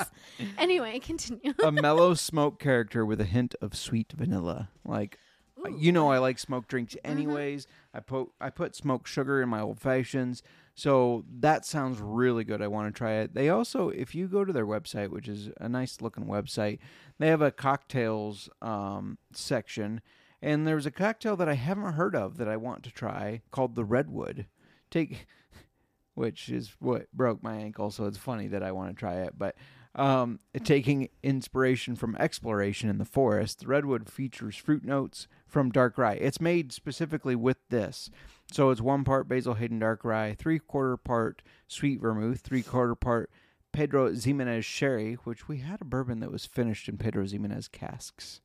Anyway, 0.57 0.97
continue. 1.03 1.53
a 1.63 1.71
mellow 1.71 2.13
smoke 2.15 2.59
character 2.59 3.05
with 3.05 3.21
a 3.21 3.25
hint 3.25 3.53
of 3.61 3.75
sweet 3.75 4.11
vanilla. 4.13 4.69
Like 4.83 5.19
uh, 5.63 5.69
you 5.69 5.91
know 5.91 6.09
I 6.11 6.17
like 6.17 6.39
smoke 6.39 6.67
drinks 6.67 6.95
Mm-hmm. 6.95 7.11
anyways. 7.11 7.67
I 7.93 7.99
put 7.99 8.29
I 8.41 8.49
put 8.49 8.75
smoked 8.75 9.07
sugar 9.07 9.41
in 9.41 9.49
my 9.49 9.61
old 9.61 9.79
fashions. 9.79 10.41
So 10.73 11.23
that 11.39 11.65
sounds 11.65 11.99
really 11.99 12.43
good. 12.43 12.61
I 12.61 12.67
want 12.67 12.93
to 12.93 12.97
try 12.97 13.13
it. 13.13 13.33
They 13.35 13.49
also 13.49 13.89
if 13.89 14.15
you 14.15 14.27
go 14.27 14.43
to 14.45 14.53
their 14.53 14.65
website, 14.65 15.09
which 15.09 15.27
is 15.27 15.49
a 15.59 15.69
nice 15.69 16.01
looking 16.01 16.25
website, 16.25 16.79
they 17.19 17.27
have 17.27 17.41
a 17.41 17.51
cocktails 17.51 18.49
um, 18.63 19.17
section 19.31 20.01
and 20.41 20.67
there's 20.67 20.85
a 20.85 20.91
cocktail 20.91 21.35
that 21.37 21.49
I 21.49 21.55
haven't 21.55 21.93
heard 21.93 22.15
of 22.15 22.37
that 22.37 22.47
I 22.47 22.57
want 22.57 22.83
to 22.83 22.91
try 22.91 23.41
called 23.51 23.75
the 23.75 23.85
Redwood. 23.85 24.47
Take 24.89 25.27
which 26.15 26.49
is 26.49 26.75
what 26.79 27.11
broke 27.13 27.43
my 27.43 27.55
ankle, 27.55 27.91
so 27.91 28.05
it's 28.05 28.17
funny 28.17 28.47
that 28.47 28.63
I 28.63 28.71
want 28.71 28.89
to 28.89 28.99
try 28.99 29.21
it. 29.21 29.33
But 29.37 29.55
um, 29.97 30.39
taking 30.63 31.09
inspiration 31.23 31.95
from 31.95 32.15
exploration 32.17 32.89
in 32.89 32.99
the 32.99 33.05
forest, 33.05 33.59
the 33.59 33.67
redwood 33.67 34.09
features 34.09 34.55
fruit 34.55 34.85
notes 34.85 35.27
from 35.47 35.71
dark 35.71 35.97
rye. 35.97 36.13
It's 36.13 36.39
made 36.39 36.71
specifically 36.71 37.35
with 37.35 37.57
this. 37.69 38.09
So 38.51 38.69
it's 38.69 38.79
one 38.79 39.03
part 39.03 39.27
Basil 39.27 39.55
Hayden 39.55 39.79
dark 39.79 40.05
rye, 40.05 40.35
three 40.37 40.59
quarter 40.59 40.97
part 40.97 41.41
sweet 41.67 41.99
vermouth, 41.99 42.41
three 42.41 42.61
quarter 42.63 42.95
part 42.95 43.29
Pedro 43.71 44.13
Ximenez 44.13 44.65
sherry, 44.65 45.15
which 45.23 45.47
we 45.47 45.57
had 45.57 45.81
a 45.81 45.85
bourbon 45.85 46.19
that 46.21 46.31
was 46.31 46.45
finished 46.45 46.87
in 46.87 46.97
Pedro 46.97 47.25
Ximenez 47.25 47.67
casks. 47.67 48.41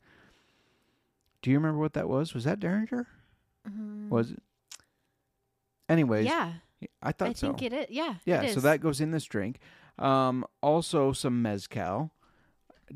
Do 1.43 1.51
you 1.51 1.57
remember 1.59 1.81
what 1.81 1.95
that 1.95 2.09
was? 2.09 2.35
Was 2.35 2.45
that 2.45 2.61
Dareringer? 2.61 3.07
Was 4.09 4.31
it? 4.33 4.43
Anyways, 5.89 6.27
yeah, 6.27 6.55
I 7.03 7.13
thought 7.13 7.31
I 7.31 7.33
so. 7.35 7.49
think 7.49 7.63
it 7.63 7.73
is. 7.73 7.87
Yeah, 7.91 8.15
Yeah, 8.25 8.47
so 8.49 8.61
that 8.61 8.81
goes 8.81 9.01
in 9.01 9.11
this 9.11 9.25
drink. 9.25 9.59
Um, 9.99 10.45
also 10.63 11.13
some 11.13 11.43
mezcal, 11.43 12.13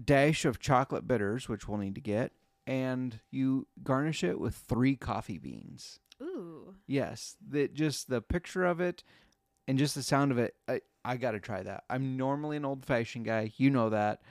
dash 0.03 0.45
of 0.45 0.59
chocolate 0.59 1.07
bitters, 1.07 1.49
which 1.49 1.69
we'll 1.69 1.79
need 1.79 1.95
to 1.97 2.01
get, 2.01 2.33
and 2.67 3.21
you 3.31 3.67
garnish 3.83 4.25
it 4.25 4.41
with 4.41 4.55
three 4.55 4.97
coffee 4.97 5.39
beans. 5.39 6.01
Ooh, 6.23 6.75
Yes, 6.87 7.37
that 7.51 7.75
just 7.75 8.09
the 8.09 8.23
picture 8.23 8.65
of 8.65 8.81
it 8.81 9.03
and 9.69 9.79
just 9.79 9.95
the 9.95 10.03
sound 10.03 10.31
of 10.33 10.39
it. 10.39 10.55
I 10.69 10.81
I 11.05 11.17
got 11.17 11.33
to 11.33 11.41
try 11.41 11.63
that. 11.63 11.85
I'm 11.91 12.17
normally 12.17 12.57
an 12.57 12.65
old 12.65 12.85
fashioned 12.85 13.27
guy. 13.27 13.53
You 13.57 13.71
know 13.71 13.91
that. 13.91 14.23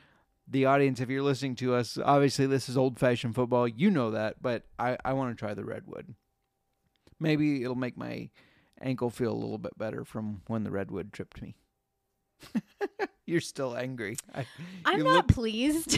The 0.47 0.65
audience, 0.65 0.99
if 0.99 1.09
you're 1.09 1.23
listening 1.23 1.55
to 1.55 1.73
us, 1.73 1.97
obviously 2.03 2.45
this 2.45 2.69
is 2.69 2.77
old 2.77 2.99
fashioned 2.99 3.33
football. 3.35 3.67
You 3.67 3.89
know 3.89 4.11
that, 4.11 4.41
but 4.41 4.63
I 4.77 4.97
I 5.03 5.13
want 5.13 5.35
to 5.35 5.39
try 5.39 5.53
the 5.53 5.65
redwood. 5.65 6.13
Maybe 7.19 7.63
it'll 7.63 7.75
make 7.75 7.97
my 7.97 8.29
ankle 8.79 9.09
feel 9.09 9.31
a 9.31 9.33
little 9.33 9.57
bit 9.57 9.77
better 9.77 10.03
from 10.05 10.41
when 10.47 10.63
the 10.63 10.71
redwood 10.71 11.13
tripped 11.13 11.41
me. 11.41 11.55
You're 13.25 13.41
still 13.41 13.75
angry. 13.75 14.17
I, 14.35 14.45
I'm 14.85 14.99
not 15.03 15.13
look- 15.15 15.27
pleased. 15.29 15.91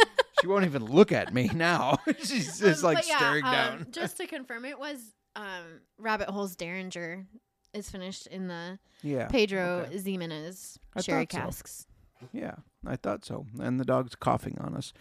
she 0.40 0.46
won't 0.46 0.64
even 0.66 0.84
look 0.84 1.12
at 1.12 1.32
me 1.32 1.48
now. 1.54 1.98
She's 2.22 2.58
just 2.58 2.84
Um, 2.84 2.92
like 2.94 3.08
yeah, 3.08 3.16
staring 3.16 3.44
um, 3.44 3.52
down. 3.52 3.86
just 3.90 4.16
to 4.18 4.26
confirm, 4.26 4.64
it 4.66 4.78
was 4.78 4.98
um, 5.36 5.80
Rabbit 5.98 6.28
Holes 6.28 6.56
Dareringer 6.56 7.24
is 7.72 7.88
finished 7.88 8.26
in 8.26 8.48
the 8.48 8.78
yeah. 9.02 9.28
Pedro 9.28 9.86
okay. 9.88 9.98
Ximenez 9.98 10.78
I 10.94 11.00
sherry 11.00 11.26
thought 11.26 11.54
so. 11.54 11.84
Yeah, 12.32 12.56
I 12.86 12.96
thought 12.96 13.24
so. 13.24 13.46
And 13.60 13.78
the 13.78 13.84
dog's 13.84 14.14
coughing 14.14 14.58
on 14.60 14.74
us. 14.74 14.92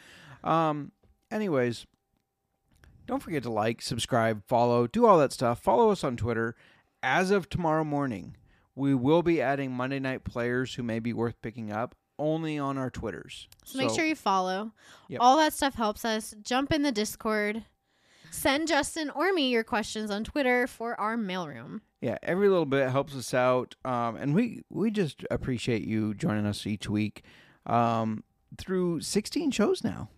Um, 0.43 0.91
anyways, 1.31 1.85
don't 3.05 3.21
forget 3.21 3.43
to 3.43 3.51
like, 3.51 3.81
subscribe, 3.81 4.43
follow, 4.47 4.87
do 4.87 5.05
all 5.05 5.17
that 5.19 5.33
stuff. 5.33 5.59
Follow 5.61 5.89
us 5.89 6.03
on 6.03 6.17
Twitter. 6.17 6.55
As 7.01 7.31
of 7.31 7.49
tomorrow 7.49 7.83
morning, 7.83 8.37
we 8.75 8.95
will 8.95 9.23
be 9.23 9.41
adding 9.41 9.71
Monday 9.71 9.99
night 9.99 10.23
players 10.23 10.75
who 10.75 10.83
may 10.83 10.99
be 10.99 11.13
worth 11.13 11.41
picking 11.41 11.71
up 11.71 11.95
only 12.17 12.57
on 12.57 12.77
our 12.77 12.89
Twitters. 12.89 13.47
So, 13.65 13.77
make 13.77 13.89
sure 13.89 14.05
you 14.05 14.15
follow. 14.15 14.71
Yep. 15.09 15.19
All 15.21 15.37
that 15.37 15.53
stuff 15.53 15.75
helps 15.75 16.05
us. 16.05 16.33
Jump 16.41 16.71
in 16.71 16.83
the 16.83 16.91
Discord. 16.91 17.65
Send 18.33 18.67
Justin 18.67 19.11
or 19.11 19.31
me 19.31 19.49
your 19.49 19.63
questions 19.63 20.09
on 20.09 20.23
Twitter 20.23 20.65
for 20.65 20.99
our 20.99 21.15
mailroom. 21.15 21.81
Yeah, 22.01 22.17
every 22.23 22.49
little 22.49 22.65
bit 22.65 22.89
helps 22.89 23.15
us 23.15 23.31
out, 23.31 23.75
um, 23.85 24.15
and 24.15 24.33
we 24.33 24.63
we 24.71 24.89
just 24.89 25.23
appreciate 25.29 25.83
you 25.83 26.15
joining 26.15 26.47
us 26.47 26.65
each 26.65 26.89
week 26.89 27.23
um, 27.67 28.23
through 28.57 29.01
16 29.01 29.51
shows 29.51 29.83
now. 29.83 30.09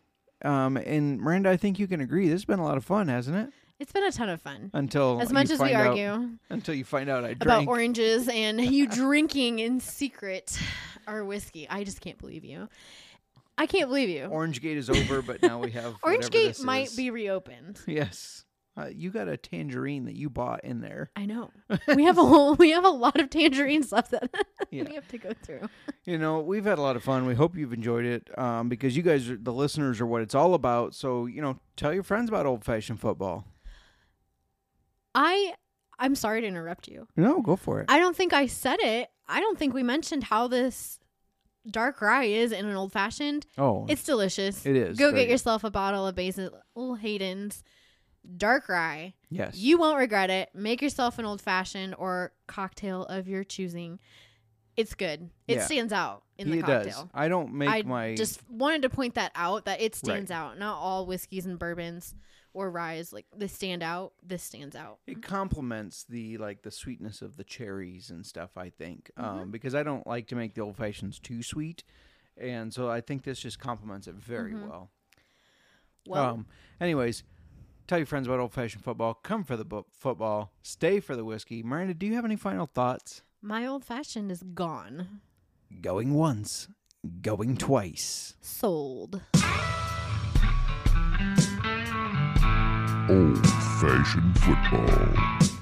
Um, 0.45 0.77
and 0.77 1.19
Miranda, 1.19 1.49
I 1.49 1.57
think 1.57 1.77
you 1.77 1.87
can 1.87 1.99
agree 1.99 2.25
this 2.29 2.35
has 2.35 2.45
been 2.45 2.59
a 2.59 2.63
lot 2.63 2.77
of 2.77 2.85
fun, 2.85 3.09
hasn't 3.09 3.35
it? 3.35 3.49
It's 3.79 3.91
been 3.91 4.05
a 4.05 4.11
ton 4.11 4.29
of 4.29 4.41
fun. 4.41 4.71
Until 4.73 5.19
As 5.21 5.33
much 5.33 5.49
as 5.49 5.59
we 5.59 5.73
out- 5.73 5.87
argue 5.87 6.29
until 6.49 6.73
you 6.73 6.85
find 6.85 7.09
out 7.09 7.25
I 7.25 7.29
about 7.31 7.67
oranges 7.67 8.29
and 8.29 8.61
you 8.61 8.87
drinking 8.89 9.59
in 9.59 9.81
secret 9.81 10.57
our 11.05 11.25
whiskey, 11.25 11.67
I 11.69 11.83
just 11.83 11.99
can't 11.99 12.17
believe 12.17 12.45
you. 12.45 12.69
I 13.57 13.65
can't 13.67 13.87
believe 13.87 14.09
you. 14.09 14.25
Orange 14.25 14.61
Gate 14.61 14.77
is 14.77 14.89
over, 14.89 15.21
but 15.21 15.41
now 15.41 15.59
we 15.59 15.71
have 15.71 15.95
Orange 16.03 16.29
Gate 16.29 16.59
might 16.61 16.87
is. 16.87 16.95
be 16.95 17.09
reopened. 17.11 17.79
Yes, 17.87 18.43
uh, 18.77 18.87
you 18.93 19.09
got 19.11 19.29
a 19.29 19.37
tangerine 19.37 20.03
that 20.05 20.15
you 20.15 20.29
bought 20.29 20.65
in 20.65 20.81
there. 20.81 21.09
I 21.15 21.25
know. 21.25 21.51
We 21.95 22.03
have 22.03 22.17
a 22.17 22.25
whole 22.25 22.55
we 22.55 22.71
have 22.71 22.83
a 22.83 22.89
lot 22.89 23.19
of 23.21 23.29
tangerines 23.29 23.91
left 23.93 24.11
that 24.11 24.29
Yeah. 24.71 24.83
we 24.83 24.95
have 24.95 25.07
to 25.07 25.17
go 25.17 25.31
through. 25.43 25.69
You 26.03 26.17
know, 26.17 26.41
we've 26.41 26.65
had 26.65 26.77
a 26.77 26.81
lot 26.81 26.97
of 26.97 27.03
fun. 27.03 27.25
We 27.25 27.35
hope 27.35 27.55
you've 27.55 27.71
enjoyed 27.73 28.03
it 28.05 28.37
um, 28.37 28.67
because 28.67 28.97
you 28.97 29.03
guys, 29.03 29.29
are, 29.29 29.37
the 29.37 29.53
listeners, 29.53 30.01
are 30.01 30.05
what 30.05 30.21
it's 30.21 30.35
all 30.35 30.53
about. 30.53 30.93
So 30.93 31.25
you 31.25 31.41
know, 31.41 31.59
tell 31.77 31.93
your 31.93 32.03
friends 32.03 32.27
about 32.29 32.45
old 32.45 32.65
fashioned 32.65 32.99
football. 32.99 33.45
I 35.13 35.53
I'm 35.97 36.15
sorry 36.15 36.41
to 36.41 36.47
interrupt 36.47 36.87
you. 36.89 37.07
No, 37.15 37.41
go 37.41 37.55
for 37.55 37.79
it. 37.79 37.85
I 37.89 37.99
don't 37.99 38.15
think 38.15 38.33
I 38.33 38.47
said 38.47 38.79
it. 38.81 39.07
I 39.27 39.39
don't 39.39 39.57
think 39.57 39.73
we 39.73 39.81
mentioned 39.83 40.25
how 40.25 40.47
this 40.49 40.99
dark 41.69 42.01
rye 42.01 42.25
is 42.25 42.51
in 42.51 42.65
an 42.65 42.75
old 42.75 42.91
fashioned. 42.91 43.45
oh, 43.57 43.85
It's 43.89 44.03
delicious. 44.03 44.65
It 44.65 44.75
is 44.75 44.97
Go 44.97 45.11
get 45.11 45.25
good. 45.25 45.31
yourself 45.31 45.63
a 45.63 45.71
bottle 45.71 46.05
of 46.07 46.15
Basil 46.15 46.51
Hayden's 46.99 47.63
dark 48.37 48.69
rye. 48.69 49.13
yes. 49.29 49.55
You 49.55 49.77
won't 49.77 49.97
regret 49.99 50.29
it. 50.29 50.49
Make 50.53 50.81
yourself 50.81 51.19
an 51.19 51.25
old 51.25 51.41
fashioned 51.41 51.95
or 51.97 52.31
cocktail 52.47 53.03
of 53.05 53.27
your 53.27 53.43
choosing. 53.43 53.99
It's 54.75 54.93
good. 54.93 55.29
It 55.47 55.55
Yeah. 55.57 55.65
stands 55.65 55.93
out 55.93 56.23
in 56.37 56.49
the 56.51 56.57
it 56.59 56.61
cocktail. 56.65 56.83
does. 57.03 57.05
I 57.13 57.27
don't 57.29 57.53
make 57.53 57.69
I 57.69 57.81
my 57.83 58.15
just 58.15 58.41
wanted 58.49 58.81
to 58.81 58.89
point 58.89 59.13
that 59.15 59.31
out 59.35 59.65
that 59.65 59.79
it 59.81 59.95
stands 59.95 60.31
out. 60.31 60.57
Not 60.59 60.77
all 60.77 61.05
whiskeys 61.05 61.45
and 61.45 61.57
bourbons 61.57 62.13
or 62.55 62.71
ryes 62.71 63.13
like 63.13 63.25
this 63.37 63.53
stand 63.53 63.83
out. 63.83 64.13
This 64.25 64.41
stands 64.41 64.75
out. 64.75 64.97
it 65.05 65.21
complements 65.21 66.05
the 66.09 66.37
like 66.39 66.63
the 66.63 66.71
sweetness 66.71 67.21
of 67.21 67.35
the 67.37 67.43
cherries 67.43 68.09
and 68.09 68.25
stuff 68.25 68.51
i 68.57 68.69
think 68.69 69.11
Mm-hmm. 69.19 69.39
um, 69.41 69.51
because 69.51 69.75
i 69.75 69.83
don't 69.83 70.07
like 70.07 70.27
to 70.27 70.35
make 70.35 70.53
the 70.55 70.61
old 70.61 70.75
fashions 70.77 71.19
too 71.19 71.43
sweet 71.43 71.83
and 72.37 72.73
so 72.73 72.89
i 72.89 73.01
think 73.01 73.23
this 73.23 73.39
just 73.39 73.59
complements 73.59 74.07
it 74.07 74.15
very 74.15 74.53
Mm-hmm. 74.53 74.69
well 74.69 74.89
Well, 76.07 76.23
um 76.25 76.45
anyways 76.81 77.23
tell 77.87 77.99
your 77.99 78.05
friends 78.07 78.27
about 78.27 78.39
old 78.39 78.53
fashioned 78.53 78.83
football 78.83 79.13
come 79.13 79.43
for 79.43 79.57
the 79.57 79.65
bo- 79.65 79.85
football 79.91 80.51
stay 80.63 80.99
for 80.99 81.15
the 81.15 81.23
whiskey 81.25 81.61
miranda 81.63 81.93
do 81.93 82.05
you 82.05 82.13
have 82.15 82.25
any 82.25 82.35
final 82.37 82.65
thoughts 82.65 83.21
my 83.41 83.65
old 83.67 83.83
fashioned 83.85 84.31
is 84.31 84.41
gone. 84.41 85.21
going 85.81 86.13
once 86.13 86.67
going 87.21 87.57
twice 87.57 88.35
Sold. 88.41 89.21
Old 93.07 93.47
fashioned 93.79 94.39
football. 94.39 95.54